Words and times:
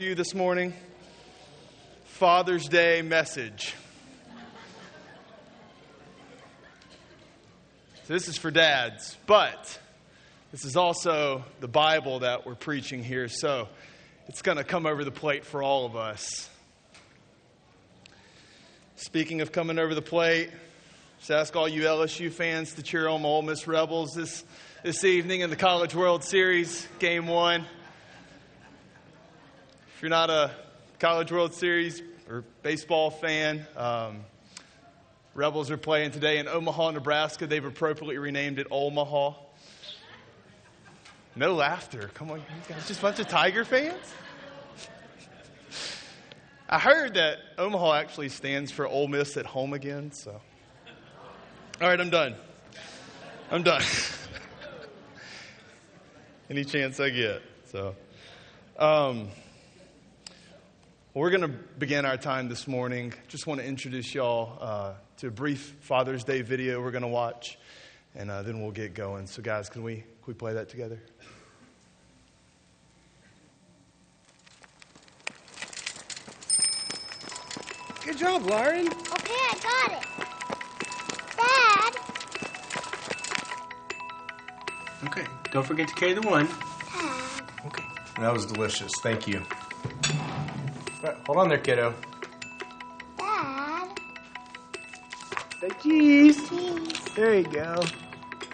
you 0.00 0.14
this 0.14 0.32
morning 0.32 0.72
Father's 2.04 2.68
Day 2.68 3.02
message. 3.02 3.74
So, 8.04 8.12
this 8.12 8.28
is 8.28 8.38
for 8.38 8.52
dads, 8.52 9.16
but 9.26 9.76
this 10.52 10.64
is 10.64 10.76
also 10.76 11.44
the 11.58 11.66
Bible 11.66 12.20
that 12.20 12.46
we're 12.46 12.54
preaching 12.54 13.02
here, 13.02 13.26
so 13.26 13.66
it's 14.28 14.40
going 14.40 14.56
to 14.56 14.62
come 14.62 14.86
over 14.86 15.02
the 15.02 15.10
plate 15.10 15.44
for 15.44 15.64
all 15.64 15.84
of 15.84 15.96
us. 15.96 16.48
Speaking 18.94 19.40
of 19.40 19.50
coming 19.50 19.80
over 19.80 19.96
the 19.96 20.00
plate, 20.00 20.50
just 21.18 21.32
ask 21.32 21.56
all 21.56 21.66
you 21.66 21.82
LSU 21.82 22.30
fans 22.30 22.74
to 22.74 22.84
cheer 22.84 23.08
on 23.08 23.24
Ole 23.24 23.42
Miss 23.42 23.66
Rebels 23.66 24.12
this, 24.14 24.44
this 24.84 25.02
evening 25.02 25.40
in 25.40 25.50
the 25.50 25.56
College 25.56 25.96
World 25.96 26.22
Series, 26.22 26.86
Game 27.00 27.26
1. 27.26 27.66
If 29.98 30.02
you're 30.02 30.10
not 30.10 30.30
a 30.30 30.52
College 31.00 31.32
World 31.32 31.54
Series 31.54 32.04
or 32.30 32.44
baseball 32.62 33.10
fan, 33.10 33.66
um, 33.76 34.20
Rebels 35.34 35.72
are 35.72 35.76
playing 35.76 36.12
today 36.12 36.38
in 36.38 36.46
Omaha, 36.46 36.92
Nebraska. 36.92 37.48
They've 37.48 37.64
appropriately 37.64 38.16
renamed 38.16 38.60
it 38.60 38.68
Omaha. 38.70 39.32
No 41.34 41.52
laughter. 41.52 42.12
Come 42.14 42.30
on, 42.30 42.38
you 42.38 42.44
guys, 42.68 42.86
just 42.86 43.00
a 43.00 43.02
bunch 43.02 43.18
of 43.18 43.26
Tiger 43.26 43.64
fans? 43.64 44.14
I 46.68 46.78
heard 46.78 47.14
that 47.14 47.38
Omaha 47.58 47.94
actually 47.94 48.28
stands 48.28 48.70
for 48.70 48.86
Ole 48.86 49.08
Miss 49.08 49.36
at 49.36 49.46
home 49.46 49.72
again, 49.72 50.12
so. 50.12 50.30
All 51.80 51.88
right, 51.88 52.00
I'm 52.00 52.10
done. 52.10 52.36
I'm 53.50 53.64
done. 53.64 53.82
Any 56.48 56.64
chance 56.64 57.00
I 57.00 57.10
get, 57.10 57.42
so. 57.72 57.96
Um, 58.78 59.30
we're 61.18 61.30
going 61.30 61.40
to 61.40 61.48
begin 61.48 62.04
our 62.04 62.16
time 62.16 62.48
this 62.48 62.68
morning. 62.68 63.12
Just 63.26 63.44
want 63.48 63.60
to 63.60 63.66
introduce 63.66 64.14
y'all 64.14 64.56
uh, 64.60 64.92
to 65.16 65.26
a 65.26 65.30
brief 65.32 65.74
Father's 65.80 66.22
Day 66.22 66.42
video 66.42 66.80
we're 66.80 66.92
going 66.92 67.02
to 67.02 67.08
watch, 67.08 67.58
and 68.14 68.30
uh, 68.30 68.42
then 68.42 68.62
we'll 68.62 68.70
get 68.70 68.94
going. 68.94 69.26
So, 69.26 69.42
guys, 69.42 69.68
can 69.68 69.82
we, 69.82 69.96
can 69.96 70.04
we 70.28 70.34
play 70.34 70.52
that 70.52 70.68
together? 70.68 71.02
Good 78.04 78.18
job, 78.18 78.46
Lauren. 78.46 78.86
Okay, 78.86 79.34
I 79.34 79.58
got 79.60 79.90
it. 79.90 80.06
Dad. 85.02 85.08
Okay, 85.08 85.26
don't 85.50 85.66
forget 85.66 85.88
to 85.88 85.94
carry 85.96 86.12
the 86.12 86.22
one. 86.22 86.46
Dad. 86.46 87.42
Okay. 87.66 87.84
That 88.20 88.32
was 88.32 88.46
delicious. 88.46 88.92
Thank 89.02 89.26
you. 89.26 89.42
Right, 91.02 91.16
hold 91.26 91.38
on 91.38 91.48
there, 91.48 91.58
kiddo. 91.58 91.94
Dad. 93.16 93.88
Say 95.60 95.68
cheese. 95.82 96.48
Cheese. 96.48 97.00
There 97.14 97.34
you 97.34 97.44
go. 97.44 97.84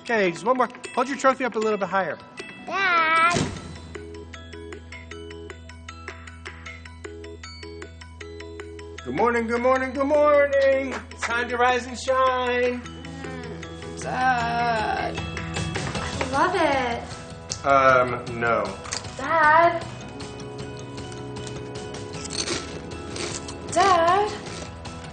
Okay, 0.00 0.30
just 0.30 0.44
one 0.44 0.58
more. 0.58 0.68
Hold 0.94 1.08
your 1.08 1.16
trophy 1.16 1.44
up 1.44 1.54
a 1.54 1.58
little 1.58 1.78
bit 1.78 1.88
higher. 1.88 2.18
Dad. 2.66 3.40
Good 9.04 9.14
morning, 9.14 9.46
good 9.46 9.60
morning, 9.60 9.92
good 9.92 10.06
morning. 10.06 10.94
It's 11.10 11.22
time 11.22 11.48
to 11.48 11.56
rise 11.56 11.86
and 11.86 11.98
shine. 11.98 12.82
Dad. 14.00 15.18
I 15.18 16.30
love 16.30 16.54
it. 16.54 17.66
Um, 17.66 18.40
no. 18.40 18.64
Dad. 19.16 19.84
Dad. 23.74 24.32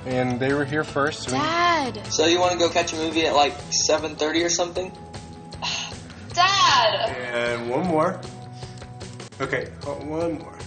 And 0.06 0.40
they 0.40 0.54
were 0.54 0.66
here 0.66 0.84
first. 0.84 1.23
So 1.23 1.34
we- 1.34 1.38
Dad. 1.40 2.00
So 2.09 2.26
you 2.26 2.40
want 2.40 2.54
to 2.54 2.58
go 2.58 2.70
catch 2.70 2.94
a 2.94 2.95
movie 2.95 3.26
at 3.26 3.36
like 3.36 3.53
7:30 3.72 4.44
or 4.44 4.50
something? 4.50 4.91
Dad. 6.34 7.09
And 7.34 7.69
one 7.69 7.86
more. 7.88 8.19
Okay, 9.40 9.69
uh, 9.86 9.90
one 10.06 10.40
more. 10.40 10.58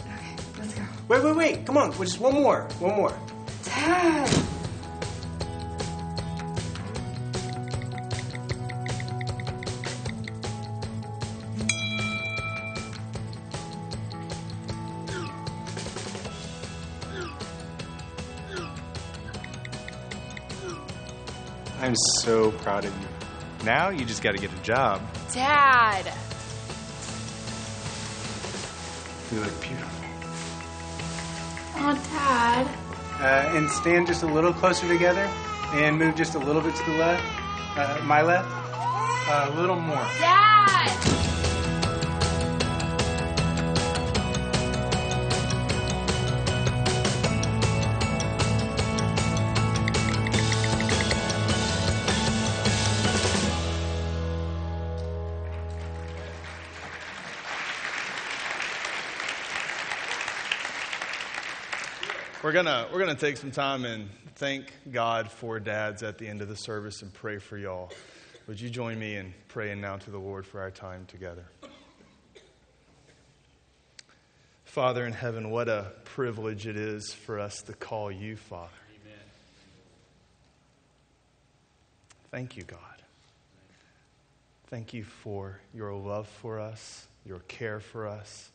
Okay, 0.00 0.36
let's 0.58 0.74
go. 0.74 0.82
Wait, 1.08 1.24
wait, 1.24 1.36
wait. 1.36 1.66
Come 1.66 1.76
on, 1.78 1.92
just 1.92 2.20
one 2.20 2.34
more. 2.34 2.68
One 2.78 2.94
more. 2.96 3.12
Dad. 3.64 4.43
I'm 21.94 21.98
so 22.24 22.50
proud 22.50 22.84
of 22.84 22.92
you. 23.00 23.06
Now 23.64 23.90
you 23.90 24.04
just 24.04 24.20
got 24.20 24.32
to 24.32 24.38
get 24.38 24.52
a 24.52 24.62
job. 24.64 25.00
Dad. 25.32 26.12
You 29.30 29.38
look 29.38 29.60
beautiful. 29.60 30.08
Oh, 31.76 31.94
Dad. 32.12 32.66
Uh, 33.20 33.56
and 33.56 33.70
stand 33.70 34.08
just 34.08 34.24
a 34.24 34.26
little 34.26 34.52
closer 34.52 34.88
together 34.88 35.30
and 35.74 35.96
move 35.96 36.16
just 36.16 36.34
a 36.34 36.38
little 36.40 36.62
bit 36.62 36.74
to 36.74 36.84
the 36.84 36.96
left. 36.98 37.22
Uh, 37.78 38.00
my 38.02 38.22
left. 38.22 38.48
Uh, 38.50 39.52
a 39.52 39.54
little 39.54 39.76
more. 39.76 40.04
Dad. 40.18 40.53
We're 62.44 62.52
gonna 62.52 62.86
we're 62.92 62.98
gonna 62.98 63.14
take 63.14 63.38
some 63.38 63.52
time 63.52 63.86
and 63.86 64.10
thank 64.34 64.70
God 64.92 65.30
for 65.30 65.58
dads 65.58 66.02
at 66.02 66.18
the 66.18 66.28
end 66.28 66.42
of 66.42 66.48
the 66.48 66.56
service 66.56 67.00
and 67.00 67.10
pray 67.10 67.38
for 67.38 67.56
y'all. 67.56 67.90
Would 68.46 68.60
you 68.60 68.68
join 68.68 68.98
me 68.98 69.16
in 69.16 69.32
praying 69.48 69.80
now 69.80 69.96
to 69.96 70.10
the 70.10 70.18
Lord 70.18 70.44
for 70.44 70.60
our 70.60 70.70
time 70.70 71.06
together? 71.06 71.46
Father 74.66 75.06
in 75.06 75.14
heaven, 75.14 75.48
what 75.48 75.70
a 75.70 75.92
privilege 76.04 76.66
it 76.66 76.76
is 76.76 77.14
for 77.14 77.40
us 77.40 77.62
to 77.62 77.72
call 77.72 78.12
you 78.12 78.36
Father. 78.36 78.68
Amen. 79.02 79.18
Thank 82.30 82.58
you, 82.58 82.64
God. 82.64 82.78
Thank 84.66 84.92
you 84.92 85.04
for 85.04 85.60
your 85.72 85.94
love 85.94 86.28
for 86.42 86.60
us, 86.60 87.06
your 87.24 87.38
care 87.38 87.80
for 87.80 88.06
us. 88.06 88.50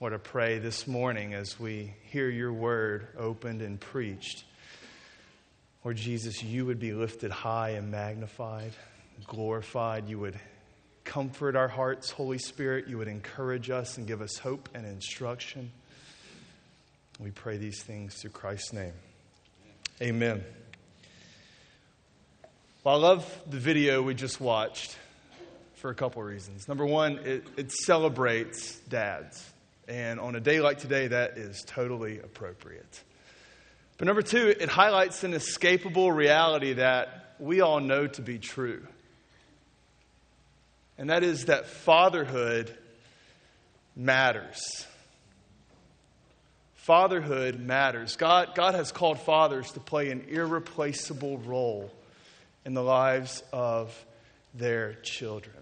Lord, 0.00 0.14
I 0.14 0.18
pray 0.18 0.60
this 0.60 0.86
morning 0.86 1.34
as 1.34 1.58
we 1.58 1.92
hear 2.04 2.28
your 2.28 2.52
word 2.52 3.08
opened 3.18 3.62
and 3.62 3.80
preached, 3.80 4.44
Lord 5.82 5.96
Jesus, 5.96 6.40
you 6.40 6.66
would 6.66 6.78
be 6.78 6.92
lifted 6.92 7.32
high 7.32 7.70
and 7.70 7.90
magnified, 7.90 8.70
glorified. 9.26 10.08
You 10.08 10.20
would 10.20 10.38
comfort 11.02 11.56
our 11.56 11.66
hearts, 11.66 12.12
Holy 12.12 12.38
Spirit. 12.38 12.86
You 12.86 12.98
would 12.98 13.08
encourage 13.08 13.70
us 13.70 13.98
and 13.98 14.06
give 14.06 14.22
us 14.22 14.38
hope 14.38 14.68
and 14.72 14.86
instruction. 14.86 15.72
We 17.18 17.32
pray 17.32 17.56
these 17.56 17.82
things 17.82 18.14
through 18.14 18.30
Christ's 18.30 18.72
name. 18.72 18.92
Amen. 20.00 20.44
Well, 22.84 22.94
I 22.94 22.98
love 22.98 23.42
the 23.50 23.58
video 23.58 24.00
we 24.00 24.14
just 24.14 24.40
watched 24.40 24.96
for 25.74 25.90
a 25.90 25.94
couple 25.96 26.22
reasons. 26.22 26.68
Number 26.68 26.86
one, 26.86 27.18
it, 27.24 27.44
it 27.56 27.72
celebrates 27.72 28.78
dads. 28.88 29.44
And 29.88 30.20
on 30.20 30.36
a 30.36 30.40
day 30.40 30.60
like 30.60 30.78
today, 30.78 31.08
that 31.08 31.38
is 31.38 31.64
totally 31.66 32.18
appropriate. 32.18 33.02
But 33.96 34.06
number 34.06 34.22
two, 34.22 34.48
it 34.48 34.68
highlights 34.68 35.24
an 35.24 35.32
escapable 35.32 36.14
reality 36.14 36.74
that 36.74 37.34
we 37.40 37.62
all 37.62 37.80
know 37.80 38.06
to 38.06 38.22
be 38.22 38.38
true. 38.38 38.86
And 40.98 41.10
that 41.10 41.24
is 41.24 41.46
that 41.46 41.66
fatherhood 41.66 42.76
matters. 43.96 44.86
Fatherhood 46.74 47.58
matters. 47.58 48.16
God, 48.16 48.54
God 48.54 48.74
has 48.74 48.92
called 48.92 49.18
fathers 49.20 49.72
to 49.72 49.80
play 49.80 50.10
an 50.10 50.26
irreplaceable 50.28 51.38
role 51.38 51.90
in 52.64 52.74
the 52.74 52.82
lives 52.82 53.42
of 53.52 53.94
their 54.54 54.94
children. 55.02 55.56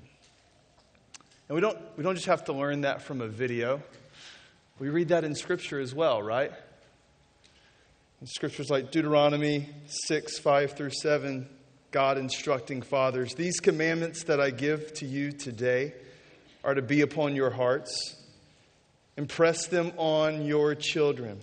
And 1.49 1.55
we 1.55 1.61
don't, 1.61 1.79
we 1.97 2.03
don't 2.03 2.17
just 2.17 2.27
have 2.27 2.45
to 2.47 2.53
learn 2.53 2.81
that 2.81 3.03
from 3.03 3.21
a 3.21 3.29
video. 3.29 3.83
We 4.79 4.91
read 4.91 5.09
that 5.09 5.25
in 5.25 5.35
Scripture 5.35 5.81
as 5.81 5.95
well, 5.95 6.23
right? 6.23 6.53
In 8.21 8.27
scriptures 8.27 8.71
like 8.71 8.91
Deuteronomy 8.91 9.69
6, 9.87 10.39
5 10.39 10.73
through 10.73 10.91
7, 10.91 11.47
God 11.91 12.17
instructing 12.17 12.81
fathers, 12.81 13.35
These 13.35 13.61
commandments 13.61 14.25
that 14.25 14.41
I 14.41 14.51
give 14.51 14.95
to 14.95 15.07
you 15.07 15.33
today 15.33 15.93
are 16.65 16.75
to 16.75 16.81
be 16.81 17.03
upon 17.03 17.37
your 17.37 17.51
hearts. 17.51 18.17
Impress 19.19 19.67
them 19.67 19.93
on 19.99 20.47
your 20.47 20.75
children. 20.75 21.41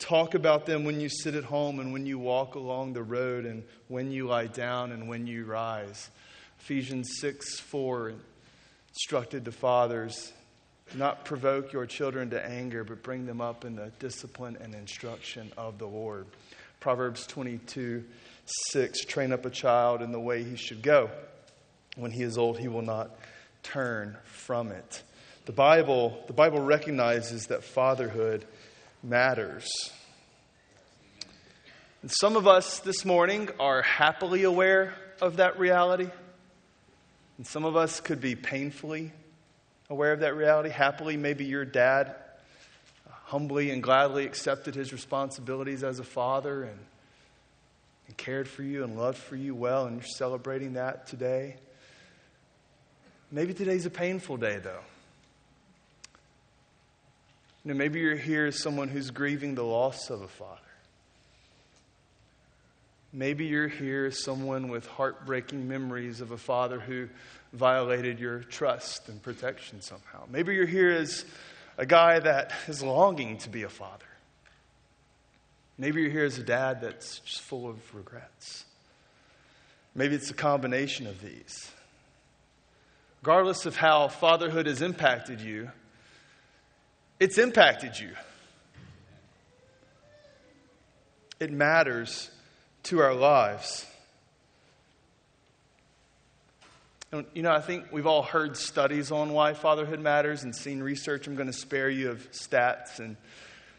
Talk 0.00 0.34
about 0.34 0.66
them 0.66 0.84
when 0.84 1.00
you 1.00 1.08
sit 1.08 1.36
at 1.36 1.44
home 1.44 1.78
and 1.78 1.92
when 1.92 2.04
you 2.04 2.18
walk 2.18 2.56
along 2.56 2.94
the 2.94 3.02
road 3.04 3.44
and 3.44 3.62
when 3.86 4.10
you 4.10 4.26
lie 4.26 4.48
down 4.48 4.90
and 4.90 5.08
when 5.08 5.28
you 5.28 5.44
rise. 5.44 6.10
Ephesians 6.58 7.08
6 7.20 7.60
4 7.60 8.14
instructed 8.88 9.44
the 9.44 9.52
fathers 9.52 10.32
not 10.94 11.24
provoke 11.24 11.72
your 11.72 11.86
children 11.86 12.30
to 12.30 12.44
anger, 12.44 12.84
but 12.84 13.02
bring 13.02 13.26
them 13.26 13.40
up 13.40 13.64
in 13.64 13.76
the 13.76 13.90
discipline 13.98 14.58
and 14.60 14.74
instruction 14.74 15.52
of 15.56 15.78
the 15.78 15.86
Lord. 15.86 16.26
Proverbs 16.80 17.26
22 17.26 18.04
6 18.70 19.04
Train 19.04 19.32
up 19.32 19.46
a 19.46 19.50
child 19.50 20.02
in 20.02 20.12
the 20.12 20.20
way 20.20 20.42
he 20.42 20.56
should 20.56 20.82
go. 20.82 21.10
When 21.96 22.10
he 22.10 22.22
is 22.22 22.38
old, 22.38 22.58
he 22.58 22.68
will 22.68 22.82
not 22.82 23.10
turn 23.62 24.16
from 24.24 24.72
it. 24.72 25.02
The 25.44 25.52
Bible, 25.52 26.22
the 26.26 26.32
Bible 26.32 26.60
recognizes 26.60 27.48
that 27.48 27.64
fatherhood 27.64 28.44
matters. 29.02 29.68
And 32.02 32.10
some 32.10 32.36
of 32.36 32.46
us 32.46 32.80
this 32.80 33.04
morning 33.04 33.48
are 33.60 33.82
happily 33.82 34.42
aware 34.42 34.94
of 35.20 35.36
that 35.36 35.58
reality. 35.58 36.08
And 37.38 37.46
some 37.46 37.64
of 37.64 37.76
us 37.76 38.00
could 38.00 38.20
be 38.20 38.34
painfully 38.34 39.12
aware 39.92 40.12
of 40.12 40.20
that 40.20 40.34
reality. 40.34 40.70
Happily, 40.70 41.16
maybe 41.16 41.44
your 41.44 41.64
dad 41.64 42.14
humbly 43.26 43.70
and 43.70 43.82
gladly 43.82 44.24
accepted 44.24 44.74
his 44.74 44.92
responsibilities 44.92 45.84
as 45.84 45.98
a 45.98 46.04
father 46.04 46.64
and, 46.64 46.78
and 48.06 48.16
cared 48.16 48.48
for 48.48 48.62
you 48.62 48.84
and 48.84 48.98
loved 48.98 49.18
for 49.18 49.36
you 49.36 49.54
well, 49.54 49.86
and 49.86 49.96
you're 49.96 50.06
celebrating 50.06 50.72
that 50.74 51.06
today. 51.06 51.56
Maybe 53.30 53.54
today's 53.54 53.86
a 53.86 53.90
painful 53.90 54.38
day, 54.38 54.58
though. 54.58 54.80
You 57.64 57.72
know, 57.72 57.78
maybe 57.78 58.00
you're 58.00 58.16
here 58.16 58.46
as 58.46 58.60
someone 58.60 58.88
who's 58.88 59.10
grieving 59.10 59.54
the 59.54 59.62
loss 59.62 60.10
of 60.10 60.22
a 60.22 60.28
father. 60.28 60.58
Maybe 63.12 63.44
you're 63.44 63.68
here 63.68 64.06
as 64.06 64.24
someone 64.24 64.68
with 64.68 64.86
heartbreaking 64.86 65.68
memories 65.68 66.22
of 66.22 66.30
a 66.30 66.38
father 66.38 66.80
who 66.80 67.08
violated 67.52 68.18
your 68.18 68.40
trust 68.40 69.08
and 69.08 69.22
protection 69.22 69.80
somehow. 69.80 70.24
Maybe 70.30 70.54
you're 70.54 70.66
here 70.66 70.90
as 70.90 71.24
a 71.76 71.86
guy 71.86 72.18
that 72.18 72.52
is 72.68 72.82
longing 72.82 73.38
to 73.38 73.48
be 73.48 73.62
a 73.62 73.68
father. 73.68 74.06
Maybe 75.78 76.02
you're 76.02 76.10
here 76.10 76.24
as 76.24 76.38
a 76.38 76.42
dad 76.42 76.80
that's 76.80 77.18
just 77.20 77.40
full 77.40 77.68
of 77.68 77.94
regrets. 77.94 78.64
Maybe 79.94 80.14
it's 80.14 80.30
a 80.30 80.34
combination 80.34 81.06
of 81.06 81.20
these. 81.20 81.70
Regardless 83.20 83.66
of 83.66 83.76
how 83.76 84.08
fatherhood 84.08 84.66
has 84.66 84.82
impacted 84.82 85.40
you, 85.40 85.70
it's 87.20 87.38
impacted 87.38 87.98
you. 87.98 88.10
It 91.38 91.52
matters 91.52 92.30
to 92.84 93.00
our 93.00 93.14
lives. 93.14 93.86
And, 97.12 97.26
you 97.34 97.42
know, 97.42 97.52
I 97.52 97.60
think 97.60 97.92
we've 97.92 98.06
all 98.06 98.22
heard 98.22 98.56
studies 98.56 99.12
on 99.12 99.34
why 99.34 99.52
fatherhood 99.52 100.00
matters 100.00 100.44
and 100.44 100.56
seen 100.56 100.82
research. 100.82 101.26
I'm 101.26 101.36
going 101.36 101.46
to 101.46 101.52
spare 101.52 101.90
you 101.90 102.10
of 102.10 102.32
stats 102.32 103.00
and 103.00 103.18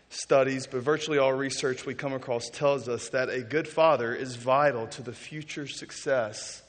studies, 0.09 0.67
but 0.67 0.83
virtually 0.83 1.17
all 1.17 1.33
research 1.33 1.83
we 1.83 1.95
come 1.95 2.13
across 2.13 2.47
tells 2.49 2.87
us 2.87 3.09
that 3.09 3.29
a 3.29 3.41
good 3.41 3.67
father 3.67 4.13
is 4.13 4.35
vital 4.35 4.85
to 4.85 5.01
the 5.01 5.13
future 5.13 5.65
success 5.65 6.61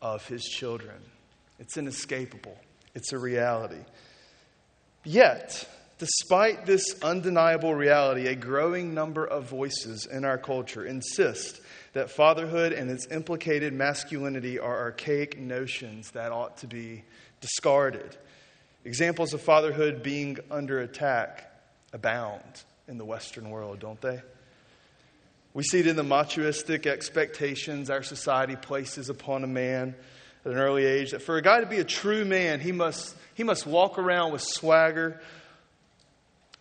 of 0.00 0.26
his 0.26 0.42
children. 0.44 0.96
It's 1.58 1.76
inescapable, 1.76 2.56
it's 2.94 3.12
a 3.12 3.18
reality. 3.18 3.84
Yet, 5.04 5.68
despite 5.98 6.64
this 6.64 6.82
undeniable 7.02 7.74
reality, 7.74 8.26
a 8.28 8.34
growing 8.34 8.94
number 8.94 9.26
of 9.26 9.50
voices 9.50 10.06
in 10.06 10.24
our 10.24 10.38
culture 10.38 10.86
insist 10.86 11.60
that 11.96 12.10
fatherhood 12.10 12.74
and 12.74 12.90
its 12.90 13.06
implicated 13.10 13.72
masculinity 13.72 14.58
are 14.58 14.80
archaic 14.80 15.38
notions 15.38 16.10
that 16.10 16.30
ought 16.30 16.58
to 16.58 16.66
be 16.66 17.02
discarded. 17.40 18.14
Examples 18.84 19.32
of 19.32 19.40
fatherhood 19.40 20.02
being 20.02 20.36
under 20.50 20.80
attack 20.80 21.50
abound 21.94 22.42
in 22.86 22.98
the 22.98 23.04
Western 23.06 23.48
world, 23.48 23.80
don't 23.80 23.98
they? 24.02 24.20
We 25.54 25.62
see 25.62 25.80
it 25.80 25.86
in 25.86 25.96
the 25.96 26.02
machoistic 26.02 26.84
expectations 26.86 27.88
our 27.88 28.02
society 28.02 28.56
places 28.56 29.08
upon 29.08 29.42
a 29.42 29.46
man 29.46 29.94
at 30.44 30.52
an 30.52 30.58
early 30.58 30.84
age 30.84 31.12
that 31.12 31.22
for 31.22 31.38
a 31.38 31.42
guy 31.42 31.60
to 31.60 31.66
be 31.66 31.78
a 31.78 31.84
true 31.84 32.26
man, 32.26 32.60
he 32.60 32.72
must, 32.72 33.16
he 33.32 33.42
must 33.42 33.66
walk 33.66 33.98
around 33.98 34.32
with 34.32 34.42
swagger, 34.42 35.18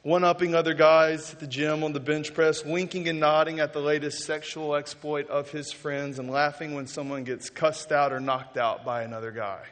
one 0.05 0.23
upping 0.23 0.53
other 0.53 0.75
guys 0.75 1.33
at 1.33 1.39
the 1.39 1.47
gym 1.47 1.83
on 1.83 1.91
the 1.91 1.99
bench 1.99 2.31
press, 2.35 2.63
winking 2.63 3.07
and 3.09 3.19
nodding 3.19 3.59
at 3.59 3.73
the 3.73 3.79
latest 3.79 4.19
sexual 4.19 4.75
exploit 4.75 5.27
of 5.29 5.49
his 5.49 5.71
friends, 5.71 6.19
and 6.19 6.29
laughing 6.29 6.75
when 6.75 6.85
someone 6.85 7.23
gets 7.23 7.49
cussed 7.49 7.91
out 7.91 8.13
or 8.13 8.19
knocked 8.19 8.55
out 8.55 8.85
by 8.85 9.01
another 9.01 9.31
guy. 9.31 9.63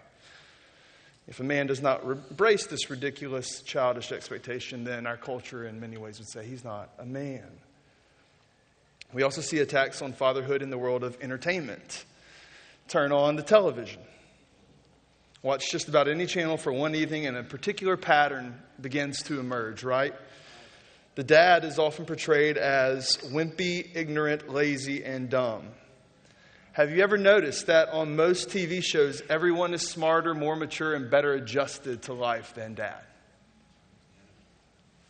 If 1.27 1.39
a 1.39 1.43
man 1.43 1.67
does 1.67 1.83
not 1.83 2.01
embrace 2.01 2.65
this 2.65 2.89
ridiculous 2.89 3.61
childish 3.61 4.11
expectation, 4.11 4.83
then 4.83 5.05
our 5.05 5.17
culture 5.17 5.67
in 5.67 5.79
many 5.79 5.97
ways 5.97 6.17
would 6.17 6.27
say 6.27 6.43
he's 6.43 6.63
not 6.63 6.89
a 6.97 7.05
man. 7.05 7.45
We 9.13 9.21
also 9.21 9.41
see 9.41 9.59
attacks 9.59 10.01
on 10.01 10.13
fatherhood 10.13 10.63
in 10.63 10.71
the 10.71 10.79
world 10.79 11.03
of 11.03 11.15
entertainment 11.21 12.05
turn 12.87 13.11
on 13.11 13.35
the 13.35 13.43
television. 13.43 14.01
Watch 15.43 15.69
just 15.69 15.89
about 15.89 16.07
any 16.07 16.25
channel 16.25 16.55
for 16.55 16.71
one 16.71 16.95
evening, 16.95 17.27
and 17.27 17.35
a 17.35 17.43
particular 17.43 17.97
pattern 17.97 18.57
begins 18.79 19.21
to 19.23 19.41
emerge, 19.41 19.83
right? 19.83 20.13
The 21.15 21.23
dad 21.25 21.65
is 21.65 21.77
often 21.77 22.05
portrayed 22.05 22.57
as 22.57 23.17
wimpy, 23.17 23.93
ignorant, 23.93 24.49
lazy, 24.49 25.03
and 25.03 25.29
dumb. 25.29 25.67
Have 26.71 26.91
you 26.91 27.03
ever 27.03 27.17
noticed 27.17 27.67
that 27.67 27.89
on 27.89 28.15
most 28.15 28.49
TV 28.49 28.81
shows, 28.81 29.21
everyone 29.29 29.73
is 29.73 29.81
smarter, 29.81 30.33
more 30.33 30.55
mature, 30.55 30.95
and 30.95 31.09
better 31.09 31.33
adjusted 31.33 32.03
to 32.03 32.13
life 32.13 32.53
than 32.55 32.73
dad? 32.73 33.01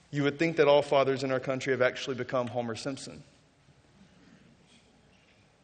You 0.09 0.23
would 0.23 0.39
think 0.39 0.57
that 0.57 0.67
all 0.67 0.81
fathers 0.81 1.23
in 1.23 1.31
our 1.31 1.39
country 1.39 1.73
have 1.73 1.81
actually 1.83 2.15
become 2.15 2.47
Homer 2.47 2.75
Simpson. 2.75 3.23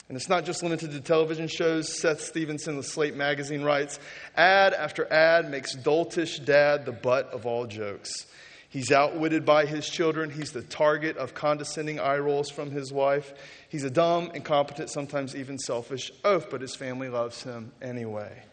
And 0.10 0.16
it's 0.18 0.28
not 0.28 0.44
just 0.44 0.64
limited 0.64 0.92
to 0.92 1.00
television 1.00 1.48
shows. 1.48 2.00
Seth 2.02 2.22
Stevenson 2.22 2.80
of 2.80 2.86
Slate 2.86 3.16
magazine 3.16 3.62
writes 3.62 4.00
Ad 4.36 4.74
after 4.74 5.12
ad 5.14 5.50
makes 5.50 5.76
doltish 5.76 6.44
dad 6.44 6.86
the 6.86 6.92
butt 6.92 7.32
of 7.32 7.46
all 7.46 7.68
jokes. 7.68 8.26
He's 8.70 8.92
outwitted 8.92 9.46
by 9.46 9.66
his 9.66 9.88
children. 9.88 10.30
He's 10.30 10.52
the 10.52 10.62
target 10.62 11.18
of 11.18 11.34
condescending 11.34 12.00
eye 12.00 12.18
rolls 12.18 12.50
from 12.50 12.72
his 12.72 12.92
wife. 12.92 13.34
He's 13.70 13.84
a 13.84 13.90
dumb, 13.90 14.32
incompetent, 14.34 14.90
sometimes 14.90 15.36
even 15.36 15.58
selfish 15.58 16.12
oaf, 16.24 16.50
but 16.50 16.62
his 16.62 16.76
family 16.76 17.10
loves 17.10 17.44
him 17.44 17.72
anyway. 17.82 18.44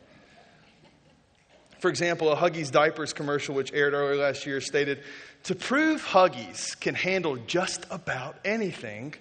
For 1.80 1.90
example, 1.90 2.32
a 2.32 2.36
Huggies 2.36 2.70
diapers 2.70 3.12
commercial, 3.12 3.54
which 3.54 3.72
aired 3.75 3.92
earlier 3.92 4.16
last 4.16 4.46
year, 4.46 4.62
stated 4.62 5.02
To 5.44 5.54
prove 5.54 6.02
Huggies 6.02 6.78
can 6.80 6.94
handle 6.94 7.36
just 7.36 7.84
about 7.90 8.36
anything, 8.44 9.14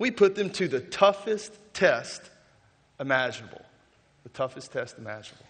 we 0.00 0.10
put 0.10 0.34
them 0.34 0.48
to 0.50 0.66
the 0.66 0.80
toughest 0.80 1.52
test 1.74 2.22
imaginable. 2.98 3.60
The 4.24 4.30
toughest 4.30 4.72
test 4.72 4.98
imaginable. 4.98 5.44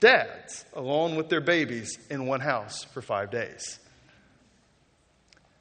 Dads, 0.00 0.64
alone 0.74 1.14
with 1.14 1.28
their 1.28 1.40
babies, 1.40 1.96
in 2.10 2.26
one 2.26 2.40
house 2.40 2.82
for 2.82 3.00
five 3.00 3.30
days. 3.30 3.78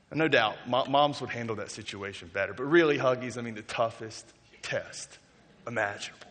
And 0.09 0.17
no 0.17 0.27
doubt, 0.27 0.55
moms 0.67 1.21
would 1.21 1.29
handle 1.29 1.55
that 1.57 1.69
situation 1.69 2.29
better, 2.33 2.53
but 2.53 2.63
really, 2.63 2.97
Huggies, 2.97 3.37
I 3.37 3.41
mean, 3.41 3.53
the 3.53 3.61
toughest 3.61 4.25
test 4.63 5.19
imaginable. 5.67 6.27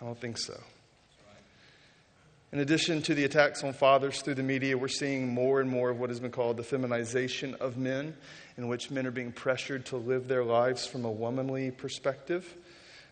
I 0.00 0.04
don't 0.04 0.18
think 0.18 0.38
so. 0.38 0.58
In 2.52 2.60
addition 2.60 3.02
to 3.02 3.14
the 3.16 3.24
attacks 3.24 3.64
on 3.64 3.72
fathers 3.72 4.22
through 4.22 4.36
the 4.36 4.44
media, 4.44 4.78
we're 4.78 4.86
seeing 4.86 5.34
more 5.34 5.60
and 5.60 5.68
more 5.68 5.90
of 5.90 5.98
what 5.98 6.10
has 6.10 6.20
been 6.20 6.30
called 6.30 6.56
the 6.56 6.62
feminization 6.62 7.56
of 7.56 7.76
men, 7.76 8.14
in 8.56 8.68
which 8.68 8.90
men 8.90 9.06
are 9.06 9.10
being 9.10 9.32
pressured 9.32 9.86
to 9.86 9.96
live 9.96 10.28
their 10.28 10.44
lives 10.44 10.86
from 10.86 11.04
a 11.04 11.10
womanly 11.10 11.70
perspective. 11.70 12.54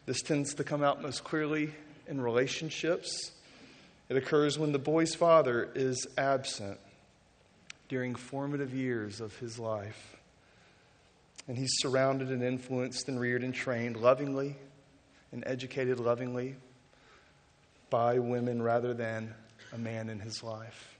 This 0.07 0.23
tends 0.23 0.55
to 0.55 0.65
come 0.65 0.83
out 0.83 1.03
most 1.03 1.25
clearly 1.25 1.73
in 2.07 2.21
relationships. 2.21 3.33
It 4.09 4.17
occurs 4.17 4.59
when 4.59 4.73
the 4.73 4.79
boy's 4.79 5.15
father 5.15 5.69
is 5.75 6.07
absent 6.17 6.79
during 7.89 8.15
formative 8.15 8.73
years 8.75 9.21
of 9.21 9.37
his 9.37 9.59
life. 9.59 10.17
And 11.49 11.59
he's 11.59 11.73
surrounded 11.79 12.29
and 12.29 12.43
influenced 12.43 13.09
and 13.09 13.19
reared 13.19 13.43
and 13.43 13.55
trained 13.55 13.97
lovingly 13.97 14.57
and 15.33 15.43
educated 15.47 15.99
lovingly 15.99 16.57
by 17.91 18.19
women 18.19 18.63
rather 18.63 18.95
than 18.95 19.35
a 19.73 19.79
man 19.79 20.09
in 20.09 20.21
his 20.21 20.43
life. 20.43 20.97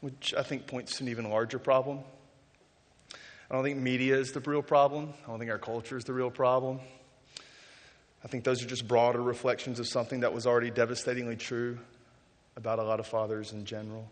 Which 0.00 0.34
I 0.36 0.42
think 0.42 0.66
points 0.66 0.96
to 0.98 1.04
an 1.04 1.10
even 1.10 1.28
larger 1.28 1.58
problem. 1.58 2.00
I 3.50 3.54
don't 3.54 3.64
think 3.64 3.78
media 3.78 4.16
is 4.16 4.32
the 4.32 4.40
real 4.40 4.62
problem. 4.62 5.12
I 5.24 5.30
don't 5.30 5.38
think 5.38 5.50
our 5.50 5.58
culture 5.58 5.96
is 5.96 6.04
the 6.04 6.12
real 6.12 6.30
problem. 6.30 6.80
I 8.24 8.28
think 8.28 8.44
those 8.44 8.62
are 8.62 8.66
just 8.66 8.86
broader 8.86 9.22
reflections 9.22 9.80
of 9.80 9.86
something 9.86 10.20
that 10.20 10.32
was 10.32 10.46
already 10.46 10.70
devastatingly 10.70 11.36
true 11.36 11.78
about 12.56 12.78
a 12.78 12.82
lot 12.82 13.00
of 13.00 13.06
fathers 13.06 13.52
in 13.52 13.64
general, 13.64 14.10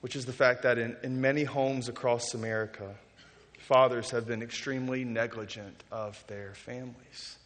which 0.00 0.16
is 0.16 0.26
the 0.26 0.32
fact 0.32 0.62
that 0.64 0.76
in, 0.76 0.96
in 1.02 1.20
many 1.20 1.44
homes 1.44 1.88
across 1.88 2.34
America, 2.34 2.94
fathers 3.58 4.10
have 4.10 4.26
been 4.26 4.42
extremely 4.42 5.04
negligent 5.04 5.84
of 5.92 6.22
their 6.26 6.52
families. 6.54 7.36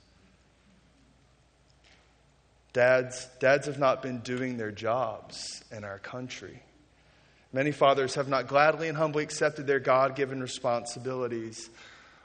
Dads, 2.72 3.28
dads 3.38 3.66
have 3.66 3.78
not 3.78 4.02
been 4.02 4.18
doing 4.20 4.56
their 4.56 4.72
jobs 4.72 5.62
in 5.70 5.84
our 5.84 5.98
country. 5.98 6.62
Many 7.54 7.70
fathers 7.70 8.16
have 8.16 8.28
not 8.28 8.48
gladly 8.48 8.88
and 8.88 8.98
humbly 8.98 9.22
accepted 9.22 9.68
their 9.68 9.78
God 9.78 10.16
given 10.16 10.40
responsibilities 10.40 11.70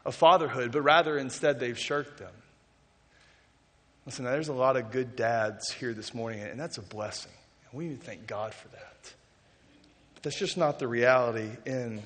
of 0.04 0.16
fatherhood, 0.16 0.72
but 0.72 0.82
rather 0.82 1.20
instead 1.20 1.60
they've 1.60 1.78
shirked 1.78 2.18
them. 2.18 2.34
Listen, 4.08 4.26
there's 4.26 4.48
a 4.48 4.54
lot 4.54 4.76
of 4.76 4.90
good 4.90 5.16
dads 5.16 5.72
here 5.72 5.94
this 5.94 6.16
morning, 6.16 6.40
and 6.40 6.60
that's 6.60 6.80
a 6.80 6.82
blessing. 6.82 7.32
We 7.72 7.90
need 7.90 8.00
to 8.00 8.06
thank 8.08 8.26
God 8.26 8.56
for 8.56 8.70
that. 8.70 9.14
But 10.16 10.24
that's 10.24 10.40
just 10.40 10.58
not 10.58 10.80
the 10.80 10.88
reality 10.88 11.52
in 11.64 12.02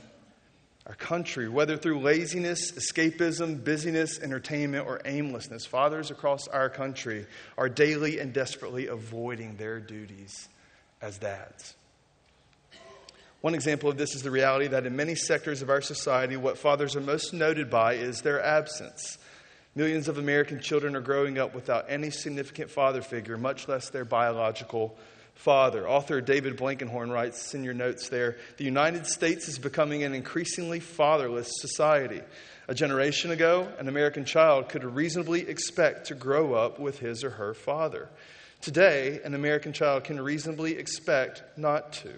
our 0.85 0.95
country, 0.95 1.47
whether 1.47 1.77
through 1.77 2.01
laziness, 2.01 2.73
escapism, 2.73 3.63
busyness, 3.63 4.19
entertainment, 4.19 4.85
or 4.85 4.99
aimlessness. 5.05 5.65
Fathers 5.65 6.11
across 6.11 6.49
our 6.49 6.69
country 6.69 7.25
are 7.57 7.69
daily 7.69 8.19
and 8.19 8.33
desperately 8.33 8.87
avoiding 8.87 9.55
their 9.55 9.79
duties 9.79 10.49
as 11.01 11.17
dads. 11.17 11.75
One 13.43 13.55
example 13.55 13.89
of 13.89 13.97
this 13.97 14.15
is 14.15 14.23
the 14.23 14.31
reality 14.31 14.67
that 14.67 14.85
in 14.85 14.95
many 14.95 15.15
sectors 15.15 15.61
of 15.61 15.69
our 15.69 15.81
society, 15.81 16.37
what 16.37 16.57
fathers 16.57 16.95
are 16.95 17.01
most 17.01 17.33
noted 17.33 17.69
by 17.69 17.95
is 17.95 18.21
their 18.21 18.41
absence. 18.41 19.17
Millions 19.75 20.07
of 20.07 20.17
American 20.17 20.61
children 20.61 20.95
are 20.95 21.01
growing 21.01 21.37
up 21.37 21.53
without 21.53 21.87
any 21.89 22.09
significant 22.09 22.71
father 22.71 23.01
figure, 23.01 23.37
much 23.37 23.67
less 23.67 23.89
their 23.89 24.05
biological 24.05 24.95
father. 25.35 25.85
Author 25.89 26.21
David 26.21 26.55
Blankenhorn 26.55 27.11
writes 27.11 27.53
in 27.53 27.65
your 27.65 27.73
notes 27.73 28.07
there 28.07 28.37
the 28.55 28.63
United 28.63 29.05
States 29.07 29.49
is 29.49 29.59
becoming 29.59 30.05
an 30.05 30.13
increasingly 30.13 30.79
fatherless 30.79 31.51
society. 31.59 32.21
A 32.69 32.73
generation 32.73 33.31
ago, 33.31 33.67
an 33.77 33.89
American 33.89 34.23
child 34.23 34.69
could 34.69 34.85
reasonably 34.85 35.49
expect 35.49 36.07
to 36.07 36.15
grow 36.15 36.53
up 36.53 36.79
with 36.79 36.99
his 36.99 37.25
or 37.25 37.31
her 37.31 37.53
father. 37.53 38.07
Today, 38.61 39.19
an 39.25 39.33
American 39.33 39.73
child 39.73 40.05
can 40.05 40.21
reasonably 40.21 40.77
expect 40.77 41.43
not 41.57 41.91
to. 41.91 42.13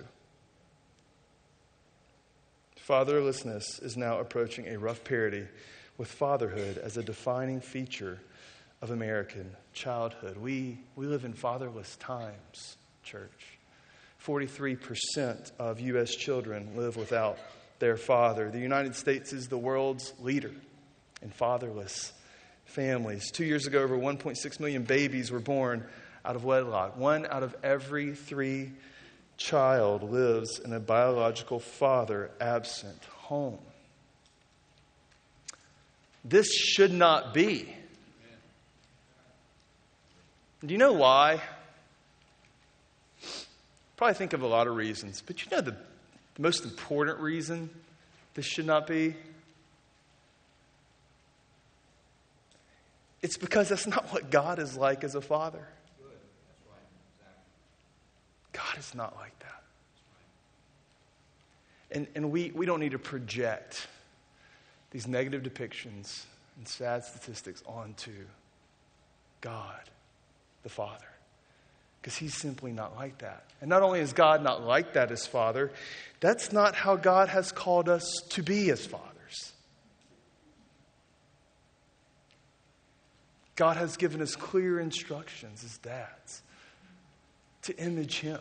Fatherlessness 2.88 3.82
is 3.82 3.98
now 3.98 4.20
approaching 4.20 4.68
a 4.68 4.78
rough 4.78 5.04
parity 5.04 5.48
with 5.98 6.08
fatherhood 6.08 6.78
as 6.78 6.98
a 6.98 7.04
defining 7.04 7.60
feature 7.60 8.20
of 8.82 8.92
American 8.92 9.56
childhood. 9.74 10.38
We, 10.38 10.78
we 10.96 11.08
live 11.08 11.26
in 11.26 11.34
fatherless 11.34 11.96
times, 11.96 12.78
church. 13.02 13.58
43% 14.24 15.52
of 15.58 15.80
U.S. 15.80 16.12
children 16.12 16.76
live 16.76 16.96
without 16.96 17.40
their 17.80 17.98
father. 17.98 18.52
The 18.52 18.60
United 18.60 18.96
States 18.96 19.34
is 19.34 19.48
the 19.48 19.58
world's 19.58 20.14
leader 20.20 20.52
in 21.24 21.32
fatherless 21.32 22.14
families. 22.66 23.32
Two 23.32 23.46
years 23.46 23.66
ago, 23.66 23.82
over 23.82 23.98
1.6 23.98 24.60
million 24.60 24.84
babies 24.84 25.32
were 25.32 25.40
born 25.40 25.84
out 26.24 26.36
of 26.36 26.44
wedlock. 26.44 26.98
One 26.98 27.26
out 27.26 27.42
of 27.42 27.56
every 27.64 28.14
three 28.14 28.74
child 29.38 30.04
lives 30.04 30.60
in 30.60 30.74
a 30.74 30.80
biological 30.80 31.60
father 31.60 32.32
absent 32.40 33.04
home. 33.18 33.60
This 36.24 36.52
should 36.54 36.94
not 36.94 37.34
be. 37.34 37.74
Do 40.66 40.74
you 40.74 40.80
know 40.80 40.94
why? 40.94 41.42
Probably 43.98 44.16
think 44.16 44.34
of 44.34 44.42
a 44.42 44.48
lot 44.48 44.68
of 44.68 44.76
reasons, 44.76 45.22
but 45.26 45.44
you 45.44 45.52
know 45.52 45.62
the, 45.62 45.72
the 45.72 46.42
most 46.42 46.66
important 46.66 47.20
reason 47.20 47.70
this 48.34 48.46
should 48.46 48.66
not 48.66 48.88
be? 48.88 49.16
It's 53.22 53.38
because 53.38 53.70
that's 53.70 53.88
not 53.88 54.12
what 54.12 54.30
God 54.30 54.60
is 54.60 54.76
like 54.76 55.04
as 55.04 55.16
a 55.16 55.22
father. 55.22 55.68
God 58.56 58.78
is 58.80 58.96
not 58.96 59.16
like 59.18 59.38
that. 59.40 59.64
And, 61.92 62.08
and 62.16 62.32
we, 62.32 62.52
we 62.56 62.66
don't 62.66 62.80
need 62.80 62.94
to 62.94 63.00
project 63.00 63.88
these 64.92 65.08
negative 65.08 65.44
depictions 65.44 66.24
and 66.58 66.68
sad 66.68 67.04
statistics 67.04 67.62
onto 67.66 68.12
God, 69.42 69.82
the 70.64 70.70
Father. 70.70 71.06
Because 72.02 72.16
He's 72.16 72.36
simply 72.36 72.72
not 72.72 72.96
like 72.96 73.18
that. 73.18 73.44
And 73.60 73.70
not 73.70 73.82
only 73.82 74.00
is 74.00 74.14
God 74.14 74.42
not 74.42 74.64
like 74.64 74.94
that 74.94 75.12
as 75.12 75.28
Father, 75.28 75.72
that's 76.22 76.54
not 76.54 76.76
how 76.76 76.96
God 76.96 77.30
has 77.30 77.52
called 77.52 77.90
us 77.90 78.10
to 78.30 78.42
be 78.42 78.70
as 78.70 78.86
fathers. 78.86 79.54
God 83.56 83.78
has 83.78 83.98
given 83.98 84.22
us 84.22 84.36
clear 84.36 84.80
instructions 84.80 85.64
as 85.64 85.78
dads 85.78 86.42
to 87.66 87.78
image 87.78 88.20
Him. 88.20 88.40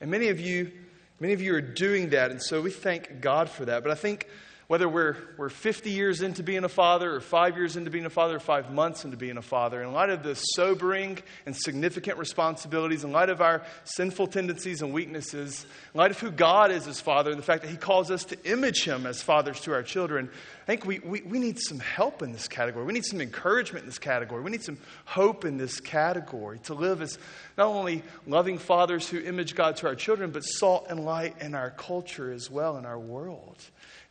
And 0.00 0.10
many 0.10 0.28
of 0.28 0.40
you, 0.40 0.72
many 1.18 1.32
of 1.32 1.40
you 1.40 1.54
are 1.54 1.60
doing 1.60 2.10
that, 2.10 2.30
and 2.30 2.42
so 2.42 2.60
we 2.60 2.70
thank 2.70 3.20
God 3.20 3.50
for 3.50 3.64
that. 3.66 3.82
But 3.82 3.92
I 3.92 3.94
think 3.94 4.26
whether 4.70 4.88
we're, 4.88 5.16
we're 5.36 5.48
50 5.48 5.90
years 5.90 6.22
into 6.22 6.44
being 6.44 6.62
a 6.62 6.68
father, 6.68 7.12
or 7.12 7.20
five 7.20 7.56
years 7.56 7.74
into 7.74 7.90
being 7.90 8.06
a 8.06 8.10
father, 8.10 8.36
or 8.36 8.38
five 8.38 8.70
months 8.70 9.04
into 9.04 9.16
being 9.16 9.36
a 9.36 9.42
father, 9.42 9.82
in 9.82 9.92
light 9.92 10.10
of 10.10 10.22
the 10.22 10.36
sobering 10.36 11.18
and 11.44 11.56
significant 11.56 12.18
responsibilities, 12.18 13.02
in 13.02 13.10
light 13.10 13.30
of 13.30 13.40
our 13.40 13.62
sinful 13.82 14.28
tendencies 14.28 14.80
and 14.80 14.92
weaknesses, 14.92 15.66
in 15.92 15.98
light 15.98 16.12
of 16.12 16.20
who 16.20 16.30
God 16.30 16.70
is 16.70 16.86
as 16.86 17.00
father, 17.00 17.32
and 17.32 17.38
the 17.40 17.42
fact 17.42 17.62
that 17.62 17.70
He 17.72 17.76
calls 17.76 18.12
us 18.12 18.22
to 18.26 18.38
image 18.44 18.84
Him 18.84 19.06
as 19.06 19.20
fathers 19.20 19.60
to 19.62 19.72
our 19.72 19.82
children, 19.82 20.30
I 20.62 20.66
think 20.66 20.86
we, 20.86 21.00
we, 21.00 21.22
we 21.22 21.40
need 21.40 21.58
some 21.58 21.80
help 21.80 22.22
in 22.22 22.30
this 22.30 22.46
category. 22.46 22.84
We 22.84 22.92
need 22.92 23.04
some 23.04 23.20
encouragement 23.20 23.82
in 23.82 23.88
this 23.88 23.98
category. 23.98 24.40
We 24.40 24.52
need 24.52 24.62
some 24.62 24.78
hope 25.04 25.44
in 25.44 25.56
this 25.56 25.80
category 25.80 26.60
to 26.66 26.74
live 26.74 27.02
as 27.02 27.18
not 27.58 27.66
only 27.66 28.04
loving 28.24 28.56
fathers 28.56 29.08
who 29.08 29.18
image 29.18 29.56
God 29.56 29.78
to 29.78 29.88
our 29.88 29.96
children, 29.96 30.30
but 30.30 30.42
salt 30.42 30.86
and 30.88 31.04
light 31.04 31.34
in 31.40 31.56
our 31.56 31.70
culture 31.70 32.32
as 32.32 32.48
well, 32.48 32.76
in 32.76 32.86
our 32.86 33.00
world 33.00 33.56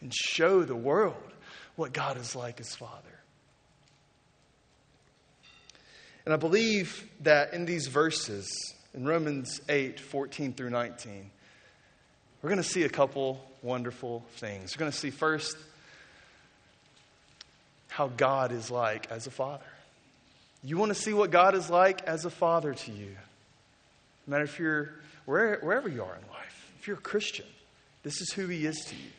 and 0.02 0.14
show 0.14 0.64
the 0.64 0.76
world 0.76 1.16
what 1.76 1.94
God 1.94 2.18
is 2.18 2.36
like 2.36 2.60
as 2.60 2.76
Father. 2.76 3.10
And 6.26 6.34
I 6.34 6.38
believe 6.38 7.10
that 7.22 7.54
in 7.54 7.66
these 7.66 7.88
verses, 7.88 8.48
in 8.94 9.06
Romans 9.06 9.62
8 9.68 10.00
14 10.00 10.54
through 10.54 10.70
19, 10.70 11.32
we're 12.42 12.50
going 12.50 12.62
to 12.62 12.68
see 12.68 12.84
a 12.84 12.90
couple 12.90 13.44
wonderful 13.62 14.24
things. 14.38 14.76
We're 14.76 14.82
going 14.82 14.92
to 14.92 14.98
see 14.98 15.10
first 15.10 15.58
how 17.88 18.08
God 18.08 18.52
is 18.52 18.70
like 18.70 19.12
as 19.12 19.28
a 19.28 19.32
father. 19.32 19.66
You 20.64 20.78
want 20.78 20.90
to 20.90 20.96
see 20.96 21.14
what 21.14 21.32
God 21.32 21.56
is 21.56 21.70
like 21.70 22.04
as 22.04 22.26
a 22.26 22.30
father 22.30 22.74
to 22.74 22.92
you. 22.92 23.16
No 24.28 24.32
matter 24.32 24.44
if 24.44 24.60
you're 24.60 24.92
where, 25.26 25.58
wherever 25.62 25.90
you 25.90 26.04
are 26.04 26.16
in 26.16 26.30
life, 26.32 26.74
if 26.80 26.88
you're 26.88 26.98
a 26.98 27.02
Christian, 27.02 27.46
this 28.04 28.22
is 28.22 28.32
who 28.34 28.48
He 28.48 28.66
is 28.66 28.78
to 28.86 28.96
you. 28.96 29.12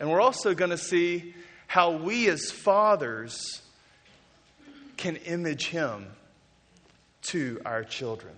And 0.00 0.10
we're 0.10 0.20
also 0.20 0.54
going 0.54 0.70
to 0.70 0.78
see 0.78 1.34
how 1.66 1.92
we 1.92 2.28
as 2.28 2.50
fathers 2.50 3.60
can 4.96 5.16
image 5.16 5.66
him 5.66 6.06
to 7.22 7.60
our 7.64 7.84
children. 7.84 8.34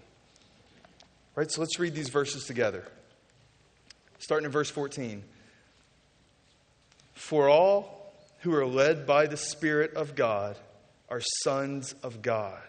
Right? 1.35 1.51
So 1.51 1.61
let's 1.61 1.79
read 1.79 1.95
these 1.95 2.11
verses 2.11 2.45
together. 2.45 2.85
Starting 4.19 4.45
in 4.45 4.53
verse 4.53 4.71
14. 4.71 5.23
For 7.15 7.49
all 7.49 8.13
who 8.41 8.53
are 8.55 8.67
led 8.67 9.07
by 9.07 9.27
the 9.27 9.37
Spirit 9.37 9.95
of 9.95 10.15
God 10.17 10.59
are 11.09 11.23
sons 11.43 11.95
of 12.03 12.23
God. 12.23 12.61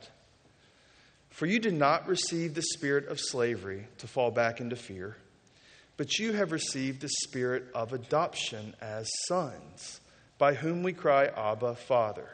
For 1.32 1.48
you 1.48 1.58
did 1.58 1.74
not 1.74 2.08
receive 2.08 2.54
the 2.54 2.62
spirit 2.62 3.08
of 3.08 3.20
slavery 3.20 3.88
to 3.98 4.08
fall 4.08 4.30
back 4.30 4.62
into 4.62 4.76
fear 4.76 5.18
but 5.98 6.18
you 6.18 6.34
have 6.34 6.52
received 6.52 7.02
the 7.02 7.10
spirit 7.10 7.66
of 7.76 7.94
adoption 7.94 8.76
as 8.82 9.10
sons, 9.28 10.02
by 10.38 10.54
whom 10.54 10.84
we 10.84 10.94
cry, 10.94 11.28
Abba, 11.28 11.76
Father. 11.76 12.28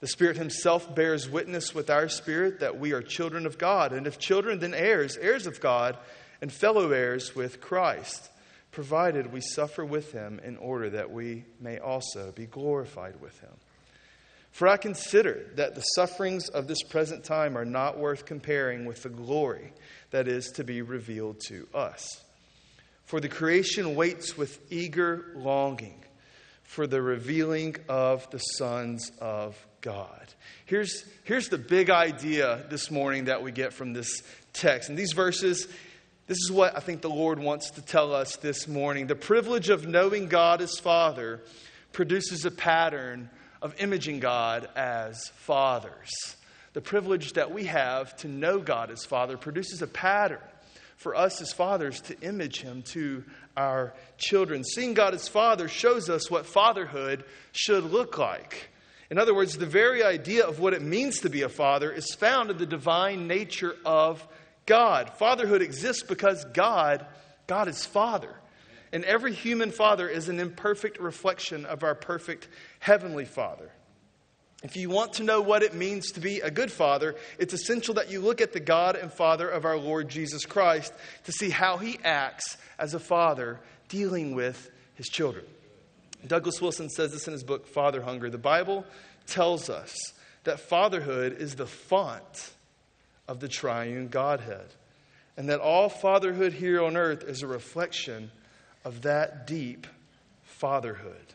The 0.00 0.08
Spirit 0.08 0.36
Himself 0.36 0.94
bears 0.94 1.28
witness 1.28 1.74
with 1.74 1.88
our 1.88 2.08
spirit 2.08 2.60
that 2.60 2.78
we 2.78 2.92
are 2.92 3.02
children 3.02 3.46
of 3.46 3.56
God, 3.56 3.92
and 3.92 4.06
if 4.06 4.18
children, 4.18 4.58
then 4.58 4.74
heirs, 4.74 5.16
heirs 5.16 5.46
of 5.46 5.60
God, 5.60 5.96
and 6.40 6.52
fellow 6.52 6.90
heirs 6.90 7.36
with 7.36 7.60
Christ, 7.60 8.28
provided 8.72 9.32
we 9.32 9.40
suffer 9.40 9.84
with 9.84 10.12
Him 10.12 10.40
in 10.42 10.56
order 10.56 10.90
that 10.90 11.12
we 11.12 11.44
may 11.60 11.78
also 11.78 12.32
be 12.32 12.46
glorified 12.46 13.20
with 13.20 13.38
Him. 13.40 13.52
For 14.50 14.68
I 14.68 14.76
consider 14.76 15.46
that 15.54 15.74
the 15.74 15.80
sufferings 15.80 16.48
of 16.48 16.66
this 16.66 16.82
present 16.82 17.24
time 17.24 17.56
are 17.56 17.64
not 17.64 17.96
worth 17.96 18.26
comparing 18.26 18.84
with 18.84 19.02
the 19.04 19.08
glory 19.08 19.72
that 20.10 20.28
is 20.28 20.50
to 20.52 20.64
be 20.64 20.82
revealed 20.82 21.40
to 21.46 21.68
us. 21.72 22.22
For 23.04 23.20
the 23.20 23.28
creation 23.28 23.94
waits 23.94 24.36
with 24.36 24.60
eager 24.70 25.32
longing 25.34 26.02
for 26.72 26.86
the 26.86 27.02
revealing 27.02 27.76
of 27.86 28.30
the 28.30 28.38
sons 28.38 29.12
of 29.20 29.54
God. 29.82 30.26
Here's, 30.64 31.04
here's 31.24 31.50
the 31.50 31.58
big 31.58 31.90
idea 31.90 32.64
this 32.70 32.90
morning 32.90 33.26
that 33.26 33.42
we 33.42 33.52
get 33.52 33.74
from 33.74 33.92
this 33.92 34.22
text. 34.54 34.88
And 34.88 34.98
these 34.98 35.12
verses, 35.12 35.68
this 36.28 36.38
is 36.38 36.50
what 36.50 36.74
I 36.74 36.80
think 36.80 37.02
the 37.02 37.10
Lord 37.10 37.38
wants 37.38 37.72
to 37.72 37.82
tell 37.82 38.14
us 38.14 38.36
this 38.36 38.66
morning. 38.66 39.06
The 39.06 39.14
privilege 39.14 39.68
of 39.68 39.86
knowing 39.86 40.28
God 40.28 40.62
as 40.62 40.78
Father 40.78 41.42
produces 41.92 42.46
a 42.46 42.50
pattern 42.50 43.28
of 43.60 43.78
imaging 43.78 44.20
God 44.20 44.66
as 44.74 45.28
fathers. 45.36 46.10
The 46.72 46.80
privilege 46.80 47.34
that 47.34 47.52
we 47.52 47.64
have 47.64 48.16
to 48.18 48.28
know 48.28 48.60
God 48.60 48.90
as 48.90 49.04
Father 49.04 49.36
produces 49.36 49.82
a 49.82 49.86
pattern 49.86 50.40
for 51.02 51.14
us 51.14 51.40
as 51.42 51.52
fathers 51.52 52.00
to 52.02 52.20
image 52.20 52.62
Him 52.62 52.82
to 52.92 53.24
our 53.56 53.94
children. 54.16 54.64
Seeing 54.64 54.94
God 54.94 55.14
as 55.14 55.28
Father 55.28 55.68
shows 55.68 56.08
us 56.08 56.30
what 56.30 56.46
fatherhood 56.46 57.24
should 57.52 57.84
look 57.84 58.18
like. 58.18 58.70
In 59.10 59.18
other 59.18 59.34
words, 59.34 59.58
the 59.58 59.66
very 59.66 60.02
idea 60.02 60.46
of 60.46 60.58
what 60.58 60.72
it 60.72 60.80
means 60.80 61.20
to 61.20 61.28
be 61.28 61.42
a 61.42 61.48
father 61.48 61.92
is 61.92 62.14
found 62.14 62.50
in 62.50 62.56
the 62.56 62.64
divine 62.64 63.26
nature 63.26 63.76
of 63.84 64.26
God. 64.64 65.10
Fatherhood 65.18 65.60
exists 65.60 66.02
because 66.02 66.46
God, 66.54 67.04
God 67.46 67.68
is 67.68 67.84
Father. 67.84 68.34
And 68.92 69.04
every 69.04 69.34
human 69.34 69.70
father 69.70 70.08
is 70.08 70.28
an 70.28 70.38
imperfect 70.38 70.98
reflection 70.98 71.66
of 71.66 71.82
our 71.82 71.94
perfect 71.94 72.48
heavenly 72.78 73.24
Father. 73.24 73.70
If 74.62 74.76
you 74.76 74.90
want 74.90 75.14
to 75.14 75.24
know 75.24 75.40
what 75.40 75.62
it 75.62 75.74
means 75.74 76.12
to 76.12 76.20
be 76.20 76.40
a 76.40 76.50
good 76.50 76.70
father, 76.70 77.16
it's 77.38 77.52
essential 77.52 77.94
that 77.94 78.10
you 78.10 78.20
look 78.20 78.40
at 78.40 78.52
the 78.52 78.60
God 78.60 78.94
and 78.94 79.12
Father 79.12 79.48
of 79.48 79.64
our 79.64 79.76
Lord 79.76 80.08
Jesus 80.08 80.46
Christ 80.46 80.92
to 81.24 81.32
see 81.32 81.50
how 81.50 81.78
he 81.78 81.98
acts 82.04 82.56
as 82.78 82.94
a 82.94 83.00
father 83.00 83.58
dealing 83.88 84.34
with 84.34 84.70
his 84.94 85.08
children. 85.08 85.44
Douglas 86.26 86.60
Wilson 86.60 86.88
says 86.88 87.12
this 87.12 87.26
in 87.26 87.32
his 87.32 87.42
book, 87.42 87.66
Father 87.66 88.02
Hunger. 88.02 88.30
The 88.30 88.38
Bible 88.38 88.84
tells 89.26 89.68
us 89.68 89.96
that 90.44 90.60
fatherhood 90.60 91.36
is 91.40 91.56
the 91.56 91.66
font 91.66 92.52
of 93.26 93.40
the 93.40 93.48
triune 93.48 94.08
Godhead, 94.08 94.66
and 95.36 95.48
that 95.48 95.60
all 95.60 95.88
fatherhood 95.88 96.52
here 96.52 96.82
on 96.82 96.96
earth 96.96 97.24
is 97.24 97.42
a 97.42 97.46
reflection 97.46 98.30
of 98.84 99.02
that 99.02 99.46
deep 99.46 99.86
fatherhood. 100.44 101.34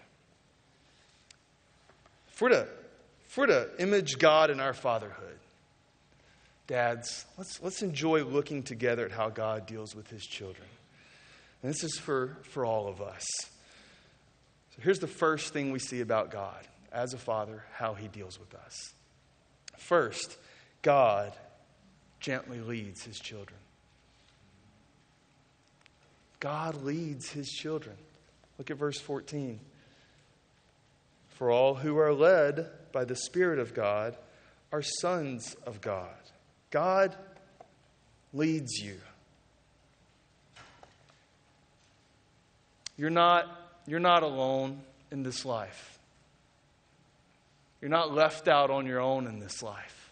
We're 2.40 2.50
to, 2.50 2.68
if 3.28 3.38
we're 3.38 3.48
to 3.48 3.70
image 3.80 4.18
God 4.18 4.50
in 4.50 4.60
our 4.60 4.74
fatherhood, 4.74 5.38
dads, 6.68 7.26
let's, 7.38 7.62
let's 7.62 7.82
enjoy 7.82 8.24
looking 8.24 8.64
together 8.64 9.06
at 9.06 9.12
how 9.12 9.30
God 9.30 9.66
deals 9.66 9.96
with 9.96 10.10
his 10.10 10.24
children. 10.24 10.68
And 11.62 11.72
this 11.72 11.84
is 11.84 11.98
for, 11.98 12.38
for 12.44 12.66
all 12.66 12.88
of 12.88 13.02
us. 13.02 13.26
So 14.76 14.82
here's 14.82 15.00
the 15.00 15.08
first 15.08 15.54
thing 15.54 15.72
we 15.72 15.80
see 15.80 16.02
about 16.02 16.32
God 16.32 16.68
as 16.92 17.14
a 17.14 17.18
father, 17.18 17.64
how 17.74 17.94
he 17.94 18.08
deals 18.08 18.40
with 18.40 18.54
us. 18.56 18.94
First, 19.78 20.38
God 20.82 21.34
gently 22.20 22.60
leads 22.60 23.04
his 23.04 23.20
children. 23.20 23.60
God 26.40 26.84
leads 26.84 27.30
his 27.30 27.50
children. 27.50 27.96
Look 28.58 28.72
at 28.72 28.78
verse 28.78 29.00
14. 29.00 29.60
For 31.38 31.52
all 31.52 31.76
who 31.76 32.00
are 32.00 32.16
led 32.16 32.68
by 32.92 33.06
the 33.06 33.16
Spirit 33.16 33.60
of 33.60 33.76
God 33.76 34.18
are 34.72 34.82
sons 34.82 35.56
of 35.68 35.82
God. 35.82 36.10
God 36.72 37.16
leads 38.34 38.80
you. 38.80 38.96
You're 42.98 43.12
not, 43.12 43.46
you're 43.86 44.00
not 44.00 44.24
alone 44.24 44.82
in 45.12 45.22
this 45.22 45.46
life. 45.46 46.00
You're 47.82 47.92
not 47.92 48.12
left 48.12 48.48
out 48.48 48.72
on 48.72 48.88
your 48.88 49.00
own 49.00 49.28
in 49.28 49.40
this 49.40 49.62
life. 49.62 50.12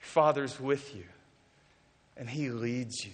Your 0.00 0.06
Father's 0.06 0.58
with 0.58 0.96
you, 0.96 1.04
and 2.16 2.30
He 2.30 2.48
leads 2.48 3.04
you. 3.04 3.12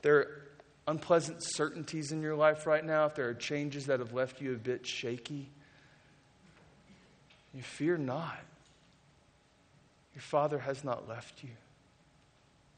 There 0.00 0.43
unpleasant 0.86 1.38
certainties 1.40 2.12
in 2.12 2.22
your 2.22 2.34
life 2.34 2.66
right 2.66 2.84
now, 2.84 3.06
if 3.06 3.14
there 3.14 3.28
are 3.28 3.34
changes 3.34 3.86
that 3.86 4.00
have 4.00 4.12
left 4.12 4.40
you 4.40 4.52
a 4.52 4.58
bit 4.58 4.86
shaky, 4.86 5.48
you 7.54 7.62
fear 7.62 7.96
not. 7.96 8.38
Your 10.14 10.22
Father 10.22 10.58
has 10.58 10.84
not 10.84 11.08
left 11.08 11.42
you, 11.42 11.50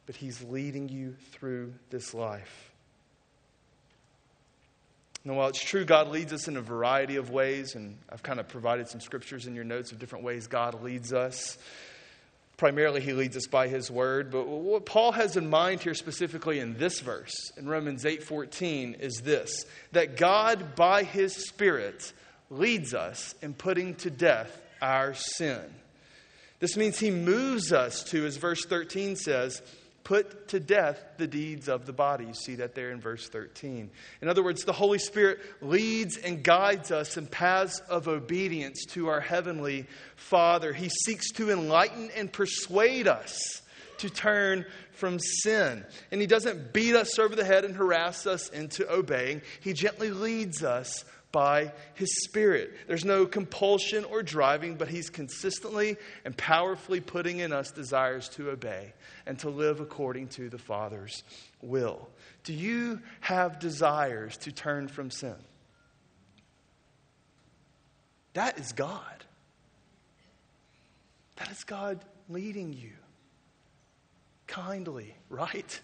but 0.07 0.17
He's 0.17 0.43
leading 0.43 0.89
you 0.89 1.17
through 1.33 1.75
this 1.91 2.15
life. 2.15 2.71
Now, 5.25 5.35
while 5.35 5.49
it's 5.49 5.63
true 5.63 5.85
God 5.85 6.09
leads 6.09 6.33
us 6.33 6.47
in 6.47 6.57
a 6.57 6.61
variety 6.61 7.17
of 7.17 7.31
ways, 7.31 7.75
and 7.75 7.99
I've 8.09 8.23
kind 8.23 8.39
of 8.39 8.47
provided 8.47 8.89
some 8.89 9.01
scriptures 9.01 9.47
in 9.47 9.57
your 9.57 9.65
notes 9.65 9.91
of 9.91 9.99
different 9.99 10.25
ways 10.25 10.47
God 10.47 10.83
leads 10.83 11.13
us, 11.13 11.59
Primarily, 12.57 13.03
he 13.03 13.13
leads 13.13 13.37
us 13.37 13.47
by 13.47 13.69
his 13.69 13.91
word. 13.91 14.31
But 14.31 14.47
what 14.47 14.87
Paul 14.87 15.13
has 15.13 15.37
in 15.37 15.51
mind 15.51 15.83
here, 15.83 15.95
specifically 15.95 16.59
in 16.59 16.79
this 16.79 17.01
verse, 17.01 17.53
in 17.57 17.69
Romans 17.69 18.05
8:14, 18.05 18.99
is 18.99 19.21
this: 19.23 19.67
that 19.93 20.17
God, 20.17 20.75
by 20.75 21.03
his 21.03 21.35
Spirit, 21.49 22.13
leads 22.49 22.95
us 22.95 23.35
in 23.43 23.53
putting 23.53 23.95
to 23.97 24.11
death 24.11 24.59
our 24.81 25.13
sin. 25.15 25.63
This 26.59 26.77
means 26.77 26.99
he 26.99 27.11
moves 27.11 27.73
us 27.73 28.03
to, 28.05 28.25
as 28.25 28.39
verse 28.39 28.65
13 28.65 29.17
says, 29.17 29.61
put 30.07 30.47
to 30.47 30.61
death 30.61 31.05
the 31.17 31.27
deeds 31.27 31.69
of 31.69 31.85
the 31.85 31.93
body. 31.93 32.27
You 32.27 32.33
see 32.33 32.55
that 32.57 32.77
there 32.77 32.93
in 32.93 33.01
verse 33.01 33.29
13. 33.29 33.91
In 34.23 34.29
other 34.29 34.45
words, 34.45 34.63
the 34.63 34.73
Holy 34.73 35.01
Spirit 35.01 35.41
leads 35.61 36.17
and 36.17 36.45
guides 36.45 36.93
us 36.93 37.17
in 37.17 37.27
paths 37.27 37.81
of 37.89 38.07
obedience 38.07 38.85
to 38.91 39.09
our 39.09 39.21
Heavenly 39.21 39.85
Father. 40.15 40.73
He 40.73 40.91
seeks 40.91 41.33
to 41.33 41.51
enlighten 41.51 42.11
and 42.15 42.33
persuade 42.33 43.09
us 43.09 43.63
to 43.99 44.09
turn 44.09 44.65
from 44.93 45.19
sin. 45.19 45.85
And 46.13 46.21
He 46.21 46.29
doesn't 46.29 46.73
beat 46.73 46.95
us 46.95 47.19
over 47.19 47.35
the 47.35 47.45
head 47.45 47.65
and 47.65 47.75
harass 47.75 48.29
us 48.29 48.49
into 48.51 48.89
obeying, 48.89 49.43
He 49.61 49.73
gently 49.73 50.11
leads 50.11 50.63
us 50.63 51.05
by 51.37 51.71
His 51.93 52.25
Spirit. 52.25 52.73
There's 52.87 53.05
no 53.05 53.27
compulsion 53.27 54.07
or 54.07 54.23
driving, 54.23 54.77
but 54.77 54.89
He's 54.89 55.11
consistently 55.11 55.99
and 56.25 56.35
powerfully 56.35 57.03
putting 57.03 57.41
in 57.41 57.53
us 57.53 57.71
desires 57.71 58.31
to 58.31 58.49
obey 58.49 58.95
and 59.27 59.39
to 59.41 59.51
live 59.51 59.81
according 59.81 60.29
to 60.29 60.49
the 60.49 60.57
Father's 60.57 61.23
will. 61.61 62.09
Do 62.45 62.55
you 62.55 63.03
have 63.21 63.59
desires 63.59 64.39
to 64.39 64.51
turn 64.51 64.89
from 64.89 65.11
sin? 65.11 65.35
That 68.33 68.59
is 68.59 68.73
God. 68.73 69.25
That 71.37 71.51
is 71.51 71.65
God 71.65 72.03
leading 72.31 72.73
you 72.73 72.93
kindly, 74.47 75.15
right? 75.29 75.81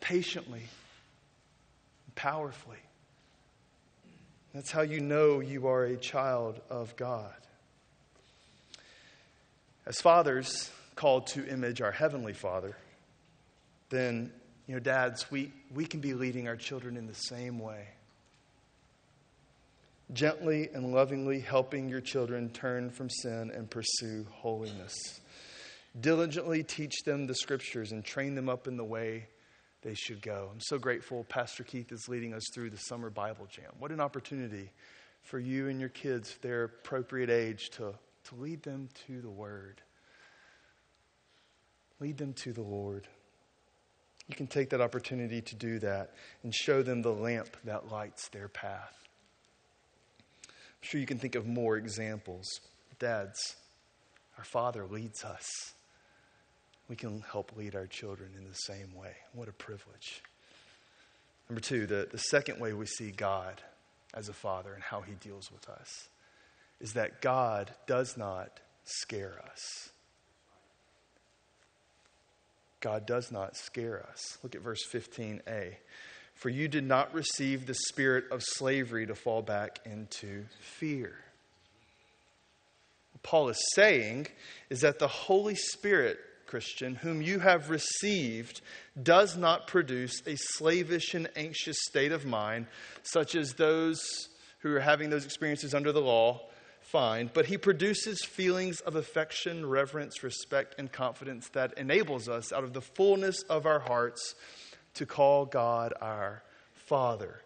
Patiently, 0.00 0.62
powerfully. 2.16 2.78
That's 4.54 4.72
how 4.72 4.82
you 4.82 5.00
know 5.00 5.40
you 5.40 5.68
are 5.68 5.84
a 5.84 5.96
child 5.96 6.60
of 6.68 6.96
God. 6.96 7.34
As 9.86 10.00
fathers 10.00 10.70
called 10.96 11.28
to 11.28 11.46
image 11.46 11.80
our 11.80 11.92
Heavenly 11.92 12.32
Father, 12.32 12.76
then, 13.90 14.32
you 14.66 14.74
know, 14.74 14.80
dads, 14.80 15.30
we, 15.30 15.52
we 15.72 15.84
can 15.84 16.00
be 16.00 16.14
leading 16.14 16.48
our 16.48 16.56
children 16.56 16.96
in 16.96 17.06
the 17.06 17.14
same 17.14 17.58
way. 17.58 17.86
Gently 20.12 20.68
and 20.74 20.92
lovingly 20.92 21.40
helping 21.40 21.88
your 21.88 22.00
children 22.00 22.50
turn 22.50 22.90
from 22.90 23.08
sin 23.08 23.52
and 23.54 23.70
pursue 23.70 24.26
holiness. 24.30 25.20
Diligently 26.00 26.64
teach 26.64 27.02
them 27.04 27.26
the 27.26 27.34
scriptures 27.34 27.92
and 27.92 28.04
train 28.04 28.34
them 28.34 28.48
up 28.48 28.66
in 28.66 28.76
the 28.76 28.84
way 28.84 29.26
they 29.82 29.94
should 29.94 30.22
go. 30.22 30.50
I'm 30.52 30.60
so 30.60 30.78
grateful 30.78 31.24
Pastor 31.24 31.64
Keith 31.64 31.92
is 31.92 32.08
leading 32.08 32.34
us 32.34 32.44
through 32.52 32.70
the 32.70 32.78
summer 32.78 33.10
Bible 33.10 33.46
jam. 33.50 33.72
What 33.78 33.90
an 33.90 34.00
opportunity 34.00 34.70
for 35.22 35.38
you 35.38 35.68
and 35.68 35.80
your 35.80 35.88
kids, 35.88 36.36
their 36.42 36.64
appropriate 36.64 37.30
age, 37.30 37.70
to, 37.70 37.94
to 38.24 38.34
lead 38.34 38.62
them 38.62 38.88
to 39.06 39.20
the 39.20 39.30
Word. 39.30 39.80
Lead 41.98 42.18
them 42.18 42.32
to 42.34 42.52
the 42.52 42.62
Lord. 42.62 43.06
You 44.28 44.36
can 44.36 44.46
take 44.46 44.70
that 44.70 44.80
opportunity 44.80 45.40
to 45.40 45.56
do 45.56 45.78
that 45.80 46.14
and 46.42 46.54
show 46.54 46.82
them 46.82 47.02
the 47.02 47.12
lamp 47.12 47.56
that 47.64 47.90
lights 47.90 48.28
their 48.28 48.48
path. 48.48 48.94
I'm 50.46 50.82
sure 50.82 51.00
you 51.00 51.06
can 51.06 51.18
think 51.18 51.34
of 51.34 51.46
more 51.46 51.76
examples. 51.76 52.46
Dads, 52.98 53.56
our 54.38 54.44
Father 54.44 54.86
leads 54.86 55.24
us 55.24 55.74
we 56.90 56.96
can 56.96 57.22
help 57.30 57.52
lead 57.56 57.76
our 57.76 57.86
children 57.86 58.30
in 58.36 58.48
the 58.48 58.54
same 58.54 58.92
way. 58.96 59.12
What 59.32 59.48
a 59.48 59.52
privilege. 59.52 60.22
Number 61.48 61.60
two, 61.60 61.86
the, 61.86 62.08
the 62.10 62.18
second 62.18 62.60
way 62.60 62.72
we 62.72 62.86
see 62.86 63.12
God 63.12 63.62
as 64.12 64.28
a 64.28 64.32
father 64.32 64.74
and 64.74 64.82
how 64.82 65.00
he 65.00 65.12
deals 65.14 65.52
with 65.52 65.68
us 65.68 66.08
is 66.80 66.94
that 66.94 67.22
God 67.22 67.70
does 67.86 68.16
not 68.16 68.58
scare 68.82 69.40
us. 69.50 69.90
God 72.80 73.06
does 73.06 73.30
not 73.30 73.56
scare 73.56 74.04
us. 74.10 74.38
Look 74.42 74.56
at 74.56 74.62
verse 74.62 74.84
15a. 74.92 75.74
For 76.34 76.48
you 76.48 76.66
did 76.66 76.84
not 76.84 77.14
receive 77.14 77.66
the 77.66 77.74
spirit 77.74 78.24
of 78.32 78.42
slavery 78.42 79.06
to 79.06 79.14
fall 79.14 79.42
back 79.42 79.78
into 79.84 80.46
fear. 80.60 81.14
What 83.12 83.22
Paul 83.22 83.48
is 83.50 83.62
saying 83.74 84.26
is 84.70 84.80
that 84.80 84.98
the 84.98 85.06
Holy 85.06 85.54
Spirit, 85.54 86.18
Christian, 86.50 86.96
whom 86.96 87.22
you 87.22 87.38
have 87.38 87.70
received, 87.70 88.60
does 89.00 89.36
not 89.36 89.68
produce 89.68 90.20
a 90.26 90.34
slavish 90.36 91.14
and 91.14 91.30
anxious 91.36 91.76
state 91.88 92.10
of 92.10 92.26
mind, 92.26 92.66
such 93.04 93.36
as 93.36 93.54
those 93.54 94.28
who 94.58 94.74
are 94.74 94.80
having 94.80 95.10
those 95.10 95.24
experiences 95.24 95.74
under 95.74 95.92
the 95.92 96.00
law 96.00 96.40
find, 96.82 97.32
but 97.32 97.46
he 97.46 97.56
produces 97.56 98.24
feelings 98.24 98.80
of 98.80 98.96
affection, 98.96 99.64
reverence, 99.64 100.24
respect, 100.24 100.74
and 100.76 100.90
confidence 100.90 101.48
that 101.50 101.78
enables 101.78 102.28
us, 102.28 102.52
out 102.52 102.64
of 102.64 102.72
the 102.72 102.80
fullness 102.80 103.42
of 103.42 103.64
our 103.64 103.78
hearts, 103.78 104.34
to 104.94 105.06
call 105.06 105.46
God 105.46 105.94
our 106.00 106.42
Father. 106.74 107.42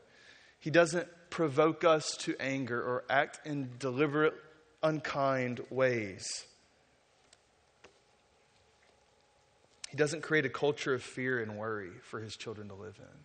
He 0.60 0.70
doesn't 0.70 1.08
provoke 1.28 1.84
us 1.84 2.16
to 2.20 2.34
anger 2.40 2.80
or 2.80 3.04
act 3.10 3.46
in 3.46 3.68
deliberate, 3.78 4.34
unkind 4.82 5.60
ways. 5.68 6.46
He 9.94 9.96
doesn't 9.96 10.22
create 10.22 10.44
a 10.44 10.48
culture 10.48 10.92
of 10.92 11.04
fear 11.04 11.40
and 11.40 11.56
worry 11.56 11.92
for 12.02 12.18
his 12.18 12.34
children 12.34 12.66
to 12.66 12.74
live 12.74 12.98
in. 12.98 13.24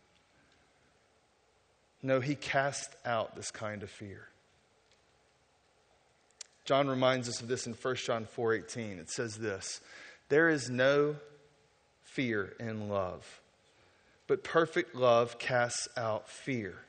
No, 2.07 2.19
he 2.19 2.35
casts 2.35 2.95
out 3.03 3.35
this 3.35 3.49
kind 3.49 3.81
of 3.81 3.89
fear. 3.89 4.27
John 6.65 6.87
reminds 6.87 7.27
us 7.27 7.41
of 7.41 7.47
this 7.47 7.65
in 7.65 7.73
1 7.73 8.05
John 8.05 8.27
4:18. 8.27 8.99
It 8.99 9.09
says 9.09 9.39
this, 9.39 9.81
"There 10.27 10.47
is 10.47 10.69
no 10.69 11.19
fear 12.03 12.55
in 12.59 12.87
love, 12.87 13.41
but 14.27 14.43
perfect 14.43 14.93
love 14.93 15.39
casts 15.39 15.87
out 15.97 16.29
fear. 16.29 16.85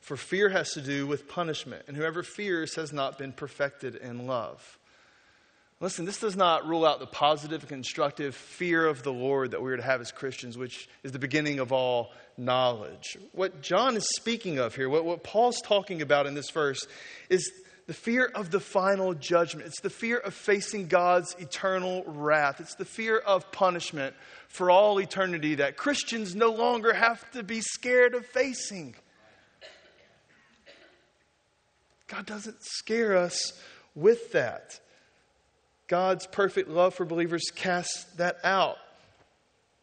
For 0.00 0.16
fear 0.16 0.50
has 0.50 0.72
to 0.74 0.80
do 0.80 1.04
with 1.04 1.26
punishment, 1.26 1.86
and 1.88 1.96
whoever 1.96 2.22
fears 2.22 2.76
has 2.76 2.92
not 2.92 3.18
been 3.18 3.32
perfected 3.32 3.96
in 3.96 4.28
love." 4.28 4.78
Listen, 5.78 6.06
this 6.06 6.20
does 6.20 6.36
not 6.36 6.66
rule 6.66 6.86
out 6.86 7.00
the 7.00 7.06
positive 7.06 7.68
constructive 7.68 8.34
fear 8.34 8.86
of 8.86 9.02
the 9.02 9.12
Lord 9.12 9.50
that 9.50 9.60
we 9.60 9.70
are 9.72 9.76
to 9.76 9.82
have 9.82 10.00
as 10.00 10.10
Christians, 10.10 10.56
which 10.56 10.88
is 11.02 11.12
the 11.12 11.18
beginning 11.18 11.58
of 11.58 11.70
all 11.70 12.12
knowledge. 12.38 13.18
What 13.32 13.60
John 13.60 13.94
is 13.94 14.08
speaking 14.16 14.58
of 14.58 14.74
here, 14.74 14.88
what, 14.88 15.04
what 15.04 15.22
Paul's 15.22 15.60
talking 15.60 16.00
about 16.00 16.26
in 16.26 16.32
this 16.32 16.48
verse, 16.50 16.86
is 17.28 17.52
the 17.86 17.92
fear 17.92 18.24
of 18.24 18.50
the 18.50 18.58
final 18.58 19.12
judgment. 19.12 19.66
It's 19.66 19.82
the 19.82 19.90
fear 19.90 20.16
of 20.16 20.32
facing 20.32 20.88
God's 20.88 21.36
eternal 21.38 22.04
wrath. 22.06 22.58
It's 22.58 22.74
the 22.76 22.86
fear 22.86 23.18
of 23.18 23.52
punishment 23.52 24.16
for 24.48 24.70
all 24.70 24.98
eternity 24.98 25.56
that 25.56 25.76
Christians 25.76 26.34
no 26.34 26.52
longer 26.52 26.94
have 26.94 27.30
to 27.32 27.42
be 27.42 27.60
scared 27.60 28.14
of 28.14 28.24
facing. 28.24 28.94
God 32.08 32.24
doesn't 32.24 32.64
scare 32.64 33.16
us 33.16 33.52
with 33.94 34.32
that. 34.32 34.80
God's 35.88 36.26
perfect 36.26 36.68
love 36.68 36.94
for 36.94 37.04
believers 37.04 37.50
casts 37.54 38.04
that 38.16 38.38
out. 38.44 38.78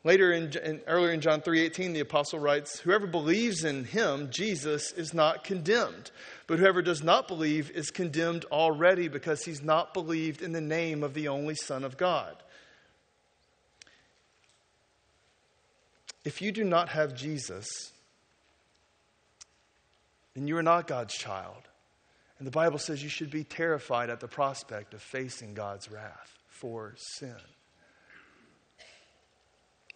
Later 0.03 0.33
in, 0.33 0.51
in, 0.57 0.81
earlier 0.85 1.13
in 1.13 1.21
John 1.21 1.41
3:18 1.41 1.93
the 1.93 2.01
apostle 2.01 2.39
writes 2.39 2.79
whoever 2.79 3.07
believes 3.07 3.63
in 3.63 3.85
him 3.85 4.29
Jesus 4.31 4.91
is 4.91 5.13
not 5.13 5.45
condemned 5.45 6.11
but 6.45 6.59
whoever 6.59 6.81
does 6.81 7.01
not 7.01 7.29
believe 7.29 7.71
is 7.71 7.89
condemned 7.89 8.43
already 8.51 9.07
because 9.07 9.45
he's 9.45 9.63
not 9.63 9.93
believed 9.93 10.41
in 10.41 10.51
the 10.51 10.59
name 10.59 11.03
of 11.03 11.13
the 11.13 11.29
only 11.29 11.55
son 11.55 11.85
of 11.85 11.95
God. 11.95 12.35
If 16.25 16.41
you 16.41 16.51
do 16.51 16.65
not 16.65 16.89
have 16.89 17.15
Jesus 17.15 17.93
then 20.35 20.47
you 20.47 20.57
are 20.57 20.63
not 20.63 20.87
God's 20.87 21.13
child. 21.13 21.69
And 22.37 22.47
the 22.47 22.51
Bible 22.51 22.79
says 22.79 23.03
you 23.03 23.09
should 23.09 23.31
be 23.31 23.43
terrified 23.43 24.09
at 24.09 24.19
the 24.19 24.27
prospect 24.27 24.93
of 24.93 25.01
facing 25.01 25.53
God's 25.53 25.89
wrath 25.89 26.37
for 26.49 26.95
sin. 26.97 27.35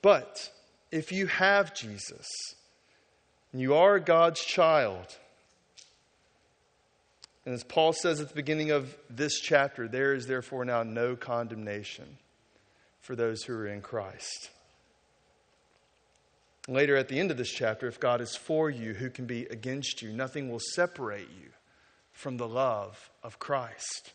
But 0.02 0.52
if 0.92 1.12
you 1.12 1.28
have 1.28 1.74
Jesus, 1.74 2.28
and 3.52 3.62
you 3.62 3.74
are 3.74 4.00
God's 4.00 4.44
child, 4.44 5.18
and 7.46 7.54
as 7.54 7.64
Paul 7.64 7.94
says 7.94 8.20
at 8.20 8.30
the 8.30 8.36
beginning 8.36 8.72
of 8.72 8.96
this 9.10 9.40
chapter, 9.40 9.88
there 9.88 10.14
is 10.14 10.28
therefore 10.28 10.66
now 10.66 10.84
no 10.84 11.16
condemnation 11.16 12.18
for 13.02 13.16
those 13.16 13.44
who 13.44 13.54
are 13.54 13.68
in 13.68 13.82
Christ. 13.82 14.50
Later 16.68 16.98
at 16.98 17.08
the 17.08 17.20
end 17.20 17.32
of 17.32 17.38
this 17.38 17.50
chapter, 17.50 17.88
if 17.88 18.00
God 18.00 18.20
is 18.20 18.36
for 18.36 18.70
you, 18.70 18.94
who 18.94 19.10
can 19.10 19.26
be 19.26 19.46
against 19.46 20.02
you? 20.02 20.12
Nothing 20.12 20.52
will 20.52 20.60
separate 20.60 21.30
you 21.42 21.52
from 22.18 22.38
the 22.38 22.48
love 22.48 23.12
of 23.22 23.38
Christ. 23.38 24.12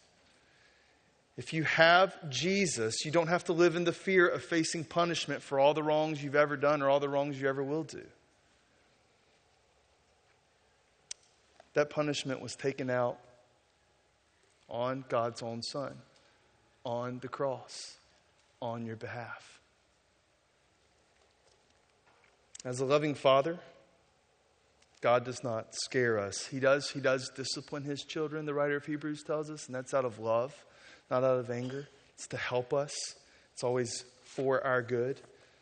If 1.36 1.52
you 1.52 1.62
have 1.62 2.16
Jesus, 2.28 3.04
you 3.04 3.12
don't 3.12 3.28
have 3.28 3.44
to 3.44 3.52
live 3.52 3.76
in 3.76 3.84
the 3.84 3.92
fear 3.92 4.26
of 4.26 4.42
facing 4.42 4.84
punishment 4.84 5.40
for 5.40 5.60
all 5.60 5.72
the 5.72 5.84
wrongs 5.84 6.22
you've 6.22 6.34
ever 6.34 6.56
done 6.56 6.82
or 6.82 6.90
all 6.90 6.98
the 6.98 7.08
wrongs 7.08 7.40
you 7.40 7.48
ever 7.48 7.62
will 7.62 7.84
do. 7.84 8.02
That 11.74 11.90
punishment 11.90 12.42
was 12.42 12.56
taken 12.56 12.90
out 12.90 13.18
on 14.68 15.04
God's 15.08 15.40
own 15.40 15.62
Son, 15.62 15.94
on 16.84 17.20
the 17.20 17.28
cross, 17.28 17.96
on 18.60 18.84
your 18.84 18.96
behalf. 18.96 19.60
As 22.64 22.80
a 22.80 22.84
loving 22.84 23.14
Father, 23.14 23.60
God 25.02 25.24
does 25.24 25.44
not 25.44 25.74
scare 25.74 26.18
us. 26.18 26.46
He 26.46 26.60
does, 26.60 26.88
he 26.90 27.00
does 27.00 27.30
discipline 27.36 27.82
his 27.82 28.02
children, 28.04 28.46
the 28.46 28.54
writer 28.54 28.76
of 28.76 28.86
Hebrews 28.86 29.22
tells 29.24 29.50
us, 29.50 29.66
and 29.66 29.74
that's 29.74 29.92
out 29.92 30.06
of 30.06 30.18
love 30.18 30.54
not 31.12 31.24
out 31.24 31.38
of 31.38 31.50
anger. 31.50 31.86
It's 32.14 32.26
to 32.28 32.38
help 32.38 32.72
us, 32.72 32.94
it's 33.52 33.62
always 33.62 34.04
for 34.24 34.66
our 34.66 34.80
good. 34.80 35.20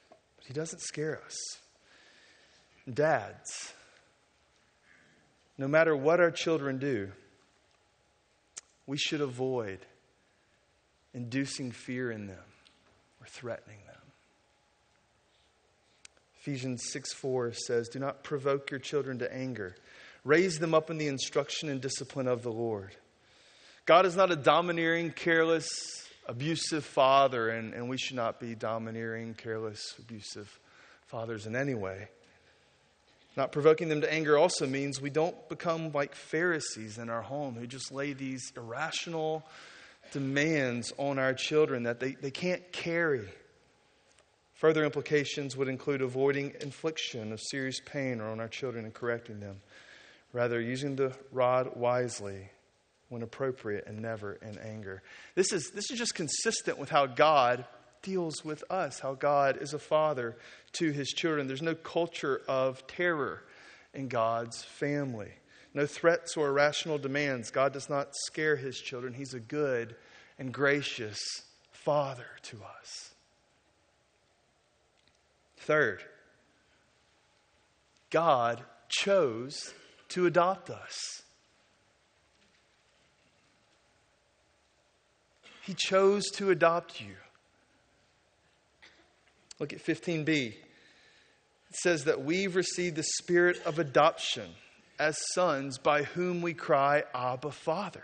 But 0.09 0.46
He 0.46 0.55
doesn't 0.55 0.81
scare 0.81 1.20
us. 1.26 1.37
Dads, 2.92 3.74
no 5.59 5.66
matter 5.66 5.96
what 5.96 6.20
our 6.20 6.31
children 6.31 6.79
do, 6.79 7.11
we 8.87 8.96
should 8.96 9.20
avoid 9.20 9.81
inducing 11.12 11.72
fear 11.72 12.12
in 12.12 12.29
them 12.29 12.38
or 13.20 13.26
threatening 13.26 13.79
them. 13.87 13.89
Ephesians 16.51 16.91
6 16.91 17.13
4 17.13 17.53
says, 17.53 17.89
Do 17.89 18.01
not 18.01 18.25
provoke 18.25 18.73
your 18.73 18.81
children 18.81 19.21
to 19.21 19.33
anger. 19.33 19.77
Raise 20.25 20.59
them 20.59 20.75
up 20.75 20.91
in 20.91 20.99
the 20.99 21.07
instruction 21.07 21.69
and 21.69 21.81
discipline 21.81 22.27
of 22.27 22.43
the 22.43 22.51
Lord. 22.51 22.91
God 23.87 24.05
is 24.05 24.17
not 24.17 24.33
a 24.33 24.37
domineering, 24.37 25.13
careless, 25.13 25.69
abusive 26.27 26.85
father, 26.85 27.51
and, 27.51 27.73
and 27.73 27.89
we 27.89 27.99
should 27.99 28.17
not 28.17 28.41
be 28.41 28.57
domineering, 28.57 29.35
careless, 29.35 29.95
abusive 30.01 30.59
fathers 31.07 31.47
in 31.47 31.55
any 31.55 31.75
way. 31.75 32.09
Not 33.37 33.53
provoking 33.53 33.89
them 33.89 34.01
to 34.01 34.13
anger 34.13 34.37
also 34.37 34.67
means 34.67 35.01
we 35.01 35.09
don't 35.09 35.49
become 35.49 35.93
like 35.93 36.17
Pharisees 36.17 36.99
in 36.99 37.11
our 37.11 37.23
home 37.23 37.55
who 37.55 37.69
just 37.69 37.93
lay 37.93 38.13
these 38.13 38.53
irrational 38.57 39.47
demands 40.11 40.93
on 40.99 41.21
our 41.21 41.33
children 41.33 41.85
that 41.85 42.01
they, 42.01 42.17
they 42.21 42.33
can't 42.33 42.73
carry. 42.73 43.29
Further 44.61 44.85
implications 44.85 45.57
would 45.57 45.68
include 45.68 46.03
avoiding 46.03 46.53
infliction 46.61 47.33
of 47.33 47.40
serious 47.40 47.81
pain 47.81 48.20
or 48.20 48.29
on 48.29 48.40
our 48.40 48.49
children 48.49 48.85
and 48.85 48.92
correcting 48.92 49.40
them, 49.40 49.57
rather, 50.35 50.61
using 50.61 50.96
the 50.96 51.16
rod 51.33 51.77
wisely 51.77 52.51
when 53.09 53.23
appropriate 53.23 53.87
and 53.87 54.03
never 54.03 54.35
in 54.35 54.59
anger. 54.59 55.03
This 55.35 55.55
is, 55.55 55.70
this 55.70 55.90
is 55.90 55.99
just 55.99 56.14
consistent 56.14 56.77
with 56.77 56.90
how 56.90 57.07
God 57.07 57.64
deals 58.03 58.44
with 58.44 58.62
us, 58.70 59.01
how 59.01 59.14
God 59.14 59.57
is 59.62 59.73
a 59.73 59.79
father 59.79 60.37
to 60.73 60.90
his 60.90 61.09
children. 61.09 61.46
There's 61.46 61.62
no 61.62 61.75
culture 61.75 62.42
of 62.46 62.87
terror 62.87 63.42
in 63.94 64.09
God's 64.09 64.62
family, 64.62 65.33
no 65.73 65.87
threats 65.87 66.37
or 66.37 66.49
irrational 66.49 66.99
demands. 66.99 67.51
God 67.51 67.73
does 67.73 67.88
not 67.88 68.14
scare 68.27 68.57
his 68.57 68.79
children. 68.79 69.14
He's 69.14 69.33
a 69.33 69.40
good 69.40 69.96
and 70.38 70.53
gracious 70.53 71.18
father 71.73 72.27
to 72.42 72.59
us. 72.79 73.10
Third, 75.61 76.03
God 78.11 78.62
chose 78.88 79.73
to 80.09 80.27
adopt 80.27 80.70
us. 80.70 81.23
He 85.62 85.75
chose 85.75 86.25
to 86.35 86.51
adopt 86.51 87.01
you. 87.01 87.14
Look 89.59 89.73
at 89.73 89.85
15b. 89.85 90.29
It 90.29 90.57
says 91.70 92.05
that 92.05 92.25
we've 92.25 92.57
received 92.57 92.96
the 92.96 93.05
spirit 93.05 93.59
of 93.64 93.79
adoption 93.79 94.51
as 94.99 95.16
sons 95.35 95.79
by 95.79 96.03
whom 96.03 96.42
we 96.42 96.55
cry, 96.55 97.05
Abba, 97.14 97.53
Father. 97.53 98.03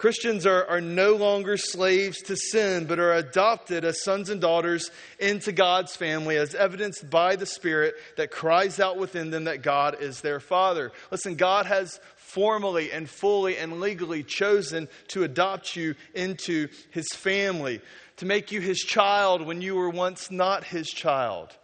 Christians 0.00 0.46
are, 0.46 0.64
are 0.64 0.80
no 0.80 1.14
longer 1.14 1.58
slaves 1.58 2.22
to 2.22 2.34
sin, 2.34 2.86
but 2.86 2.98
are 2.98 3.12
adopted 3.12 3.84
as 3.84 4.02
sons 4.02 4.30
and 4.30 4.40
daughters 4.40 4.90
into 5.18 5.52
God's 5.52 5.94
family, 5.94 6.38
as 6.38 6.54
evidenced 6.54 7.10
by 7.10 7.36
the 7.36 7.44
Spirit 7.44 7.96
that 8.16 8.30
cries 8.30 8.80
out 8.80 8.96
within 8.96 9.28
them 9.28 9.44
that 9.44 9.60
God 9.60 10.00
is 10.00 10.22
their 10.22 10.40
Father. 10.40 10.90
Listen, 11.10 11.34
God 11.34 11.66
has 11.66 12.00
formally 12.16 12.90
and 12.90 13.10
fully 13.10 13.58
and 13.58 13.78
legally 13.78 14.22
chosen 14.22 14.88
to 15.08 15.22
adopt 15.22 15.76
you 15.76 15.94
into 16.14 16.68
His 16.92 17.08
family, 17.08 17.82
to 18.16 18.24
make 18.24 18.52
you 18.52 18.62
His 18.62 18.78
child 18.78 19.42
when 19.42 19.60
you 19.60 19.74
were 19.74 19.90
once 19.90 20.30
not 20.30 20.64
His 20.64 20.88
child. 20.88 21.54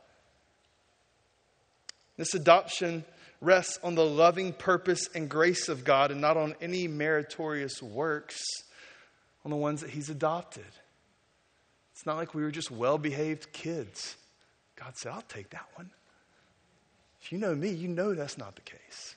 This 2.19 2.35
adoption 2.35 3.07
rests 3.41 3.79
on 3.83 3.95
the 3.95 4.05
loving 4.05 4.53
purpose 4.53 5.09
and 5.15 5.29
grace 5.29 5.69
of 5.69 5.85
God 5.85 6.11
and 6.11 6.21
not 6.21 6.37
on 6.37 6.55
any 6.61 6.89
meritorious 6.89 7.83
works, 7.83 8.43
on 9.45 9.51
the 9.51 9.57
ones 9.57 9.81
that 9.83 9.91
He's 9.91 10.11
adopted. 10.11 10.65
It's 11.93 12.07
not 12.07 12.17
like 12.17 12.35
we 12.35 12.43
were 12.43 12.51
just 12.51 12.71
well 12.71 12.99
behaved 12.99 13.53
kids. 13.53 14.17
God 14.77 14.97
said, 14.97 15.13
I'll 15.13 15.23
take 15.23 15.51
that 15.51 15.67
one. 15.75 15.91
If 17.23 17.33
you 17.33 17.39
know 17.39 17.55
me, 17.55 17.71
you 17.71 17.89
know 17.89 18.15
that's 18.15 18.39
not 18.39 18.55
the 18.55 18.63
case. 18.63 19.17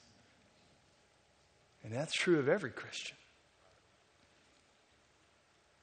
And 1.84 1.94
that's 1.94 2.14
true 2.14 2.40
of 2.40 2.48
every 2.48 2.72
Christian. 2.72 3.18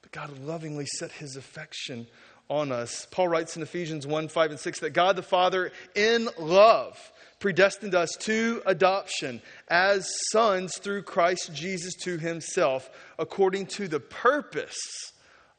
But 0.03 0.13
God 0.13 0.39
lovingly 0.39 0.87
set 0.87 1.13
his 1.13 1.37
affection 1.37 2.07
on 2.49 2.73
us. 2.73 3.07
Paul 3.11 3.29
writes 3.29 3.57
in 3.57 3.63
Ephesians 3.63 4.07
1 4.07 4.29
5 4.29 4.51
and 4.53 4.61
6 4.61 4.81
that 4.81 4.91
God 4.91 5.17
the 5.17 5.23
Father, 5.23 5.73
in 5.95 6.29
love, 6.39 7.13
predestined 7.39 7.95
us 7.95 8.11
to 8.21 8.63
adoption 8.67 9.43
as 9.69 10.09
sons 10.31 10.79
through 10.79 11.03
Christ 11.03 11.55
Jesus 11.55 11.95
to 12.03 12.19
himself, 12.19 12.91
according 13.19 13.67
to 13.67 13.89
the 13.89 14.01
purpose 14.01 14.79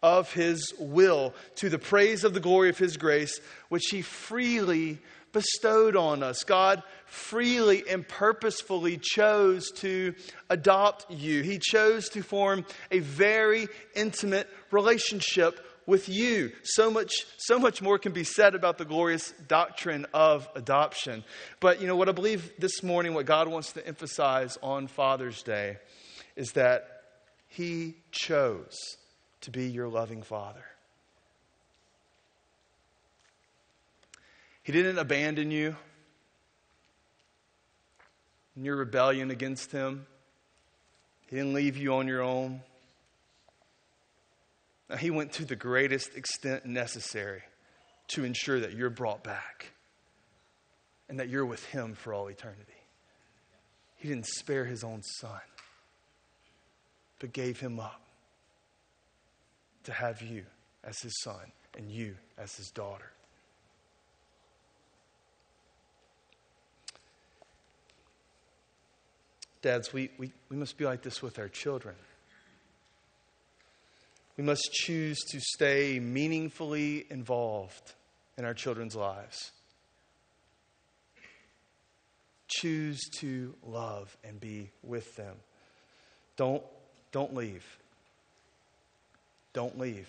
of 0.01 0.31
his 0.33 0.73
will, 0.79 1.33
to 1.55 1.69
the 1.69 1.79
praise 1.79 2.23
of 2.23 2.33
the 2.33 2.39
glory 2.39 2.69
of 2.69 2.77
his 2.77 2.97
grace, 2.97 3.39
which 3.69 3.85
he 3.91 4.01
freely 4.01 4.99
bestowed 5.33 5.95
on 5.95 6.23
us. 6.23 6.43
God 6.43 6.81
freely 7.05 7.83
and 7.89 8.07
purposefully 8.07 8.99
chose 9.01 9.71
to 9.71 10.13
adopt 10.49 11.11
you. 11.11 11.41
He 11.41 11.59
chose 11.59 12.09
to 12.09 12.21
form 12.21 12.65
a 12.91 12.99
very 12.99 13.67
intimate 13.95 14.49
relationship 14.71 15.59
with 15.88 16.10
you. 16.10 16.52
So 16.63 16.91
much, 16.91 17.26
so 17.38 17.58
much 17.58 17.82
more 17.82 17.97
can 17.97 18.12
be 18.12 18.26
said 18.26 18.54
about 18.54 18.78
the 18.78 18.86
glorious 18.86 19.34
doctrine 19.47 20.06
of 20.13 20.47
adoption. 20.54 21.23
But 21.60 21.82
you 21.82 21.88
know 21.88 21.95
what 21.95 22.10
I 22.10 22.12
believe 22.12 22.52
this 22.60 22.84
morning, 22.84 23.15
what 23.15 23.26
God 23.26 23.47
wants 23.47 23.71
to 23.71 23.88
emphasize 23.88 24.60
on 24.62 24.86
Father's 24.86 25.41
Day 25.41 25.78
is 26.36 26.52
that 26.52 27.02
He 27.47 27.95
chose 28.12 28.78
to 29.41 29.50
be 29.50 29.67
your 29.67 29.88
loving 29.88 30.21
Father. 30.21 30.65
He 34.62 34.73
didn't 34.73 35.00
abandon 35.00 35.50
you 35.50 35.78
in 38.58 38.65
your 38.65 38.76
rebellion 38.76 39.32
against 39.32 39.71
Him. 39.71 40.06
He 41.28 41.38
didn't 41.38 41.54
leave 41.54 41.78
you 41.78 41.93
on 41.93 42.08
your 42.08 42.21
own. 42.21 42.62
He 45.00 45.12
went 45.12 45.34
to 45.34 45.45
the 45.45 45.56
greatest 45.56 46.15
extent 46.15 46.65
necessary 46.65 47.43
to 48.10 48.23
ensure 48.23 48.60
that 48.62 48.73
you're 48.73 48.89
brought 48.89 49.23
back 49.23 49.71
and 51.10 51.19
that 51.19 51.28
you're 51.28 51.45
with 51.45 51.65
him 51.65 51.93
for 51.93 52.13
all 52.13 52.28
eternity. 52.28 52.63
He 53.97 54.08
didn't 54.08 54.28
spare 54.28 54.63
his 54.63 54.84
own 54.84 55.02
son, 55.04 55.41
but 57.19 57.34
gave 57.34 57.60
him 57.60 57.80
up 57.80 58.02
to 59.84 59.91
have 59.91 60.21
you 60.21 60.45
as 60.84 61.00
his 61.02 61.19
son 61.21 61.52
and 61.78 61.91
you 61.91 62.15
as 62.38 62.56
his 62.56 62.69
daughter. 62.69 63.12
Dads, 69.62 69.91
we, 69.91 70.10
we, 70.17 70.32
we 70.50 70.56
must 70.56 70.78
be 70.78 70.86
like 70.86 71.02
this 71.02 71.21
with 71.21 71.39
our 71.39 71.50
children. 71.50 71.95
We 74.38 74.43
must 74.43 74.71
choose 74.71 75.17
to 75.32 75.39
stay 75.39 76.00
meaningfully 76.00 77.08
involved 77.10 77.93
in 78.38 78.45
our 78.45 78.54
children's 78.54 78.95
lives. 78.95 79.52
Choose 82.47 83.00
to 83.19 83.56
love 83.65 84.15
and 84.23 84.39
be 84.39 84.69
with 84.84 85.15
them. 85.15 85.36
Don't, 86.36 86.63
don't 87.12 87.34
leave. 87.34 87.65
Don't 89.54 89.78
leave. 89.80 90.08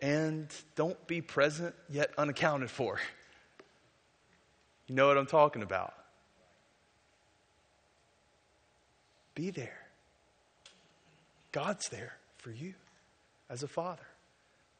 And 0.00 0.48
don't 0.74 1.06
be 1.06 1.20
present 1.20 1.76
yet 1.88 2.10
unaccounted 2.18 2.70
for. 2.70 2.98
You 4.88 4.96
know 4.96 5.06
what 5.06 5.16
I'm 5.16 5.26
talking 5.26 5.62
about. 5.62 5.94
Be 9.36 9.50
there. 9.50 9.78
God's 11.52 11.88
there 11.88 12.14
for 12.44 12.50
you 12.50 12.74
as 13.48 13.62
a 13.62 13.68
father. 13.68 14.06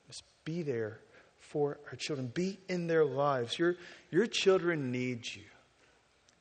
Must 0.07 0.23
be 0.45 0.63
there 0.63 1.01
for 1.41 1.79
our 1.91 1.97
children. 1.97 2.31
Be 2.35 2.59
in 2.69 2.87
their 2.87 3.07
lives. 3.07 3.59
Your, 3.59 3.77
your 4.11 4.27
children 4.27 4.93
need 4.93 5.27
you 5.35 5.45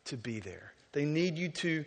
to 0.05 0.17
be 0.17 0.41
there. 0.41 0.73
They 0.91 1.05
need 1.05 1.38
you 1.38 1.47
to, 1.47 1.86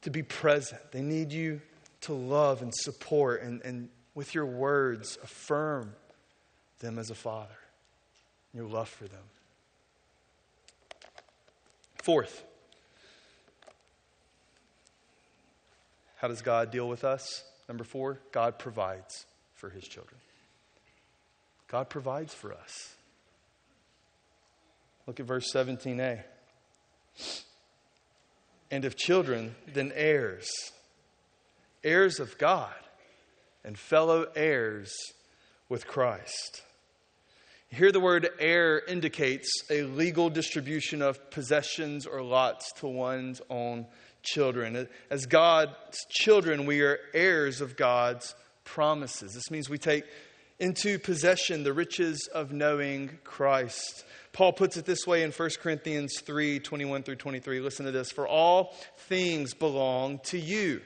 to 0.00 0.10
be 0.10 0.22
present. 0.22 0.80
They 0.92 1.02
need 1.02 1.30
you 1.30 1.60
to 2.02 2.14
love 2.14 2.62
and 2.62 2.72
support 2.74 3.42
and, 3.42 3.60
and 3.62 3.90
with 4.14 4.34
your 4.34 4.46
words 4.46 5.18
affirm 5.22 5.94
them 6.80 6.98
as 6.98 7.10
a 7.10 7.14
father, 7.14 7.58
your 8.54 8.64
love 8.64 8.88
for 8.88 9.04
them. 9.04 9.24
Fourth, 12.02 12.44
how 16.16 16.28
does 16.28 16.40
God 16.40 16.70
deal 16.70 16.88
with 16.88 17.04
us? 17.04 17.44
Number 17.68 17.84
four, 17.84 18.20
God 18.32 18.58
provides 18.58 19.26
for 19.54 19.70
his 19.70 19.84
children. 19.84 20.18
God 21.68 21.90
provides 21.90 22.32
for 22.32 22.52
us. 22.52 22.94
Look 25.06 25.20
at 25.20 25.26
verse 25.26 25.52
17a. 25.52 26.22
And 28.70 28.84
if 28.84 28.96
children, 28.96 29.54
then 29.72 29.92
heirs, 29.94 30.48
heirs 31.84 32.20
of 32.20 32.36
God, 32.38 32.74
and 33.64 33.78
fellow 33.78 34.26
heirs 34.34 34.92
with 35.68 35.86
Christ. 35.86 36.62
Here, 37.70 37.92
the 37.92 38.00
word 38.00 38.30
heir 38.38 38.78
indicates 38.78 39.50
a 39.70 39.82
legal 39.82 40.30
distribution 40.30 41.02
of 41.02 41.30
possessions 41.30 42.06
or 42.06 42.22
lots 42.22 42.72
to 42.74 42.86
one's 42.86 43.42
own 43.50 43.86
children. 44.32 44.88
As 45.10 45.26
God's 45.26 46.04
children, 46.08 46.66
we 46.66 46.82
are 46.82 46.98
heirs 47.14 47.60
of 47.60 47.76
God's 47.76 48.34
promises. 48.64 49.34
This 49.34 49.50
means 49.50 49.68
we 49.68 49.78
take 49.78 50.04
into 50.58 50.98
possession 50.98 51.62
the 51.62 51.72
riches 51.72 52.28
of 52.34 52.52
knowing 52.52 53.18
Christ. 53.24 54.04
Paul 54.32 54.52
puts 54.52 54.76
it 54.76 54.84
this 54.84 55.06
way 55.06 55.22
in 55.22 55.30
1 55.30 55.50
Corinthians 55.60 56.20
3 56.20 56.60
21 56.60 57.02
through 57.02 57.16
23. 57.16 57.60
Listen 57.60 57.86
to 57.86 57.92
this. 57.92 58.10
For 58.10 58.26
all 58.26 58.74
things 58.96 59.54
belong 59.54 60.20
to 60.24 60.38
you, 60.38 60.80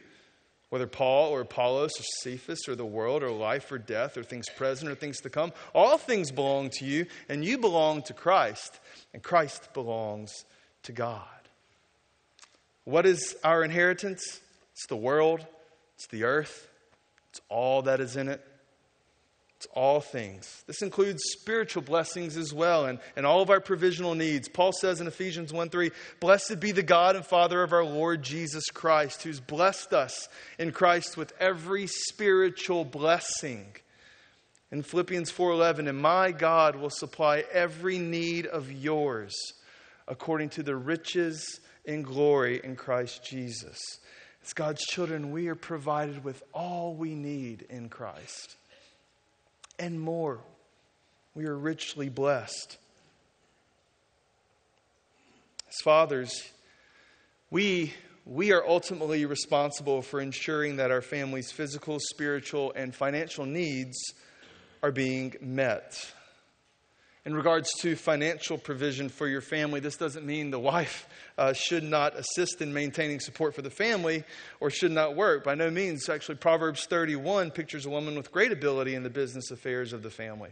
whether 0.70 0.86
Paul 0.86 1.30
or 1.30 1.42
Apollos 1.42 1.92
or 1.98 2.04
Cephas 2.22 2.68
or 2.68 2.74
the 2.74 2.84
world 2.84 3.22
or 3.22 3.30
life 3.30 3.70
or 3.72 3.78
death 3.78 4.16
or 4.16 4.22
things 4.22 4.48
present 4.48 4.90
or 4.90 4.94
things 4.94 5.20
to 5.20 5.30
come. 5.30 5.52
All 5.74 5.98
things 5.98 6.30
belong 6.30 6.70
to 6.78 6.84
you, 6.84 7.06
and 7.28 7.44
you 7.44 7.58
belong 7.58 8.02
to 8.02 8.14
Christ, 8.14 8.78
and 9.12 9.22
Christ 9.22 9.74
belongs 9.74 10.44
to 10.84 10.92
God. 10.92 11.26
What 12.84 13.06
is 13.06 13.36
our 13.44 13.62
inheritance? 13.62 14.40
It's 14.72 14.86
the 14.86 14.96
world, 14.96 15.46
it's 15.94 16.06
the 16.08 16.24
earth, 16.24 16.68
it's 17.30 17.40
all 17.48 17.82
that 17.82 18.00
is 18.00 18.16
in 18.16 18.28
it. 18.28 18.44
It's 19.62 19.68
all 19.74 20.00
things. 20.00 20.64
This 20.66 20.82
includes 20.82 21.22
spiritual 21.38 21.84
blessings 21.84 22.36
as 22.36 22.52
well 22.52 22.86
and, 22.86 22.98
and 23.14 23.24
all 23.24 23.42
of 23.42 23.48
our 23.48 23.60
provisional 23.60 24.16
needs. 24.16 24.48
Paul 24.48 24.72
says 24.72 25.00
in 25.00 25.06
Ephesians 25.06 25.52
1 25.52 25.70
3, 25.70 25.92
Blessed 26.18 26.58
be 26.58 26.72
the 26.72 26.82
God 26.82 27.14
and 27.14 27.24
Father 27.24 27.62
of 27.62 27.72
our 27.72 27.84
Lord 27.84 28.24
Jesus 28.24 28.64
Christ, 28.70 29.22
who's 29.22 29.38
blessed 29.38 29.92
us 29.92 30.28
in 30.58 30.72
Christ 30.72 31.16
with 31.16 31.32
every 31.38 31.86
spiritual 31.86 32.84
blessing. 32.84 33.66
In 34.72 34.82
Philippians 34.82 35.30
4:11, 35.30 35.86
and 35.86 35.98
my 35.98 36.32
God 36.32 36.74
will 36.74 36.90
supply 36.90 37.44
every 37.52 37.98
need 37.98 38.46
of 38.46 38.72
yours 38.72 39.32
according 40.08 40.48
to 40.48 40.64
the 40.64 40.74
riches 40.74 41.60
in 41.84 42.02
glory 42.02 42.60
in 42.62 42.76
Christ 42.76 43.24
Jesus. 43.24 43.78
As 44.44 44.52
God's 44.52 44.84
children, 44.84 45.30
we 45.30 45.48
are 45.48 45.54
provided 45.54 46.24
with 46.24 46.42
all 46.52 46.94
we 46.94 47.14
need 47.14 47.64
in 47.70 47.88
Christ 47.88 48.56
and 49.78 50.00
more. 50.00 50.40
We 51.34 51.46
are 51.46 51.56
richly 51.56 52.08
blessed. 52.08 52.76
As 55.68 55.76
fathers, 55.82 56.50
we 57.50 57.94
we 58.24 58.52
are 58.52 58.64
ultimately 58.66 59.26
responsible 59.26 60.00
for 60.00 60.20
ensuring 60.20 60.76
that 60.76 60.92
our 60.92 61.00
family's 61.00 61.50
physical, 61.50 61.98
spiritual, 61.98 62.72
and 62.76 62.94
financial 62.94 63.46
needs 63.46 63.96
are 64.82 64.92
being 64.92 65.34
met. 65.40 66.12
In 67.24 67.36
regards 67.36 67.72
to 67.80 67.94
financial 67.94 68.58
provision 68.58 69.08
for 69.08 69.28
your 69.28 69.40
family, 69.40 69.78
this 69.78 69.96
doesn't 69.96 70.26
mean 70.26 70.50
the 70.50 70.58
wife 70.58 71.08
uh, 71.38 71.52
should 71.52 71.84
not 71.84 72.16
assist 72.16 72.60
in 72.60 72.72
maintaining 72.72 73.20
support 73.20 73.54
for 73.54 73.62
the 73.62 73.70
family 73.70 74.24
or 74.58 74.70
should 74.70 74.90
not 74.90 75.14
work. 75.14 75.44
By 75.44 75.54
no 75.54 75.70
means. 75.70 76.08
Actually, 76.08 76.36
Proverbs 76.36 76.84
31 76.86 77.52
pictures 77.52 77.86
a 77.86 77.90
woman 77.90 78.16
with 78.16 78.32
great 78.32 78.50
ability 78.50 78.96
in 78.96 79.04
the 79.04 79.10
business 79.10 79.52
affairs 79.52 79.92
of 79.92 80.02
the 80.02 80.10
family. 80.10 80.50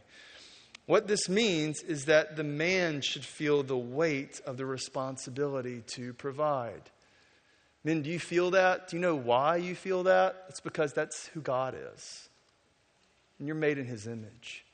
What 0.86 1.08
this 1.08 1.28
means 1.28 1.82
is 1.82 2.04
that 2.04 2.36
the 2.36 2.44
man 2.44 3.00
should 3.00 3.24
feel 3.24 3.64
the 3.64 3.76
weight 3.76 4.40
of 4.46 4.56
the 4.56 4.66
responsibility 4.66 5.82
to 5.94 6.12
provide. 6.14 6.82
Men, 7.82 8.02
do 8.02 8.10
you 8.10 8.20
feel 8.20 8.52
that? 8.52 8.88
Do 8.88 8.96
you 8.96 9.00
know 9.00 9.16
why 9.16 9.56
you 9.56 9.74
feel 9.74 10.04
that? 10.04 10.44
It's 10.48 10.60
because 10.60 10.92
that's 10.92 11.26
who 11.28 11.40
God 11.40 11.74
is. 11.94 12.28
And 13.38 13.48
you're 13.48 13.56
made 13.56 13.78
in 13.78 13.86
his 13.86 14.06
image. 14.06 14.64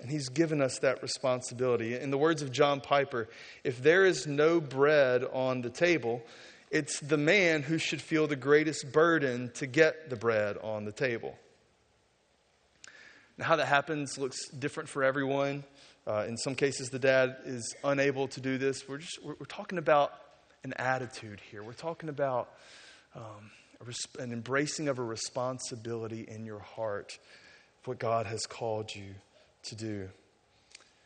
And 0.00 0.10
he's 0.10 0.28
given 0.28 0.62
us 0.62 0.78
that 0.78 1.02
responsibility. 1.02 1.96
In 1.96 2.10
the 2.10 2.18
words 2.18 2.40
of 2.42 2.52
John 2.52 2.80
Piper, 2.80 3.28
if 3.64 3.82
there 3.82 4.06
is 4.06 4.26
no 4.26 4.60
bread 4.60 5.24
on 5.24 5.60
the 5.60 5.70
table, 5.70 6.22
it's 6.70 7.00
the 7.00 7.16
man 7.16 7.62
who 7.62 7.78
should 7.78 8.00
feel 8.00 8.26
the 8.26 8.36
greatest 8.36 8.92
burden 8.92 9.50
to 9.54 9.66
get 9.66 10.08
the 10.08 10.16
bread 10.16 10.56
on 10.62 10.84
the 10.84 10.92
table. 10.92 11.36
Now, 13.38 13.46
how 13.46 13.56
that 13.56 13.66
happens 13.66 14.18
looks 14.18 14.48
different 14.48 14.88
for 14.88 15.02
everyone. 15.02 15.64
Uh, 16.06 16.24
in 16.28 16.36
some 16.36 16.54
cases, 16.54 16.88
the 16.88 16.98
dad 16.98 17.36
is 17.44 17.74
unable 17.84 18.28
to 18.28 18.40
do 18.40 18.56
this. 18.56 18.88
We're, 18.88 18.98
just, 18.98 19.22
we're, 19.22 19.34
we're 19.38 19.46
talking 19.46 19.78
about 19.78 20.12
an 20.64 20.74
attitude 20.74 21.40
here. 21.50 21.62
We're 21.62 21.72
talking 21.72 22.08
about 22.08 22.50
um, 23.14 23.50
an 24.18 24.32
embracing 24.32 24.88
of 24.88 24.98
a 24.98 25.02
responsibility 25.02 26.24
in 26.28 26.44
your 26.44 26.58
heart 26.60 27.18
of 27.80 27.88
what 27.88 27.98
God 27.98 28.26
has 28.26 28.46
called 28.46 28.94
you 28.94 29.14
to 29.68 29.74
do. 29.74 30.08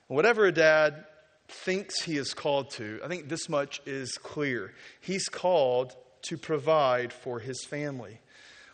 Whatever 0.09 0.47
a 0.47 0.53
dad 0.53 1.05
thinks 1.49 2.03
he 2.03 2.17
is 2.17 2.35
called 2.35 2.71
to, 2.73 3.01
I 3.05 3.09
think 3.09 3.29
this 3.29 3.49
much 3.49 3.81
is 3.87 4.19
clear. 4.19 4.73
He's 5.01 5.29
called 5.29 5.95
to 6.23 6.37
provide 6.37 7.13
for 7.13 7.39
his 7.39 7.65
family. 7.65 8.19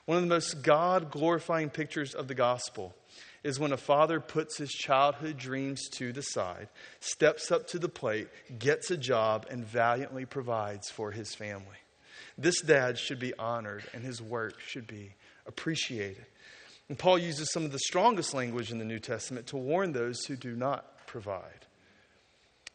One 0.07 0.17
of 0.17 0.23
the 0.23 0.29
most 0.29 0.63
God 0.63 1.11
glorifying 1.11 1.71
pictures 1.71 2.15
of 2.15 2.29
the 2.29 2.35
gospel 2.35 2.95
is 3.45 3.61
when 3.61 3.73
a 3.73 3.77
father 3.77 4.21
puts 4.21 4.57
his 4.57 4.71
childhood 4.71 5.37
dreams 5.37 5.89
to 5.91 6.13
the 6.13 6.23
side, 6.23 6.69
steps 7.01 7.53
up 7.53 7.67
to 7.69 7.79
the 7.79 7.89
plate, 7.89 8.29
gets 8.59 8.91
a 8.91 8.97
job, 8.97 9.47
and 9.51 9.65
valiantly 9.65 10.25
provides 10.25 10.91
for 10.91 11.13
his 11.13 11.35
family. 11.35 11.77
This 12.37 12.61
dad 12.61 12.99
should 12.99 13.19
be 13.19 13.35
honored 13.39 13.85
and 13.95 14.05
his 14.05 14.21
work 14.21 14.61
should 14.61 14.87
be 14.87 15.15
appreciated. 15.47 16.27
And 16.89 16.99
Paul 16.99 17.19
uses 17.19 17.53
some 17.53 17.65
of 17.65 17.73
the 17.73 17.79
strongest 17.79 18.33
language 18.33 18.71
in 18.71 18.79
the 18.79 18.85
New 18.85 18.99
Testament 18.99 19.49
to 19.49 19.57
warn 19.57 19.93
those 19.93 20.25
who 20.25 20.37
do 20.37 20.57
not 20.57 21.07
provide. 21.07 21.67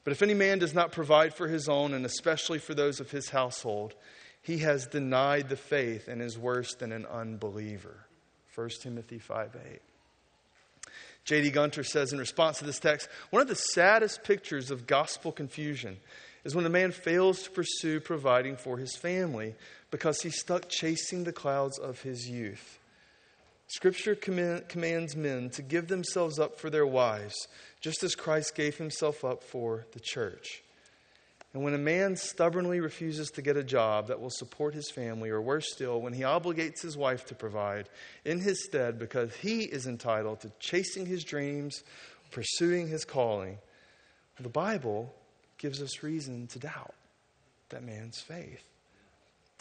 But 0.04 0.12
if 0.12 0.22
any 0.22 0.34
man 0.34 0.60
does 0.60 0.74
not 0.74 0.92
provide 0.92 1.34
for 1.34 1.48
his 1.48 1.68
own, 1.70 1.94
and 1.94 2.06
especially 2.06 2.60
for 2.60 2.74
those 2.74 3.00
of 3.00 3.12
his 3.12 3.30
household, 3.30 3.96
he 4.42 4.60
has 4.60 4.86
denied 4.86 5.50
the 5.50 5.56
faith 5.56 6.08
and 6.08 6.22
is 6.22 6.38
worse 6.38 6.76
than 6.76 6.92
an 6.92 7.06
unbeliever. 7.06 8.06
1 8.54 8.70
Timothy 8.82 9.18
5 9.18 9.56
8. 9.72 9.82
J.D. 11.26 11.52
Gunter 11.52 11.86
says 11.86 12.12
in 12.12 12.20
response 12.20 12.60
to 12.60 12.66
this 12.66 12.80
text 12.80 13.08
one 13.30 13.42
of 13.42 13.48
the 13.48 13.56
saddest 13.56 14.24
pictures 14.24 14.70
of 14.70 14.86
gospel 14.86 15.32
confusion 15.32 15.98
is 16.44 16.54
when 16.54 16.66
a 16.66 16.70
man 16.70 16.92
fails 16.92 17.44
to 17.44 17.52
pursue 17.52 18.02
providing 18.02 18.58
for 18.58 18.78
his 18.78 18.98
family 18.98 19.56
because 19.90 20.22
he's 20.22 20.38
stuck 20.38 20.68
chasing 20.68 21.24
the 21.24 21.32
clouds 21.32 21.80
of 21.80 22.02
his 22.02 22.30
youth. 22.30 22.78
Scripture 23.74 24.14
command, 24.14 24.70
commands 24.70 25.16
men 25.16 25.50
to 25.50 25.64
give 25.64 25.88
themselves 25.88 26.38
up 26.38 26.60
for 26.60 26.70
their 26.70 26.86
wives, 26.86 27.48
just 27.82 28.04
as 28.04 28.14
Christ 28.14 28.54
gave 28.54 28.78
himself 28.78 29.26
up 29.26 29.42
for 29.42 29.88
the 29.94 30.00
church. 30.00 30.62
And 31.56 31.64
when 31.64 31.74
a 31.74 31.80
man 31.80 32.16
stubbornly 32.16 32.80
refuses 32.80 33.32
to 33.32 33.42
get 33.42 33.58
a 33.58 33.64
job 33.64 34.10
that 34.10 34.22
will 34.22 34.30
support 34.30 34.76
his 34.76 34.92
family, 34.92 35.32
or 35.32 35.42
worse 35.42 35.74
still, 35.74 36.00
when 36.02 36.14
he 36.14 36.22
obligates 36.22 36.84
his 36.84 36.96
wife 36.96 37.26
to 37.26 37.36
provide 37.36 37.90
in 38.24 38.40
his 38.40 38.64
stead 38.64 39.00
because 39.00 39.34
he 39.38 39.64
is 39.64 39.88
entitled 39.88 40.42
to 40.42 40.52
chasing 40.60 41.08
his 41.08 41.24
dreams, 41.24 41.84
pursuing 42.30 42.88
his 42.88 43.06
calling, 43.06 43.58
the 44.40 44.50
Bible 44.50 45.12
gives 45.58 45.82
us 45.82 46.04
reason 46.04 46.46
to 46.46 46.60
doubt 46.60 46.94
that 47.70 47.84
man's 47.84 48.22
faith. 48.22 48.64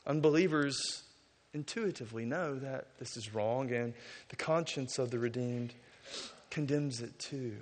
Unbelievers 0.06 1.02
intuitively 1.54 2.24
know 2.24 2.54
that 2.56 2.86
this 2.98 3.16
is 3.16 3.34
wrong, 3.34 3.70
and 3.72 3.94
the 4.28 4.36
conscience 4.36 4.98
of 4.98 5.10
the 5.10 5.18
redeemed 5.18 5.72
condemns 6.50 7.00
it 7.00 7.18
too. 7.18 7.56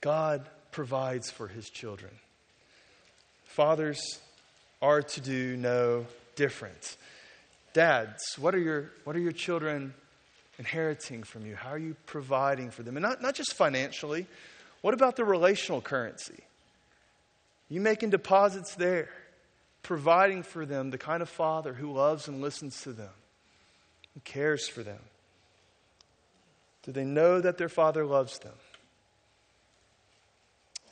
God 0.00 0.46
provides 0.72 1.30
for 1.30 1.48
his 1.48 1.68
children. 1.68 2.12
Fathers 3.44 4.00
are 4.80 5.02
to 5.02 5.20
do 5.20 5.56
no 5.56 6.06
different. 6.36 6.96
Dads, 7.72 8.22
what 8.38 8.54
are 8.54 8.58
your, 8.58 8.90
what 9.04 9.16
are 9.16 9.20
your 9.20 9.32
children 9.32 9.92
inheriting 10.58 11.22
from 11.22 11.46
you? 11.46 11.56
How 11.56 11.70
are 11.70 11.78
you 11.78 11.96
providing 12.06 12.70
for 12.70 12.82
them? 12.82 12.96
And 12.96 13.02
not, 13.02 13.22
not 13.22 13.34
just 13.34 13.54
financially, 13.54 14.26
what 14.80 14.94
about 14.94 15.16
the 15.16 15.24
relational 15.24 15.80
currency? 15.80 16.42
You 17.68 17.80
making 17.80 18.10
deposits 18.10 18.74
there, 18.74 19.08
providing 19.82 20.42
for 20.42 20.66
them 20.66 20.90
the 20.90 20.98
kind 20.98 21.22
of 21.22 21.28
father 21.28 21.74
who 21.74 21.92
loves 21.92 22.28
and 22.28 22.40
listens 22.40 22.82
to 22.82 22.92
them, 22.92 23.12
who 24.14 24.20
cares 24.20 24.68
for 24.68 24.82
them. 24.82 25.00
Do 26.82 26.92
they 26.92 27.04
know 27.04 27.40
that 27.40 27.58
their 27.58 27.68
father 27.68 28.04
loves 28.04 28.38
them? 28.38 28.54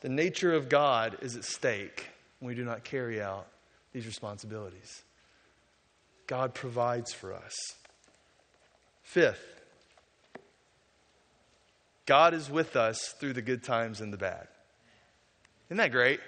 The 0.01 0.09
nature 0.09 0.55
of 0.55 0.68
God 0.68 1.18
is 1.22 1.37
at 1.37 1.44
stake 1.44 2.09
when 2.38 2.48
we 2.48 2.55
do 2.55 2.64
not 2.64 2.85
carry 2.85 3.20
out 3.20 3.46
these 3.92 4.07
responsibilities. 4.07 5.03
God 6.27 6.55
provides 6.55 7.12
for 7.12 7.35
us. 7.35 7.57
Fifth, 9.03 9.62
God 12.07 12.35
is 12.35 12.51
with 12.51 12.77
us 12.77 13.14
through 13.18 13.33
the 13.33 13.42
good 13.42 13.64
times 13.64 14.01
and 14.01 14.12
the 14.12 14.18
bad. 14.18 14.46
Isn't 15.68 15.79
that 15.79 15.90
great? 15.90 16.20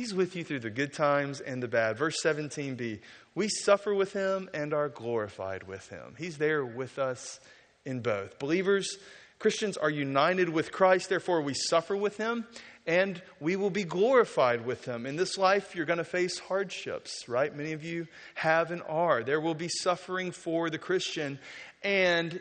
He's 0.00 0.14
with 0.14 0.34
you 0.34 0.44
through 0.44 0.60
the 0.60 0.70
good 0.70 0.94
times 0.94 1.42
and 1.42 1.62
the 1.62 1.68
bad. 1.68 1.98
Verse 1.98 2.22
17b 2.24 3.00
We 3.34 3.48
suffer 3.50 3.94
with 3.94 4.14
him 4.14 4.48
and 4.54 4.72
are 4.72 4.88
glorified 4.88 5.64
with 5.64 5.90
him. 5.90 6.14
He's 6.16 6.38
there 6.38 6.64
with 6.64 6.98
us 6.98 7.38
in 7.84 8.00
both. 8.00 8.38
Believers, 8.38 8.96
Christians 9.38 9.76
are 9.76 9.90
united 9.90 10.48
with 10.48 10.72
Christ, 10.72 11.10
therefore 11.10 11.42
we 11.42 11.52
suffer 11.52 11.94
with 11.94 12.16
him 12.16 12.46
and 12.86 13.20
we 13.40 13.56
will 13.56 13.68
be 13.68 13.84
glorified 13.84 14.64
with 14.64 14.86
him. 14.86 15.04
In 15.04 15.16
this 15.16 15.36
life, 15.36 15.76
you're 15.76 15.84
going 15.84 15.98
to 15.98 16.04
face 16.04 16.38
hardships, 16.38 17.28
right? 17.28 17.54
Many 17.54 17.72
of 17.72 17.84
you 17.84 18.06
have 18.36 18.70
and 18.70 18.80
are. 18.88 19.22
There 19.22 19.38
will 19.38 19.52
be 19.52 19.68
suffering 19.68 20.30
for 20.30 20.70
the 20.70 20.78
Christian, 20.78 21.38
and 21.82 22.40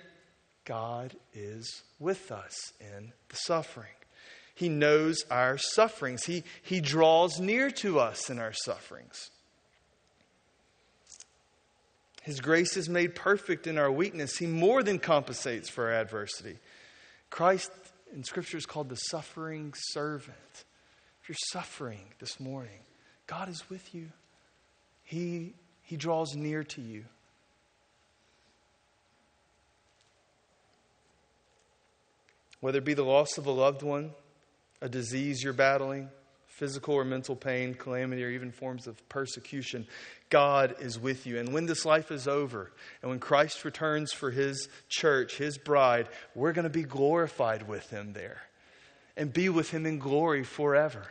God 0.63 1.13
is 1.34 1.84
with 2.00 2.32
us 2.32 2.72
in 2.80 3.12
the 3.28 3.36
suffering. 3.36 3.99
He 4.60 4.67
knows 4.67 5.24
our 5.32 5.58
sufferings, 5.58 6.26
He, 6.26 6.43
he 6.62 6.82
draws 6.82 7.39
near 7.39 7.72
to 7.72 7.98
us 7.98 8.30
in 8.30 8.39
our 8.39 8.52
sufferings. 8.52 9.32
His 12.24 12.41
grace 12.41 12.76
is 12.76 12.89
made 12.89 13.15
perfect 13.15 13.67
in 13.67 13.78
our 13.78 13.89
weakness. 13.89 14.38
He 14.38 14.48
more 14.48 14.84
than 14.84 15.00
compensates 15.00 15.69
for 15.69 15.86
our 15.86 16.02
adversity. 16.02 16.58
Christ 17.30 17.72
in 18.13 18.26
Scripture 18.26 18.58
is 18.58 18.65
called 18.65 18.89
the 18.89 18.98
suffering 18.98 19.74
servant. 19.91 20.36
If 21.24 21.30
you're 21.30 21.38
suffering 21.54 22.08
this 22.19 22.38
morning, 22.38 22.82
God 23.28 23.48
is 23.48 23.69
with 23.69 23.95
you. 23.95 24.10
He, 25.06 25.54
he 25.84 25.95
draws 25.95 26.36
near 26.36 26.65
to 26.65 26.82
you. 26.82 27.06
Whether 32.60 32.80
it 32.80 32.86
be 32.86 32.93
the 32.93 33.04
loss 33.06 33.38
of 33.38 33.45
a 33.45 33.52
loved 33.52 33.84
one, 33.84 34.12
a 34.82 34.89
disease 34.89 35.44
you're 35.44 35.54
battling, 35.54 36.10
physical 36.47 36.95
or 36.95 37.06
mental 37.06 37.36
pain, 37.36 37.74
calamity, 37.74 38.24
or 38.24 38.30
even 38.30 38.51
forms 38.51 38.88
of 38.88 39.08
persecution, 39.10 39.88
God 40.30 40.76
is 40.80 40.99
with 40.99 41.26
you. 41.26 41.39
And 41.39 41.53
when 41.53 41.66
this 41.66 41.86
life 41.86 42.12
is 42.12 42.28
over, 42.28 42.72
and 43.01 43.10
when 43.10 43.20
Christ 43.20 43.64
returns 43.66 44.12
for 44.12 44.32
his 44.32 44.68
church, 44.89 45.38
his 45.38 45.58
bride, 45.58 46.10
we're 46.36 46.53
going 46.53 46.64
to 46.64 46.70
be 46.70 46.84
glorified 46.84 47.68
with 47.68 47.89
him 47.89 48.14
there 48.14 48.41
and 49.16 49.34
be 49.34 49.49
with 49.49 49.70
him 49.70 49.86
in 49.86 49.99
glory 49.99 50.43
forever. 50.43 51.06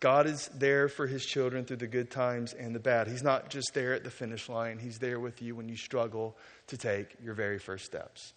God 0.00 0.26
is 0.26 0.48
there 0.54 0.88
for 0.88 1.06
his 1.06 1.24
children 1.24 1.64
through 1.64 1.78
the 1.78 1.86
good 1.86 2.10
times 2.10 2.52
and 2.52 2.74
the 2.74 2.78
bad. 2.78 3.08
He's 3.08 3.22
not 3.22 3.48
just 3.48 3.72
there 3.72 3.94
at 3.94 4.04
the 4.04 4.10
finish 4.10 4.48
line, 4.48 4.78
he's 4.78 4.98
there 4.98 5.18
with 5.18 5.40
you 5.40 5.54
when 5.54 5.68
you 5.68 5.76
struggle 5.76 6.36
to 6.68 6.76
take 6.76 7.16
your 7.22 7.34
very 7.34 7.58
first 7.58 7.86
steps. 7.86 8.34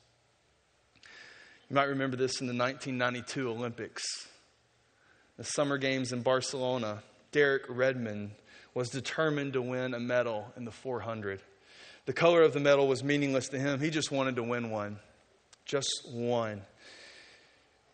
You 1.70 1.76
might 1.76 1.90
remember 1.90 2.18
this 2.18 2.42
in 2.42 2.48
the 2.48 2.54
1992 2.54 3.48
Olympics. 3.48 4.04
the 5.38 5.44
Summer 5.44 5.78
Games 5.78 6.12
in 6.12 6.24
Barcelona, 6.24 7.04
Derek 7.32 7.64
Redmond 7.70 8.32
was 8.74 8.90
determined 8.90 9.54
to 9.54 9.62
win 9.62 9.94
a 9.94 10.00
medal 10.00 10.52
in 10.58 10.66
the 10.66 10.72
400. 10.72 11.42
The 12.06 12.14
color 12.14 12.42
of 12.42 12.54
the 12.54 12.60
medal 12.60 12.88
was 12.88 13.04
meaningless 13.04 13.50
to 13.50 13.60
him. 13.60 13.80
He 13.80 13.92
just 13.92 14.12
wanted 14.12 14.38
to 14.38 14.44
win 14.44 14.72
one. 14.72 14.98
Just 15.66 16.08
one. 16.12 16.64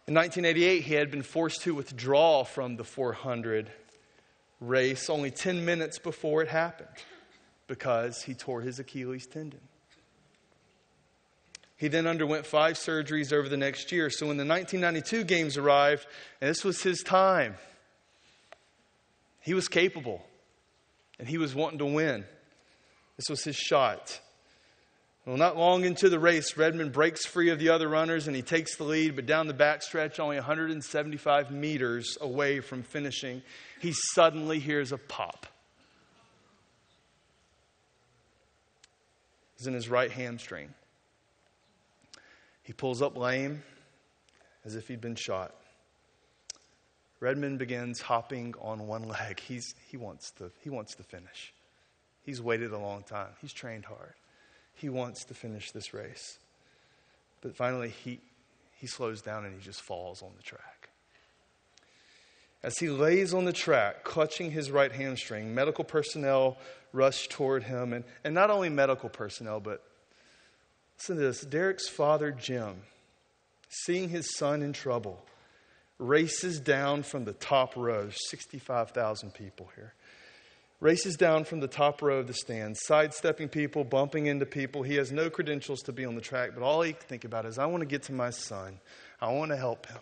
In 0.08 0.14
1988, 0.14 0.84
he 0.84 0.94
had 0.94 1.12
been 1.12 1.22
forced 1.22 1.64
to 1.64 1.76
withdraw 1.76 2.46
from 2.46 2.78
the 2.78 2.86
400 2.86 3.70
race 4.62 5.10
only 5.10 5.32
10 5.32 5.66
minutes 5.66 6.00
before 6.00 6.42
it 6.42 6.48
happened 6.48 6.88
because 7.68 8.22
he 8.22 8.36
tore 8.36 8.62
his 8.62 8.80
Achilles 8.80 9.28
tendon. 9.28 9.60
He 11.78 11.90
then 11.90 12.08
underwent 12.08 12.46
five 12.46 12.76
surgeries 12.76 13.34
over 13.34 13.50
the 13.50 13.58
next 13.58 13.92
year. 13.92 14.10
So 14.10 14.28
when 14.28 14.38
the 14.38 14.46
1992 14.46 15.26
games 15.26 15.58
arrived, 15.58 16.08
and 16.40 16.50
this 16.50 16.64
was 16.64 16.82
his 16.82 17.02
time, 17.02 17.56
he 19.42 19.54
was 19.54 19.68
capable 19.68 20.26
and 21.20 21.28
he 21.28 21.38
was 21.38 21.54
wanting 21.54 21.80
to 21.80 21.86
win. 21.86 22.26
This 23.18 23.30
was 23.30 23.44
his 23.44 23.56
shot. 23.56 24.20
Well, 25.26 25.38
not 25.38 25.58
long 25.58 25.86
into 25.86 26.08
the 26.08 26.20
race, 26.20 26.56
Redmond 26.56 26.92
breaks 26.92 27.26
free 27.26 27.50
of 27.50 27.60
the 27.60 27.70
other 27.70 27.90
runners 27.90 28.28
and 28.28 28.36
he 28.36 28.42
takes 28.42 28.78
the 28.78 28.84
lead, 28.84 29.16
but 29.16 29.26
down 29.26 29.48
the 29.48 29.54
backstretch, 29.54 30.20
only 30.20 30.36
175 30.36 31.52
meters 31.52 32.18
away 32.22 32.60
from 32.60 32.84
finishing, 32.84 33.42
he 33.82 33.94
suddenly 34.14 34.60
hears 34.60 34.92
a 34.92 34.98
pop. 34.98 35.48
It's 39.58 39.68
in 39.68 39.74
his 39.74 39.90
right 39.90 40.12
hamstring. 40.12 40.74
He 42.66 42.74
pulls 42.74 43.01
up 43.01 43.16
lame 43.16 43.63
as 44.66 44.76
if 44.76 44.88
he'd 44.88 44.99
been 44.99 45.16
shot. 45.16 45.53
Redmond 47.20 47.59
begins 47.59 48.01
hopping 48.01 48.55
on 48.59 48.88
one 48.88 49.03
leg. 49.07 49.39
He's, 49.39 49.76
he, 49.89 49.97
wants 49.97 50.32
to, 50.32 50.51
he 50.61 50.72
wants 50.72 50.95
to 50.95 51.03
finish. 51.03 51.53
He's 52.24 52.41
waited 52.41 52.72
a 52.72 52.80
long 52.80 53.03
time, 53.03 53.30
he's 53.39 53.53
trained 53.53 53.86
hard. 53.86 54.16
He 54.74 54.89
wants 54.89 55.24
to 55.26 55.34
finish 55.34 55.72
this 55.72 55.93
race. 55.93 56.39
But 57.41 57.55
finally, 57.55 57.89
he, 58.03 58.20
he 58.74 58.88
slows 58.88 59.22
down 59.22 59.45
and 59.45 59.53
he 59.53 59.61
just 59.63 59.82
falls 59.82 60.22
on 60.22 60.32
the 60.36 60.43
track. 60.43 60.89
As 62.63 62.80
he 62.80 62.89
lays 62.89 63.34
on 63.34 63.45
the 63.45 63.53
track, 63.53 64.03
clutching 64.03 64.49
his 64.49 64.72
right 64.72 64.91
hamstring, 64.91 65.53
medical 65.53 65.84
personnel 65.84 66.57
rush 66.91 67.28
toward 67.28 67.63
him. 67.63 67.93
And, 67.93 68.03
and 68.24 68.34
not 68.34 68.49
only 68.49 68.70
medical 68.70 69.07
personnel, 69.07 69.59
but 69.59 69.84
listen 70.98 71.16
to 71.18 71.22
this 71.22 71.41
Derek's 71.41 71.88
father, 71.88 72.32
Jim, 72.32 72.82
seeing 73.70 74.10
his 74.10 74.36
son 74.36 74.62
in 74.62 74.74
trouble, 74.74 75.24
races 76.00 76.60
down 76.60 77.04
from 77.04 77.26
the 77.26 77.34
top 77.34 77.76
row, 77.76 78.10
65,000 78.30 79.34
people 79.34 79.70
here 79.76 79.93
races 80.80 81.16
down 81.16 81.43
from 81.43 81.60
the 81.60 81.68
top 81.68 82.02
row 82.02 82.20
of 82.20 82.28
the 82.28 82.34
stand, 82.34 82.78
sidestepping 82.78 83.50
people, 83.50 83.84
bumping 83.84 84.28
into 84.28 84.46
people. 84.46 84.84
He 84.84 84.96
has 84.96 85.12
no 85.12 85.30
credentials 85.30 85.82
to 85.84 85.91
be 85.91 86.06
on 86.06 86.16
the 86.16 86.22
track, 86.22 86.52
but 86.54 86.64
all 86.64 86.82
he 86.82 86.93
can 86.93 87.02
think 87.02 87.26
about 87.26 87.46
is, 87.46 87.58
I 87.58 87.66
want 87.66 87.82
to 87.82 87.88
get 87.88 88.04
to 88.04 88.14
my 88.14 88.30
son. 88.30 88.80
I 89.22 89.32
want 89.32 89.52
to 89.52 89.58
help 89.58 89.88
him. 89.88 90.02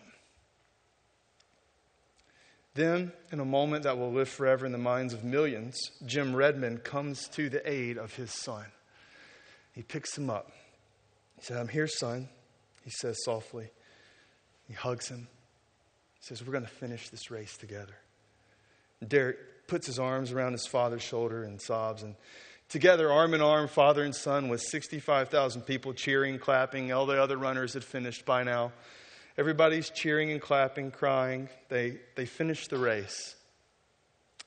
Then, 2.74 3.12
in 3.30 3.38
a 3.38 3.44
moment 3.44 3.84
that 3.84 3.96
will 3.98 4.12
live 4.12 4.28
forever 4.28 4.66
in 4.66 4.72
the 4.72 4.78
minds 4.78 5.14
of 5.14 5.22
millions, 5.22 5.78
Jim 6.04 6.34
Redmond 6.34 6.82
comes 6.82 7.28
to 7.28 7.48
the 7.48 7.66
aid 7.70 7.96
of 7.98 8.14
his 8.14 8.32
son. 8.32 8.64
He 9.72 9.82
picks 9.82 10.18
him 10.18 10.28
up. 10.28 10.50
Said, 11.44 11.58
I'm 11.58 11.68
here, 11.68 11.86
son, 11.86 12.30
he 12.84 12.90
says 12.90 13.18
softly. 13.22 13.68
He 14.66 14.72
hugs 14.72 15.08
him. 15.08 15.28
He 16.14 16.22
says, 16.22 16.42
We're 16.42 16.52
going 16.52 16.64
to 16.64 16.70
finish 16.70 17.10
this 17.10 17.30
race 17.30 17.58
together. 17.58 17.92
Derek 19.06 19.66
puts 19.66 19.86
his 19.86 19.98
arms 19.98 20.32
around 20.32 20.52
his 20.52 20.66
father's 20.66 21.02
shoulder 21.02 21.44
and 21.44 21.60
sobs. 21.60 22.02
And 22.02 22.14
together, 22.70 23.12
arm 23.12 23.34
in 23.34 23.42
arm, 23.42 23.68
father 23.68 24.04
and 24.04 24.14
son, 24.14 24.48
with 24.48 24.62
65,000 24.62 25.60
people 25.66 25.92
cheering, 25.92 26.38
clapping. 26.38 26.90
All 26.92 27.04
the 27.04 27.22
other 27.22 27.36
runners 27.36 27.74
had 27.74 27.84
finished 27.84 28.24
by 28.24 28.42
now. 28.42 28.72
Everybody's 29.36 29.90
cheering 29.90 30.30
and 30.30 30.40
clapping, 30.40 30.92
crying. 30.92 31.50
They, 31.68 31.98
they 32.14 32.24
finish 32.24 32.68
the 32.68 32.78
race. 32.78 33.34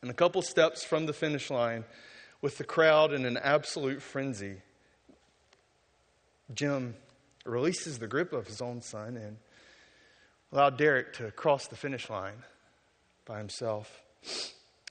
And 0.01 0.09
a 0.09 0.15
couple 0.15 0.41
steps 0.41 0.83
from 0.83 1.05
the 1.05 1.13
finish 1.13 1.51
line, 1.51 1.85
with 2.41 2.57
the 2.57 2.63
crowd 2.63 3.13
in 3.13 3.23
an 3.23 3.37
absolute 3.37 4.01
frenzy, 4.01 4.63
Jim 6.53 6.95
releases 7.45 7.99
the 7.99 8.07
grip 8.07 8.33
of 8.33 8.47
his 8.47 8.61
own 8.61 8.81
son 8.81 9.17
and 9.17 9.37
allowed 10.51 10.77
Derek 10.77 11.13
to 11.13 11.31
cross 11.31 11.67
the 11.67 11.75
finish 11.75 12.09
line 12.09 12.43
by 13.25 13.37
himself. 13.37 14.01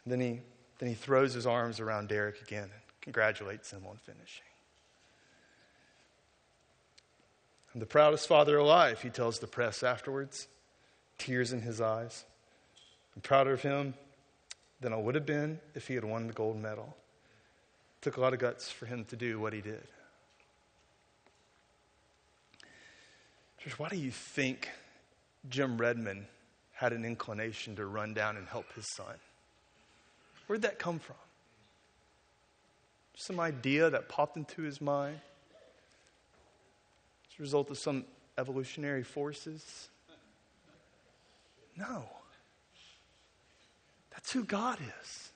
Then 0.04 0.20
he, 0.20 0.40
then 0.78 0.88
he 0.88 0.94
throws 0.94 1.34
his 1.34 1.46
arms 1.46 1.80
around 1.80 2.09
Derek 2.09 2.40
again 2.42 2.64
and 2.64 2.82
congratulates 3.00 3.70
him 3.70 3.84
on 3.88 3.96
finishing. 3.96 4.44
I'm 7.74 7.80
the 7.80 7.86
proudest 7.86 8.26
father 8.26 8.59
alive, 8.59 9.02
he 9.02 9.11
tells 9.11 9.38
the 9.38 9.46
press 9.46 9.82
afterwards, 9.82 10.48
tears 11.18 11.52
in 11.52 11.62
his 11.62 11.80
eyes. 11.80 12.24
I'm 13.14 13.22
prouder 13.22 13.52
of 13.52 13.62
him 13.62 13.94
than 14.80 14.92
I 14.92 14.96
would 14.96 15.14
have 15.14 15.26
been 15.26 15.61
if 15.74 15.88
he 15.88 15.94
had 15.94 16.04
won 16.04 16.26
the 16.26 16.32
gold 16.32 16.57
medal. 16.57 16.96
It 17.98 18.02
took 18.02 18.16
a 18.18 18.20
lot 18.20 18.34
of 18.34 18.38
guts 18.38 18.70
for 18.70 18.86
him 18.86 19.04
to 19.07 19.16
do 19.16 19.40
what 19.40 19.52
he 19.52 19.61
did. 19.61 19.82
Church, 23.66 23.78
why 23.80 23.88
do 23.88 23.96
you 23.96 24.12
think 24.12 24.68
Jim 25.48 25.76
Redmond 25.76 26.26
had 26.72 26.92
an 26.92 27.04
inclination 27.04 27.74
to 27.74 27.86
run 27.86 28.14
down 28.14 28.36
and 28.36 28.46
help 28.46 28.72
his 28.74 28.86
son? 28.94 29.16
Where'd 30.46 30.62
that 30.62 30.78
come 30.78 31.00
from? 31.00 31.16
Some 33.16 33.40
idea 33.40 33.90
that 33.90 34.08
popped 34.08 34.36
into 34.36 34.62
his 34.62 34.80
mind? 34.80 35.18
As 37.28 37.40
a 37.40 37.42
result 37.42 37.68
of 37.72 37.78
some 37.78 38.04
evolutionary 38.38 39.02
forces? 39.02 39.88
No. 41.76 42.04
That's 44.12 44.30
who 44.30 44.44
God 44.44 44.78
is. 45.02 45.30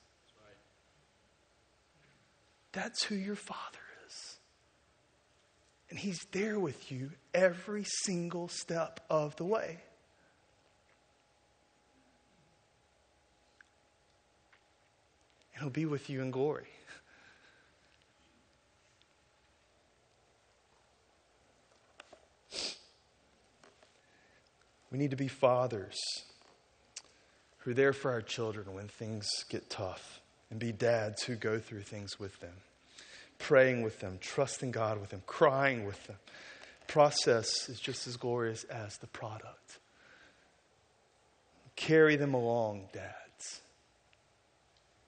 That's 2.71 3.03
who 3.03 3.17
your 3.17 3.35
Father. 3.35 3.90
And 5.91 5.99
He's 5.99 6.25
there 6.31 6.59
with 6.59 6.91
you 6.91 7.11
every 7.35 7.85
single 7.85 8.49
step 8.49 9.01
of 9.11 9.37
the 9.37 9.45
way. 9.45 9.79
and 15.61 15.67
He'll 15.67 15.71
be 15.71 15.85
with 15.85 16.09
you 16.09 16.23
in 16.23 16.31
glory. 16.31 16.69
We 24.91 24.99
need 24.99 25.11
to 25.11 25.17
be 25.17 25.29
fathers 25.29 25.99
who 27.59 27.73
are 27.73 27.75
there 27.75 27.93
for 27.93 28.11
our 28.11 28.23
children 28.23 28.73
when 28.75 28.89
things 28.89 29.29
get 29.49 29.69
tough, 29.71 30.21
and 30.51 30.59
be 30.59 30.73
dads 30.73 31.23
who 31.25 31.37
go 31.37 31.59
through 31.59 31.83
things 31.83 32.19
with 32.19 32.41
them, 32.41 32.55
praying 33.41 33.83
with 33.83 33.99
them, 33.99 34.19
trusting 34.21 34.71
God 34.71 35.01
with 35.01 35.11
them, 35.11 35.23
crying 35.27 35.85
with 35.85 36.07
them. 36.07 36.17
Process 36.87 37.69
is 37.69 37.81
just 37.81 38.07
as 38.07 38.17
glorious 38.17 38.65
as 38.65 38.99
the 38.99 39.07
product. 39.09 39.79
Carry 41.75 42.17
them 42.17 42.35
along, 42.35 42.89
dads. 42.93 43.61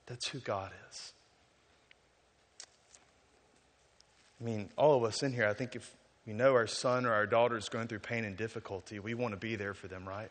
That's 0.06 0.28
who 0.28 0.38
God 0.40 0.72
is. 0.90 1.12
I 4.40 4.44
mean, 4.44 4.70
all 4.76 4.96
of 4.96 5.04
us 5.04 5.22
in 5.22 5.32
here, 5.32 5.46
I 5.46 5.54
think 5.54 5.76
if 5.76 5.94
we 6.26 6.32
know 6.32 6.54
our 6.54 6.66
son 6.66 7.06
or 7.06 7.12
our 7.12 7.26
daughter 7.26 7.56
is 7.56 7.68
going 7.68 7.86
through 7.86 8.00
pain 8.00 8.24
and 8.24 8.36
difficulty, 8.36 8.98
we 8.98 9.14
want 9.14 9.34
to 9.34 9.38
be 9.38 9.54
there 9.54 9.74
for 9.74 9.88
them, 9.88 10.08
right? 10.08 10.30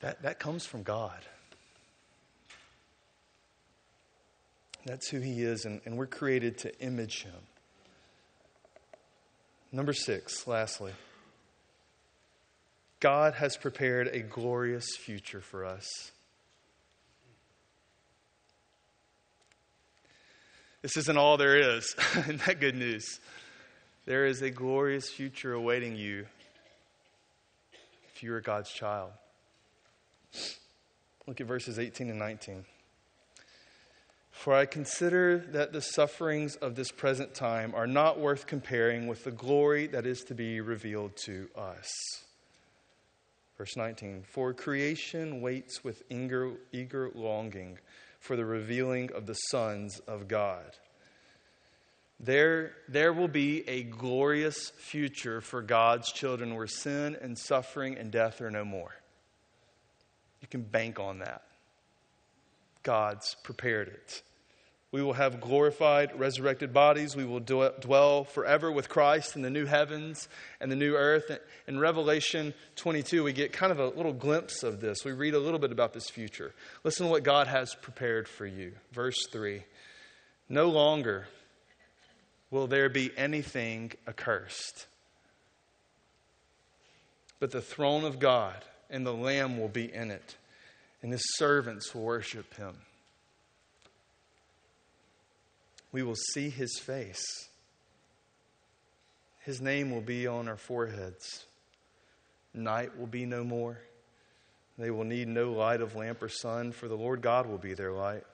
That, 0.00 0.22
that 0.22 0.38
comes 0.38 0.64
from 0.64 0.82
God. 0.82 1.18
That's 4.84 5.08
who 5.08 5.20
He 5.20 5.42
is, 5.42 5.64
and, 5.64 5.80
and 5.84 5.96
we're 5.96 6.06
created 6.06 6.58
to 6.58 6.80
image 6.80 7.22
Him. 7.22 7.34
Number 9.70 9.92
six, 9.92 10.46
lastly, 10.46 10.92
God 13.00 13.34
has 13.34 13.56
prepared 13.56 14.08
a 14.08 14.20
glorious 14.20 14.96
future 14.96 15.40
for 15.40 15.64
us. 15.64 16.12
This 20.82 20.96
isn't 20.96 21.16
all 21.16 21.36
there 21.36 21.76
is. 21.76 21.94
Isn't 22.16 22.44
that 22.44 22.60
good 22.60 22.74
news? 22.74 23.20
There 24.04 24.26
is 24.26 24.42
a 24.42 24.50
glorious 24.50 25.08
future 25.08 25.52
awaiting 25.52 25.96
you 25.96 26.26
if 28.12 28.22
you 28.22 28.34
are 28.34 28.40
God's 28.40 28.70
child. 28.70 29.12
Look 31.26 31.40
at 31.40 31.46
verses 31.46 31.78
18 31.78 32.10
and 32.10 32.18
19. 32.18 32.64
For 34.42 34.52
I 34.52 34.66
consider 34.66 35.38
that 35.52 35.72
the 35.72 35.80
sufferings 35.80 36.56
of 36.56 36.74
this 36.74 36.90
present 36.90 37.32
time 37.32 37.76
are 37.76 37.86
not 37.86 38.18
worth 38.18 38.48
comparing 38.48 39.06
with 39.06 39.22
the 39.22 39.30
glory 39.30 39.86
that 39.86 40.04
is 40.04 40.24
to 40.24 40.34
be 40.34 40.60
revealed 40.60 41.12
to 41.26 41.48
us. 41.56 41.88
Verse 43.56 43.76
19 43.76 44.24
For 44.24 44.52
creation 44.52 45.42
waits 45.42 45.84
with 45.84 46.02
eager, 46.10 46.54
eager 46.72 47.12
longing 47.14 47.78
for 48.18 48.34
the 48.34 48.44
revealing 48.44 49.12
of 49.12 49.26
the 49.26 49.34
sons 49.34 50.00
of 50.08 50.26
God. 50.26 50.76
There, 52.18 52.72
there 52.88 53.12
will 53.12 53.28
be 53.28 53.62
a 53.68 53.84
glorious 53.84 54.70
future 54.70 55.40
for 55.40 55.62
God's 55.62 56.10
children 56.10 56.56
where 56.56 56.66
sin 56.66 57.16
and 57.22 57.38
suffering 57.38 57.96
and 57.96 58.10
death 58.10 58.40
are 58.40 58.50
no 58.50 58.64
more. 58.64 58.96
You 60.40 60.48
can 60.48 60.62
bank 60.62 60.98
on 60.98 61.20
that. 61.20 61.44
God's 62.82 63.36
prepared 63.44 63.86
it. 63.86 64.22
We 64.92 65.02
will 65.02 65.14
have 65.14 65.40
glorified, 65.40 66.18
resurrected 66.20 66.74
bodies. 66.74 67.16
We 67.16 67.24
will 67.24 67.40
dwell 67.40 68.24
forever 68.24 68.70
with 68.70 68.90
Christ 68.90 69.36
in 69.36 69.40
the 69.40 69.48
new 69.48 69.64
heavens 69.64 70.28
and 70.60 70.70
the 70.70 70.76
new 70.76 70.94
earth. 70.94 71.30
In 71.66 71.78
Revelation 71.78 72.52
22, 72.76 73.24
we 73.24 73.32
get 73.32 73.54
kind 73.54 73.72
of 73.72 73.80
a 73.80 73.86
little 73.86 74.12
glimpse 74.12 74.62
of 74.62 74.82
this. 74.82 75.02
We 75.02 75.12
read 75.12 75.32
a 75.32 75.38
little 75.38 75.58
bit 75.58 75.72
about 75.72 75.94
this 75.94 76.10
future. 76.10 76.52
Listen 76.84 77.06
to 77.06 77.10
what 77.10 77.22
God 77.22 77.46
has 77.46 77.74
prepared 77.74 78.28
for 78.28 78.44
you. 78.44 78.72
Verse 78.92 79.16
3 79.32 79.62
No 80.50 80.68
longer 80.68 81.26
will 82.50 82.66
there 82.66 82.90
be 82.90 83.10
anything 83.16 83.92
accursed. 84.06 84.86
But 87.40 87.50
the 87.50 87.62
throne 87.62 88.04
of 88.04 88.18
God 88.18 88.62
and 88.90 89.06
the 89.06 89.14
Lamb 89.14 89.58
will 89.58 89.68
be 89.68 89.90
in 89.90 90.10
it, 90.10 90.36
and 91.00 91.10
his 91.10 91.24
servants 91.36 91.94
will 91.94 92.02
worship 92.02 92.54
him. 92.56 92.76
We 95.92 96.02
will 96.02 96.16
see 96.16 96.48
his 96.48 96.78
face. 96.78 97.22
His 99.40 99.60
name 99.60 99.90
will 99.90 100.00
be 100.00 100.26
on 100.26 100.48
our 100.48 100.56
foreheads. 100.56 101.44
Night 102.54 102.98
will 102.98 103.06
be 103.06 103.26
no 103.26 103.44
more. 103.44 103.78
They 104.78 104.90
will 104.90 105.04
need 105.04 105.28
no 105.28 105.52
light 105.52 105.80
of 105.80 105.94
lamp 105.94 106.22
or 106.22 106.28
sun, 106.28 106.72
for 106.72 106.88
the 106.88 106.96
Lord 106.96 107.20
God 107.20 107.46
will 107.46 107.58
be 107.58 107.74
their 107.74 107.92
light. 107.92 108.24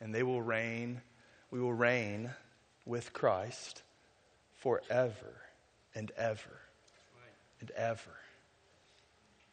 And 0.00 0.14
they 0.14 0.22
will 0.22 0.42
reign. 0.42 1.02
We 1.50 1.60
will 1.60 1.72
reign 1.72 2.30
with 2.84 3.12
Christ 3.12 3.82
forever 4.58 5.34
and 5.94 6.10
ever 6.16 6.60
and 7.60 7.70
ever. 7.72 8.16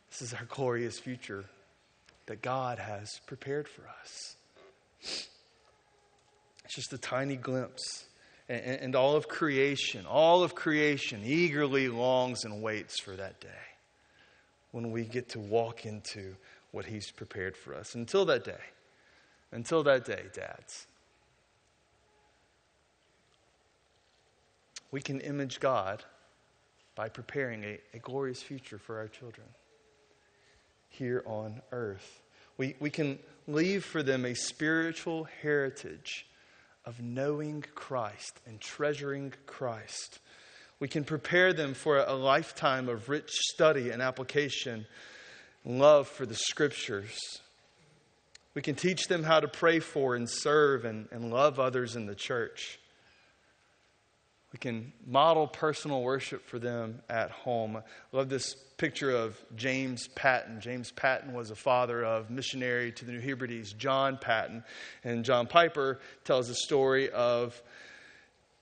This 0.10 0.22
is 0.22 0.34
our 0.34 0.46
glorious 0.46 1.00
future 1.00 1.46
that 2.28 2.42
God 2.42 2.80
has 2.80 3.20
prepared 3.26 3.68
for 3.68 3.84
us. 4.02 4.36
Just 6.74 6.92
a 6.92 6.98
tiny 6.98 7.36
glimpse. 7.36 8.06
And, 8.50 8.62
and, 8.62 8.96
all 8.96 9.16
of 9.16 9.28
creation, 9.28 10.06
all 10.06 10.44
of 10.44 10.54
creation 10.54 11.22
eagerly 11.24 11.88
longs 11.88 12.44
and 12.44 12.62
waits 12.62 13.00
for 13.00 13.12
that 13.12 13.40
day 13.40 13.48
when 14.72 14.92
we 14.92 15.04
get 15.04 15.30
to 15.30 15.40
walk 15.40 15.86
into 15.86 16.36
what 16.72 16.86
He's 16.86 17.10
prepared 17.12 17.56
for 17.56 17.74
us. 17.74 17.96
Until 17.96 18.26
that 18.26 18.44
day, 18.44 18.60
until 19.52 19.84
that 19.84 20.04
day, 20.04 20.24
dads, 20.34 20.88
we 24.92 25.00
can 25.00 25.22
image 25.22 25.60
God 25.60 26.04
by 26.96 27.08
preparing 27.08 27.64
a, 27.64 27.80
a 27.94 28.00
glorious 28.00 28.42
future 28.42 28.78
for 28.78 28.98
our 28.98 29.08
children 29.08 29.48
here 30.90 31.24
on 31.26 31.62
earth. 31.72 32.22
We, 32.58 32.76
we 32.80 32.90
can 32.90 33.20
leave 33.48 33.86
for 33.86 34.04
them 34.04 34.26
a 34.26 34.34
spiritual 34.34 35.28
heritage 35.42 36.26
of 36.86 37.02
knowing 37.02 37.64
Christ 37.76 38.40
and 38.46 38.60
treasuring 38.60 39.34
Christ. 39.46 40.20
We 40.80 40.88
can 40.88 41.04
prepare 41.04 41.54
them 41.54 41.74
for 41.74 41.98
a 42.00 42.14
lifetime 42.14 42.90
of 42.90 43.08
rich 43.08 43.30
study 43.32 43.90
and 43.92 44.02
application, 44.02 44.86
love 45.64 46.08
for 46.08 46.26
the 46.26 46.36
scriptures. 46.36 47.18
We 48.54 48.62
can 48.62 48.76
teach 48.76 49.08
them 49.08 49.24
how 49.24 49.40
to 49.40 49.48
pray 49.48 49.80
for 49.80 50.16
and 50.16 50.30
serve 50.30 50.86
and, 50.86 51.08
and 51.12 51.32
love 51.32 51.60
others 51.60 51.96
in 51.96 52.06
the 52.06 52.16
church. 52.16 52.80
We 54.54 54.60
can 54.60 54.94
model 55.08 55.48
personal 55.48 56.04
worship 56.04 56.46
for 56.46 56.60
them 56.60 57.02
at 57.10 57.32
home. 57.32 57.76
I 57.76 57.82
love 58.12 58.30
this 58.30 58.54
picture 58.78 59.10
of 59.10 59.36
James 59.56 60.08
Paton. 60.10 60.62
James 60.62 60.92
Paton 60.92 61.34
was 61.34 61.50
a 61.50 61.56
father 61.56 62.06
of 62.06 62.30
missionary 62.30 62.92
to 62.92 63.06
the 63.06 63.14
New 63.14 63.20
Hebrides, 63.20 63.74
John 63.74 64.18
Paton. 64.18 64.64
And 65.04 65.26
John 65.26 65.48
Piper 65.48 66.00
tells 66.24 66.50
the 66.50 66.56
story 66.56 67.10
of 67.10 67.60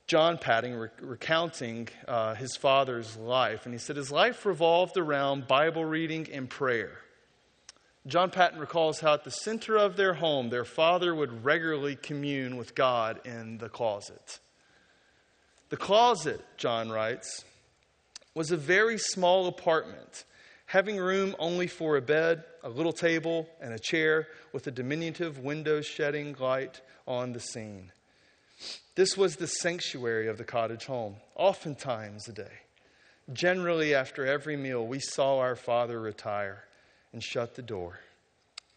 John 0.07 0.37
Paton 0.37 0.77
rec- 0.77 0.93
recounting 1.01 1.89
uh, 2.07 2.35
his 2.35 2.55
father's 2.55 3.17
life. 3.17 3.65
And 3.65 3.73
he 3.73 3.77
said 3.77 3.97
his 3.97 4.13
life 4.13 4.45
revolved 4.45 4.97
around 4.97 5.45
Bible 5.45 5.83
reading 5.83 6.25
and 6.31 6.49
prayer. 6.49 6.99
John 8.07 8.31
Paton 8.31 8.59
recalls 8.59 9.01
how 9.01 9.15
at 9.15 9.25
the 9.25 9.31
center 9.31 9.75
of 9.75 9.97
their 9.97 10.13
home, 10.13 10.49
their 10.49 10.65
father 10.65 11.13
would 11.13 11.43
regularly 11.43 11.97
commune 11.97 12.55
with 12.55 12.75
God 12.75 13.19
in 13.25 13.57
the 13.57 13.67
closet. 13.67 14.39
The 15.71 15.77
closet, 15.77 16.41
John 16.57 16.89
writes, 16.89 17.45
was 18.35 18.51
a 18.51 18.57
very 18.57 18.97
small 18.97 19.47
apartment, 19.47 20.25
having 20.65 20.97
room 20.97 21.33
only 21.39 21.67
for 21.67 21.95
a 21.95 22.01
bed, 22.01 22.43
a 22.61 22.67
little 22.67 22.91
table, 22.91 23.47
and 23.61 23.73
a 23.73 23.79
chair 23.79 24.27
with 24.51 24.67
a 24.67 24.71
diminutive 24.71 25.39
window 25.39 25.79
shedding 25.79 26.35
light 26.39 26.81
on 27.07 27.31
the 27.31 27.39
scene. 27.39 27.93
This 28.95 29.15
was 29.15 29.37
the 29.37 29.47
sanctuary 29.47 30.27
of 30.27 30.37
the 30.37 30.43
cottage 30.43 30.83
home, 30.87 31.15
oftentimes 31.35 32.27
a 32.27 32.33
day. 32.33 32.59
Generally, 33.31 33.95
after 33.95 34.25
every 34.25 34.57
meal, 34.57 34.85
we 34.85 34.99
saw 34.99 35.39
our 35.39 35.55
father 35.55 36.01
retire 36.01 36.65
and 37.13 37.23
shut 37.23 37.55
the 37.55 37.61
door, 37.61 38.01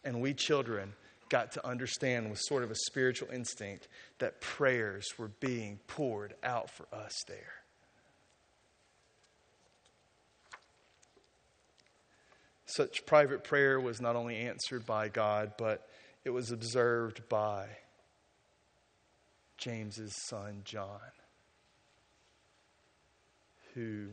and 0.04 0.20
we 0.20 0.32
children 0.32 0.92
got 1.34 1.50
to 1.50 1.66
understand 1.66 2.30
with 2.30 2.38
sort 2.38 2.62
of 2.62 2.70
a 2.70 2.76
spiritual 2.76 3.28
instinct 3.32 3.88
that 4.20 4.40
prayers 4.40 5.04
were 5.18 5.32
being 5.40 5.80
poured 5.88 6.32
out 6.44 6.70
for 6.70 6.86
us 6.92 7.24
there. 7.26 7.54
Such 12.66 13.04
private 13.04 13.42
prayer 13.42 13.80
was 13.80 14.00
not 14.00 14.14
only 14.14 14.36
answered 14.36 14.86
by 14.86 15.08
God, 15.08 15.54
but 15.58 15.88
it 16.24 16.30
was 16.30 16.52
observed 16.52 17.28
by 17.28 17.66
James's 19.58 20.14
son 20.28 20.60
John, 20.64 21.00
who 23.74 24.06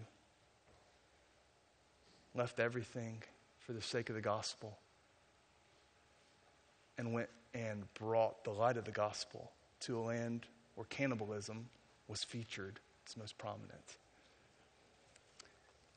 left 2.33 2.59
everything 2.59 3.21
for 3.59 3.73
the 3.73 3.81
sake 3.83 4.09
of 4.09 4.15
the 4.15 4.21
gospel 4.21 4.79
and 6.97 7.13
went 7.13 7.29
and 7.53 7.83
brought 7.95 8.43
the 8.43 8.51
light 8.51 8.77
of 8.77 8.85
the 8.85 8.91
gospel 8.91 9.51
to 9.81 9.99
a 9.99 10.01
land 10.01 10.45
where 10.75 10.85
cannibalism 10.85 11.67
was 12.07 12.23
featured 12.23 12.79
its 13.03 13.17
most 13.17 13.37
prominent. 13.37 13.97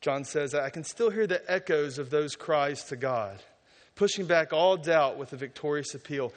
John 0.01 0.25
says, 0.25 0.55
I 0.55 0.71
can 0.71 0.85
still 0.85 1.11
hear 1.11 1.27
the 1.27 1.43
echoes 1.51 1.99
of 1.99 2.11
those 2.11 2.37
cries 2.37 2.85
to 2.85 2.97
God, 2.97 3.43
pushing 3.95 4.27
back 4.27 4.53
all 4.53 4.77
doubt 4.77 5.17
with 5.17 5.33
a 5.33 5.37
victorious 5.37 5.95
appeal. 5.95 6.33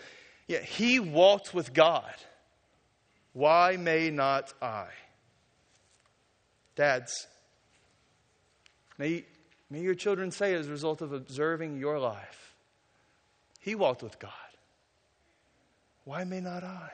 Yet 0.48 0.64
he 0.64 1.00
walked 1.00 1.54
with 1.54 1.74
God. 1.74 2.14
Why 3.34 3.76
may 3.78 4.10
not 4.10 4.54
I? 4.62 4.88
Dads, 6.76 7.28
may, 8.98 9.26
may 9.70 9.82
your 9.82 9.96
children 9.96 10.32
say 10.32 10.54
as 10.54 10.68
a 10.68 10.72
result 10.72 11.02
of 11.02 11.12
observing 11.12 11.78
your 11.78 12.00
life, 12.00 12.56
he 13.60 13.76
walked 13.76 14.02
with 14.02 14.18
God. 14.20 14.32
Why 16.08 16.24
may 16.24 16.40
not 16.40 16.64
I? 16.64 16.90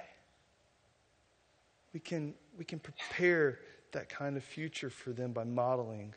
We 1.93 1.99
can, 1.99 2.33
we 2.57 2.65
can 2.65 2.79
prepare 2.79 3.59
that 3.91 4.09
kind 4.09 4.37
of 4.37 4.43
future 4.43 4.89
for 4.89 5.11
them 5.11 5.33
by 5.33 5.43
modeling 5.43 6.15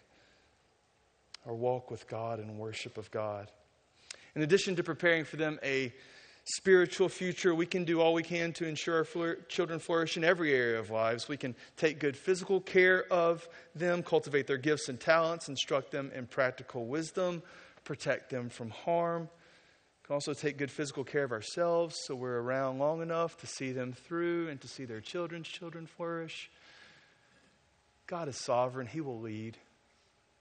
our 1.47 1.55
walk 1.55 1.91
with 1.91 2.09
God 2.09 2.39
and 2.39 2.59
worship 2.59 2.97
of 2.97 3.11
God. 3.11 3.51
In 4.35 4.41
addition 4.41 4.77
to 4.77 4.83
preparing 4.83 5.27
for 5.27 5.37
them 5.37 5.59
a 5.63 5.93
spiritual 6.45 7.11
future, 7.11 7.55
we 7.55 7.67
can 7.67 7.85
do 7.85 8.01
all 8.01 8.15
we 8.15 8.23
can 8.23 8.55
to 8.55 8.67
ensure 8.67 9.07
our 9.15 9.35
children 9.51 9.79
flourish 9.79 10.17
in 10.17 10.25
every 10.25 10.55
area 10.55 10.81
of 10.81 10.89
lives. 10.89 11.29
We 11.29 11.37
can 11.37 11.55
take 11.77 12.01
good 12.01 12.17
physical 12.17 12.63
care 12.63 13.05
of 13.13 13.47
them, 13.75 14.03
cultivate 14.03 14.47
their 14.47 14.57
gifts 14.57 14.89
and 14.89 14.99
talents, 14.99 15.51
instruct 15.51 15.91
them 15.91 16.11
in 16.15 16.27
practical 16.27 16.87
wisdom, 16.87 17.43
protect 17.85 18.31
them 18.31 18.49
from 18.49 18.71
harm, 18.71 19.29
can 20.07 20.15
also 20.15 20.33
take 20.33 20.57
good 20.57 20.71
physical 20.71 21.03
care 21.03 21.25
of 21.25 21.33
ourselves 21.33 21.97
so 22.05 22.15
we're 22.15 22.39
around 22.39 22.79
long 22.79 23.03
enough 23.03 23.37
to 23.39 23.47
see 23.47 23.73
them 23.73 23.93
through 23.93 24.49
and 24.49 24.61
to 24.61 24.69
see 24.69 24.85
their 24.85 25.01
children's 25.01 25.49
children 25.49 25.87
flourish. 25.87 26.49
God 28.07 28.29
is 28.29 28.37
sovereign, 28.37 28.87
He 28.87 29.01
will 29.01 29.21
lead. 29.21 29.57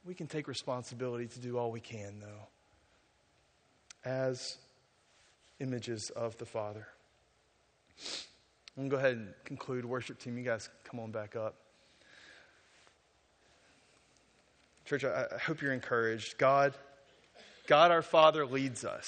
We 0.06 0.14
can 0.14 0.28
take 0.28 0.48
responsibility 0.48 1.26
to 1.26 1.40
do 1.40 1.58
all 1.58 1.72
we 1.72 1.80
can, 1.80 2.20
though, 2.20 2.48
as 4.08 4.58
images 5.60 6.12
of 6.16 6.38
the 6.38 6.46
Father. 6.46 6.88
I'm 8.78 8.88
going 8.88 8.90
to 8.90 8.96
go 8.96 9.00
ahead 9.00 9.14
and 9.14 9.34
conclude. 9.46 9.84
Worship 9.84 10.20
team, 10.20 10.38
you 10.38 10.44
guys 10.44 10.70
come 10.84 11.00
on 11.00 11.10
back 11.10 11.36
up. 11.36 11.56
Church, 14.86 15.04
I, 15.04 15.26
I 15.34 15.40
hope 15.40 15.64
you're 15.64 15.74
encouraged. 15.74 16.38
God 16.38 16.76
God 17.68 17.90
our 17.90 18.04
Father 18.04 18.46
leads 18.46 18.86
us. 18.86 19.08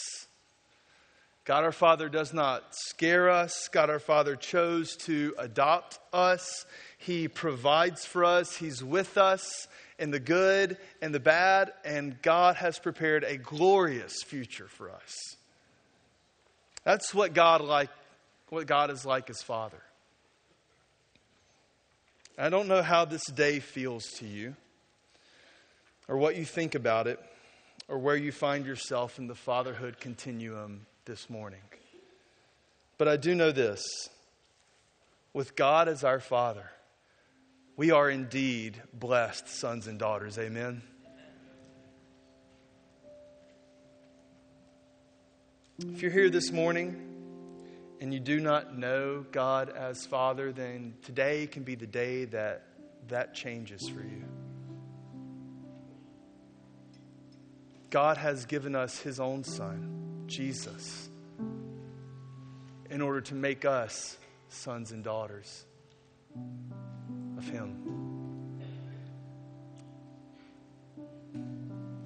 God 1.48 1.64
our 1.64 1.72
Father 1.72 2.10
does 2.10 2.34
not 2.34 2.76
scare 2.76 3.30
us. 3.30 3.70
God 3.70 3.90
our 3.90 4.00
Father 4.00 4.36
chose 4.36 4.98
to 5.06 5.34
adopt 5.38 5.98
us. 6.12 6.66
He 6.98 7.30
provides 7.30 8.06
for 8.06 8.26
us. 8.26 8.58
He's 8.58 8.84
with 8.84 9.18
us 9.18 9.70
in 9.98 10.12
the 10.12 10.20
good 10.20 10.78
and 11.02 11.16
the 11.16 11.22
bad. 11.22 11.72
And 11.86 12.22
God 12.22 12.58
has 12.58 12.80
prepared 12.80 13.24
a 13.24 13.38
glorious 13.38 14.24
future 14.24 14.68
for 14.68 14.92
us. 14.92 15.16
That's 16.84 17.16
what 17.16 17.34
God 17.34 17.62
like 17.62 17.92
what 18.50 18.68
God 18.68 18.92
is 18.92 19.06
like 19.06 19.30
as 19.30 19.42
Father. 19.42 19.82
I 22.38 22.50
don't 22.50 22.68
know 22.68 22.82
how 22.82 23.06
this 23.06 23.26
day 23.26 23.62
feels 23.62 24.04
to 24.18 24.28
you, 24.28 24.54
or 26.10 26.18
what 26.18 26.36
you 26.36 26.44
think 26.44 26.76
about 26.76 27.08
it, 27.08 27.22
or 27.88 27.98
where 28.00 28.18
you 28.18 28.34
find 28.34 28.66
yourself 28.66 29.18
in 29.18 29.28
the 29.28 29.36
fatherhood 29.36 30.02
continuum 30.02 30.86
this 31.08 31.30
morning. 31.30 31.62
But 33.00 33.08
I 33.08 33.18
do 33.18 33.34
know 33.34 33.52
this 33.52 34.10
with 35.34 35.56
God 35.56 35.88
as 35.88 36.04
our 36.04 36.20
Father, 36.20 36.70
we 37.76 37.92
are 37.92 38.10
indeed 38.10 38.82
blessed 38.94 39.48
sons 39.48 39.88
and 39.88 39.98
daughters. 39.98 40.38
Amen. 40.38 40.82
If 45.80 46.02
you're 46.02 46.12
here 46.12 46.30
this 46.30 46.52
morning, 46.52 47.08
and 48.02 48.14
you 48.14 48.20
do 48.20 48.40
not 48.40 48.78
know 48.78 49.26
God 49.32 49.70
as 49.70 50.06
Father, 50.06 50.52
then 50.52 50.94
today 51.04 51.48
can 51.48 51.64
be 51.64 51.76
the 51.76 51.88
day 51.88 52.26
that 52.26 52.64
that 53.08 53.34
changes 53.34 53.88
for 53.88 54.02
you. 54.02 54.24
God 57.90 58.18
has 58.18 58.46
given 58.46 58.76
us 58.76 59.00
His 59.00 59.20
own 59.20 59.44
Son, 59.44 60.17
Jesus, 60.28 61.10
in 62.90 63.02
order 63.02 63.22
to 63.22 63.36
make 63.36 63.66
us 63.66 64.18
sons 64.50 64.92
and 64.92 65.04
daughters 65.04 65.66
of 67.38 67.50
Him. 67.50 68.62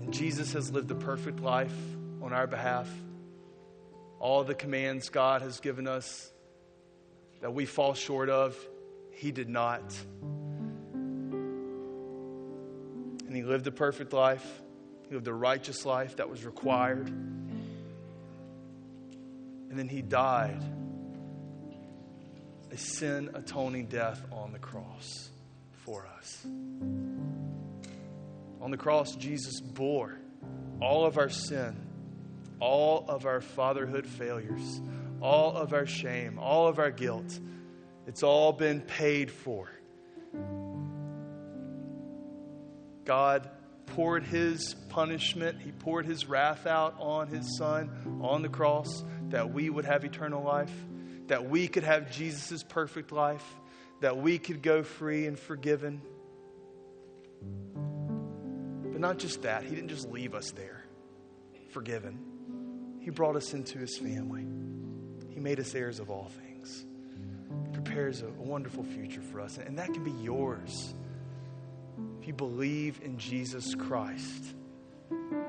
And 0.01 0.13
Jesus 0.13 0.53
has 0.53 0.71
lived 0.71 0.91
a 0.91 0.95
perfect 0.95 1.39
life 1.39 1.75
on 2.21 2.33
our 2.33 2.47
behalf 2.47 2.89
all 4.21 4.43
the 4.43 4.53
commands 4.53 5.09
God 5.09 5.41
has 5.41 5.59
given 5.59 5.87
us 5.87 6.31
that 7.41 7.55
we 7.55 7.65
fall 7.65 7.95
short 7.95 8.29
of, 8.29 8.55
He 9.09 9.31
did 9.31 9.49
not. 9.49 9.81
And 13.25 13.35
He 13.35 13.41
lived 13.41 13.65
a 13.65 13.71
perfect 13.71 14.13
life, 14.13 14.45
He 15.09 15.15
lived 15.15 15.27
a 15.27 15.33
righteous 15.33 15.87
life 15.87 16.17
that 16.17 16.29
was 16.29 16.45
required. 16.45 17.11
And 19.71 19.79
then 19.79 19.87
He 19.87 20.03
died 20.03 20.61
a 22.71 22.77
sin 22.77 23.31
atoning 23.33 23.87
death 23.87 24.23
on 24.31 24.51
the 24.51 24.59
cross 24.59 25.31
for 25.71 26.05
us. 26.05 26.45
On 28.61 28.69
the 28.69 28.77
cross, 28.77 29.15
Jesus 29.15 29.59
bore 29.59 30.19
all 30.79 31.05
of 31.05 31.17
our 31.17 31.29
sin 31.29 31.87
all 32.61 33.05
of 33.09 33.25
our 33.25 33.41
fatherhood 33.41 34.05
failures, 34.05 34.81
all 35.19 35.57
of 35.57 35.73
our 35.73 35.87
shame, 35.87 36.37
all 36.39 36.67
of 36.67 36.79
our 36.79 36.91
guilt. 36.91 37.39
It's 38.07 38.23
all 38.23 38.53
been 38.53 38.81
paid 38.81 39.31
for. 39.31 39.69
God 43.03 43.49
poured 43.87 44.23
his 44.23 44.75
punishment, 44.89 45.59
he 45.59 45.71
poured 45.71 46.05
his 46.05 46.27
wrath 46.27 46.65
out 46.65 46.95
on 46.99 47.27
his 47.27 47.57
son 47.57 48.19
on 48.21 48.41
the 48.41 48.49
cross 48.49 49.03
that 49.31 49.53
we 49.53 49.69
would 49.69 49.85
have 49.85 50.05
eternal 50.05 50.43
life, 50.43 50.71
that 51.27 51.49
we 51.49 51.67
could 51.67 51.83
have 51.83 52.11
Jesus' 52.11 52.63
perfect 52.63 53.11
life, 53.11 53.43
that 54.01 54.17
we 54.17 54.37
could 54.37 54.61
go 54.61 54.83
free 54.83 55.25
and 55.25 55.37
forgiven. 55.37 56.01
But 58.91 58.99
not 58.99 59.17
just 59.17 59.41
that, 59.43 59.63
he 59.63 59.69
didn't 59.73 59.89
just 59.89 60.09
leave 60.09 60.35
us 60.35 60.51
there, 60.51 60.85
forgiven. 61.69 62.19
He 63.01 63.09
brought 63.09 63.35
us 63.35 63.53
into 63.53 63.79
his 63.79 63.97
family. 63.97 64.45
He 65.29 65.39
made 65.39 65.59
us 65.59 65.73
heirs 65.73 65.99
of 65.99 66.09
all 66.09 66.29
things. 66.29 66.85
He 67.65 67.71
prepares 67.73 68.21
a, 68.21 68.27
a 68.27 68.43
wonderful 68.43 68.83
future 68.83 69.21
for 69.21 69.41
us, 69.41 69.57
and 69.57 69.79
that 69.79 69.93
can 69.93 70.03
be 70.03 70.11
yours 70.23 70.93
if 72.19 72.27
you 72.27 72.33
believe 72.33 73.01
in 73.03 73.17
Jesus 73.17 73.75
Christ. 73.75 74.55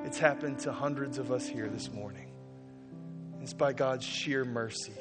It's 0.05 0.19
happened 0.19 0.61
to 0.61 0.73
hundreds 0.73 1.19
of 1.19 1.31
us 1.31 1.47
here 1.47 1.69
this 1.69 1.91
morning. 1.91 2.32
It's 3.43 3.53
by 3.53 3.73
God's 3.73 4.05
sheer 4.05 4.45
mercy. 4.45 4.93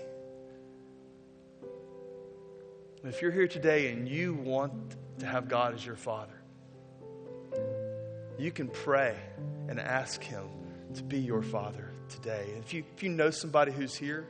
If 3.04 3.22
you're 3.22 3.32
here 3.32 3.48
today 3.48 3.92
and 3.92 4.10
you 4.10 4.34
want 4.34 4.96
to 5.20 5.28
have 5.28 5.48
God 5.48 5.76
as 5.76 5.86
your 5.86 5.96
Father, 5.96 6.34
you 8.40 8.52
can 8.52 8.68
pray 8.68 9.16
and 9.70 9.80
ask 9.80 10.24
Him 10.24 10.46
to 10.96 11.04
be 11.04 11.20
your 11.20 11.44
Father 11.44 11.92
today. 12.10 12.48
If 12.58 12.74
you, 12.74 12.84
if 12.96 13.04
you 13.04 13.10
know 13.10 13.30
somebody 13.30 13.72
who's 13.72 13.94
here, 13.94 14.28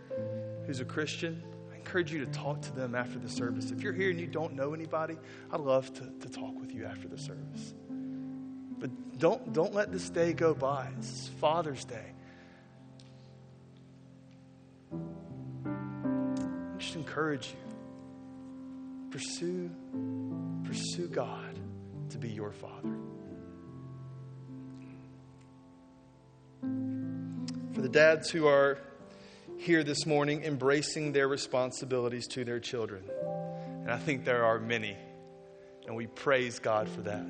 who's 0.68 0.82
a 0.82 0.86
Christian, 0.86 1.42
I 1.72 1.78
encourage 1.78 2.12
you 2.12 2.26
to 2.26 2.32
talk 2.32 2.62
to 2.64 2.76
them 2.76 2.96
after 2.96 3.18
the 3.18 3.30
service. 3.30 3.72
If 3.72 3.82
you're 3.82 3.94
here 3.94 4.10
and 4.10 4.20
you 4.20 4.28
don't 4.28 4.56
know 4.56 4.74
anybody, 4.74 5.18
I'd 5.52 5.62
love 5.62 5.92
to, 5.94 6.28
to 6.28 6.30
talk 6.30 6.60
with 6.60 6.74
you 6.74 6.84
after 6.84 7.08
the 7.08 7.18
service. 7.18 7.74
But 8.78 9.20
don't, 9.20 9.54
don't 9.54 9.74
let 9.74 9.90
this 9.90 10.10
day 10.10 10.34
go 10.34 10.54
by. 10.54 10.90
It's 10.98 11.30
Father's 11.40 11.86
Day. 11.86 12.12
I 14.94 16.78
just 16.78 16.96
encourage 16.96 17.48
you. 17.48 19.10
Pursue, 19.12 19.70
pursue 20.64 21.08
God 21.08 21.60
to 22.10 22.18
be 22.18 22.30
your 22.30 22.52
Father. 22.52 22.98
for 27.82 27.88
the 27.88 27.94
dads 27.94 28.30
who 28.30 28.46
are 28.46 28.78
here 29.58 29.84
this 29.84 30.06
morning 30.06 30.44
embracing 30.44 31.14
their 31.14 31.28
responsibilities 31.28 32.28
to 32.28 32.46
their 32.46 32.60
children. 32.60 33.04
And 33.82 33.90
I 33.90 33.98
think 33.98 34.24
there 34.24 34.46
are 34.46 34.60
many, 34.60 34.96
and 35.88 35.96
we 35.96 36.06
praise 36.06 36.60
God 36.60 36.88
for 36.88 37.02
that. 37.02 37.26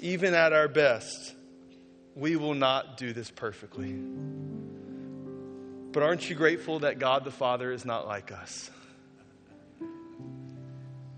Even 0.00 0.34
at 0.34 0.52
our 0.52 0.68
best, 0.68 1.34
we 2.14 2.36
will 2.36 2.52
not 2.52 2.98
do 2.98 3.14
this 3.14 3.30
perfectly. 3.30 3.94
But 5.92 6.04
aren't 6.04 6.30
you 6.30 6.36
grateful 6.36 6.80
that 6.80 6.98
God 6.98 7.24
the 7.24 7.32
Father 7.32 7.72
is 7.72 7.84
not 7.84 8.06
like 8.06 8.30
us? 8.30 8.70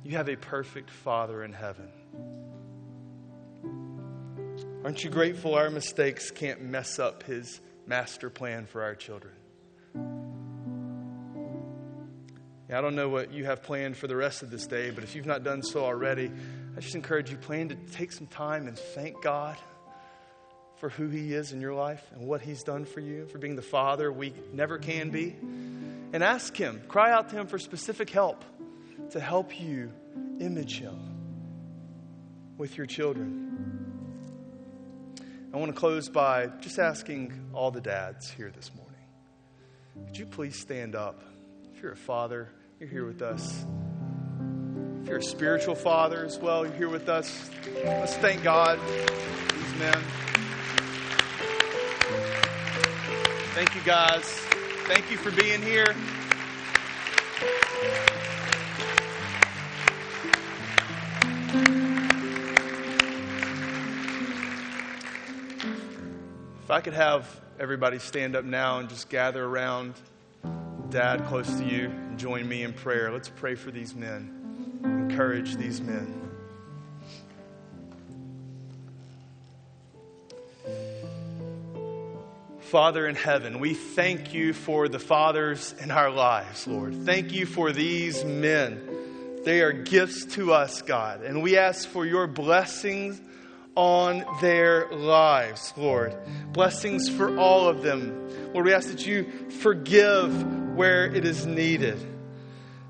You 0.02 0.16
have 0.16 0.28
a 0.28 0.36
perfect 0.36 0.90
Father 0.90 1.44
in 1.44 1.52
heaven. 1.52 1.88
Aren't 4.84 5.04
you 5.04 5.10
grateful 5.10 5.54
our 5.54 5.70
mistakes 5.70 6.30
can't 6.30 6.62
mess 6.62 6.98
up 6.98 7.22
His 7.22 7.60
master 7.86 8.30
plan 8.30 8.66
for 8.66 8.82
our 8.82 8.94
children? 8.94 9.34
I 12.74 12.80
don't 12.80 12.96
know 12.96 13.10
what 13.10 13.32
you 13.32 13.44
have 13.44 13.62
planned 13.62 13.98
for 13.98 14.06
the 14.06 14.16
rest 14.16 14.42
of 14.42 14.50
this 14.50 14.66
day, 14.66 14.90
but 14.90 15.04
if 15.04 15.14
you've 15.14 15.26
not 15.26 15.44
done 15.44 15.62
so 15.62 15.84
already, 15.84 16.30
I 16.74 16.80
just 16.80 16.94
encourage 16.94 17.30
you 17.30 17.36
plan 17.36 17.68
to 17.68 17.74
take 17.74 18.12
some 18.12 18.26
time 18.26 18.66
and 18.66 18.78
thank 18.78 19.22
God 19.22 19.58
for 20.82 20.88
who 20.88 21.06
He 21.06 21.32
is 21.32 21.52
in 21.52 21.60
your 21.60 21.74
life 21.74 22.02
and 22.12 22.26
what 22.26 22.42
He's 22.42 22.64
done 22.64 22.84
for 22.84 22.98
you, 22.98 23.26
for 23.26 23.38
being 23.38 23.54
the 23.54 23.62
Father 23.62 24.10
we 24.10 24.34
never 24.52 24.78
can 24.78 25.10
be. 25.10 25.36
And 26.12 26.24
ask 26.24 26.56
Him, 26.56 26.82
cry 26.88 27.12
out 27.12 27.28
to 27.28 27.36
Him 27.36 27.46
for 27.46 27.56
specific 27.56 28.10
help 28.10 28.44
to 29.12 29.20
help 29.20 29.60
you 29.60 29.92
image 30.40 30.80
Him 30.80 30.98
with 32.58 32.76
your 32.76 32.86
children. 32.86 33.94
I 35.54 35.56
want 35.56 35.72
to 35.72 35.78
close 35.78 36.08
by 36.08 36.48
just 36.60 36.80
asking 36.80 37.50
all 37.54 37.70
the 37.70 37.80
dads 37.80 38.28
here 38.28 38.50
this 38.50 38.74
morning 38.74 38.88
could 40.06 40.18
you 40.18 40.26
please 40.26 40.58
stand 40.58 40.96
up? 40.96 41.22
If 41.76 41.80
you're 41.80 41.92
a 41.92 41.96
father, 41.96 42.48
you're 42.80 42.88
here 42.88 43.06
with 43.06 43.22
us. 43.22 43.64
If 45.02 45.08
you're 45.08 45.18
a 45.18 45.22
spiritual 45.22 45.76
father 45.76 46.24
as 46.24 46.38
well, 46.40 46.66
you're 46.66 46.74
here 46.74 46.88
with 46.88 47.08
us. 47.08 47.50
Let's 47.84 48.16
thank 48.16 48.42
God 48.42 48.80
these 48.80 49.78
men. 49.78 50.02
Thank 53.54 53.74
you, 53.74 53.82
guys. 53.82 54.24
Thank 54.86 55.10
you 55.10 55.18
for 55.18 55.30
being 55.30 55.60
here. 55.60 55.94
If 66.62 66.70
I 66.70 66.80
could 66.80 66.94
have 66.94 67.42
everybody 67.60 67.98
stand 67.98 68.36
up 68.36 68.46
now 68.46 68.78
and 68.78 68.88
just 68.88 69.10
gather 69.10 69.44
around 69.44 69.96
dad 70.88 71.22
close 71.26 71.52
to 71.58 71.64
you 71.64 71.90
and 71.90 72.18
join 72.18 72.48
me 72.48 72.62
in 72.62 72.72
prayer. 72.72 73.12
Let's 73.12 73.28
pray 73.28 73.54
for 73.54 73.70
these 73.70 73.94
men, 73.94 74.80
encourage 74.82 75.56
these 75.56 75.82
men. 75.82 76.31
Father 82.72 83.06
in 83.06 83.16
heaven, 83.16 83.58
we 83.58 83.74
thank 83.74 84.32
you 84.32 84.54
for 84.54 84.88
the 84.88 84.98
fathers 84.98 85.74
in 85.82 85.90
our 85.90 86.10
lives, 86.10 86.66
Lord. 86.66 87.04
Thank 87.04 87.30
you 87.30 87.44
for 87.44 87.70
these 87.70 88.24
men. 88.24 88.80
They 89.44 89.60
are 89.60 89.72
gifts 89.72 90.24
to 90.36 90.54
us, 90.54 90.80
God. 90.80 91.20
And 91.20 91.42
we 91.42 91.58
ask 91.58 91.86
for 91.86 92.06
your 92.06 92.26
blessings 92.26 93.20
on 93.74 94.24
their 94.40 94.90
lives, 94.90 95.74
Lord. 95.76 96.16
Blessings 96.54 97.10
for 97.10 97.38
all 97.38 97.68
of 97.68 97.82
them. 97.82 98.54
Lord, 98.54 98.64
we 98.64 98.72
ask 98.72 98.88
that 98.88 99.06
you 99.06 99.30
forgive 99.60 100.74
where 100.74 101.04
it 101.04 101.26
is 101.26 101.44
needed. 101.44 101.98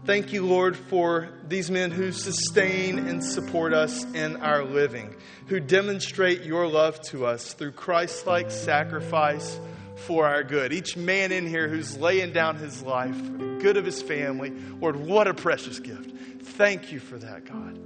Thank 0.04 0.32
you, 0.32 0.46
Lord, 0.46 0.76
for 0.76 1.28
these 1.48 1.72
men 1.72 1.90
who 1.90 2.12
sustain 2.12 3.00
and 3.00 3.22
support 3.24 3.74
us 3.74 4.04
in 4.14 4.36
our 4.36 4.62
living, 4.62 5.16
who 5.48 5.58
demonstrate 5.58 6.42
your 6.42 6.68
love 6.68 7.00
to 7.06 7.26
us 7.26 7.52
through 7.54 7.72
Christ 7.72 8.28
like 8.28 8.52
sacrifice 8.52 9.58
for 10.06 10.26
our 10.26 10.42
good. 10.42 10.72
Each 10.72 10.96
man 10.96 11.32
in 11.32 11.46
here 11.46 11.68
who's 11.68 11.96
laying 11.96 12.32
down 12.32 12.56
his 12.56 12.82
life 12.82 13.16
for 13.16 13.38
the 13.38 13.58
good 13.60 13.76
of 13.76 13.84
his 13.84 14.02
family, 14.02 14.50
Lord, 14.50 14.96
what 14.96 15.28
a 15.28 15.34
precious 15.34 15.78
gift. 15.78 16.10
Thank 16.42 16.92
you 16.92 17.00
for 17.00 17.18
that, 17.18 17.44
God. 17.44 17.78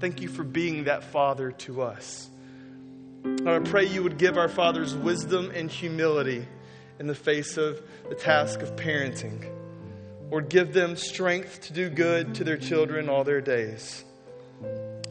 Thank 0.00 0.20
you 0.20 0.28
for 0.28 0.44
being 0.44 0.84
that 0.84 1.04
father 1.04 1.52
to 1.52 1.82
us. 1.82 2.28
Lord, 3.24 3.66
I 3.66 3.70
pray 3.70 3.86
you 3.86 4.02
would 4.02 4.18
give 4.18 4.36
our 4.36 4.48
fathers 4.48 4.94
wisdom 4.94 5.50
and 5.54 5.70
humility 5.70 6.46
in 6.98 7.06
the 7.06 7.14
face 7.14 7.56
of 7.56 7.80
the 8.08 8.14
task 8.14 8.60
of 8.60 8.76
parenting. 8.76 9.50
Lord, 10.30 10.48
give 10.48 10.72
them 10.72 10.96
strength 10.96 11.62
to 11.62 11.72
do 11.72 11.88
good 11.88 12.34
to 12.36 12.44
their 12.44 12.56
children 12.56 13.08
all 13.08 13.24
their 13.24 13.40
days. 13.40 14.04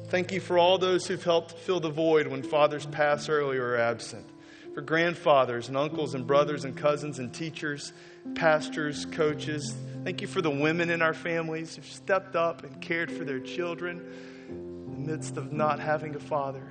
Thank 0.07 0.31
you 0.31 0.39
for 0.39 0.57
all 0.57 0.77
those 0.77 1.07
who've 1.07 1.23
helped 1.23 1.53
fill 1.53 1.79
the 1.79 1.89
void 1.89 2.27
when 2.27 2.43
fathers 2.43 2.85
pass 2.85 3.29
early 3.29 3.57
or 3.57 3.71
are 3.71 3.77
absent. 3.77 4.27
For 4.73 4.81
grandfathers 4.81 5.67
and 5.67 5.77
uncles 5.77 6.15
and 6.15 6.25
brothers 6.25 6.65
and 6.65 6.75
cousins 6.75 7.19
and 7.19 7.33
teachers, 7.33 7.93
pastors, 8.35 9.05
coaches. 9.05 9.75
Thank 10.03 10.21
you 10.21 10.27
for 10.27 10.41
the 10.41 10.49
women 10.49 10.89
in 10.89 11.01
our 11.01 11.13
families 11.13 11.75
who've 11.75 11.85
stepped 11.85 12.35
up 12.35 12.63
and 12.63 12.81
cared 12.81 13.11
for 13.11 13.23
their 13.23 13.39
children 13.39 14.01
in 14.49 15.05
the 15.05 15.11
midst 15.11 15.37
of 15.37 15.53
not 15.53 15.79
having 15.79 16.15
a 16.15 16.19
father. 16.19 16.63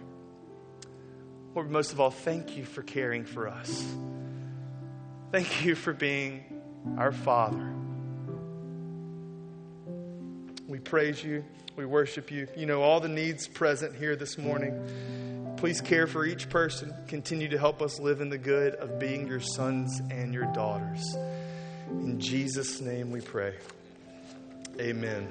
Lord, 1.55 1.71
most 1.71 1.93
of 1.93 2.01
all, 2.01 2.11
thank 2.11 2.57
you 2.57 2.65
for 2.65 2.83
caring 2.83 3.25
for 3.25 3.47
us. 3.47 3.85
Thank 5.31 5.65
you 5.65 5.75
for 5.75 5.93
being 5.93 6.45
our 6.99 7.13
Father. 7.13 7.73
We 10.67 10.79
praise 10.79 11.23
you. 11.23 11.45
We 11.77 11.87
worship 11.87 12.31
you. 12.31 12.49
You 12.57 12.67
know 12.67 12.83
all 12.83 13.01
the 13.01 13.09
needs 13.09 13.49
present 13.49 13.95
here 13.95 14.17
this 14.17 14.37
morning. 14.37 14.73
Please 15.63 15.81
care 15.81 16.09
for 16.09 16.27
each 16.27 16.49
person. 16.49 16.93
Continue 17.07 17.49
to 17.49 17.57
help 17.57 17.83
us 17.83 18.01
live 18.01 18.21
in 18.21 18.29
the 18.29 18.37
good 18.37 18.75
of 18.75 18.99
being 18.99 19.29
your 19.29 19.39
sons 19.39 20.03
and 20.11 20.35
your 20.35 20.47
daughters. 20.47 21.15
In 21.89 22.19
Jesus' 22.19 22.81
name 22.81 23.13
we 23.13 23.21
pray. 23.21 23.55
Amen. 24.81 25.29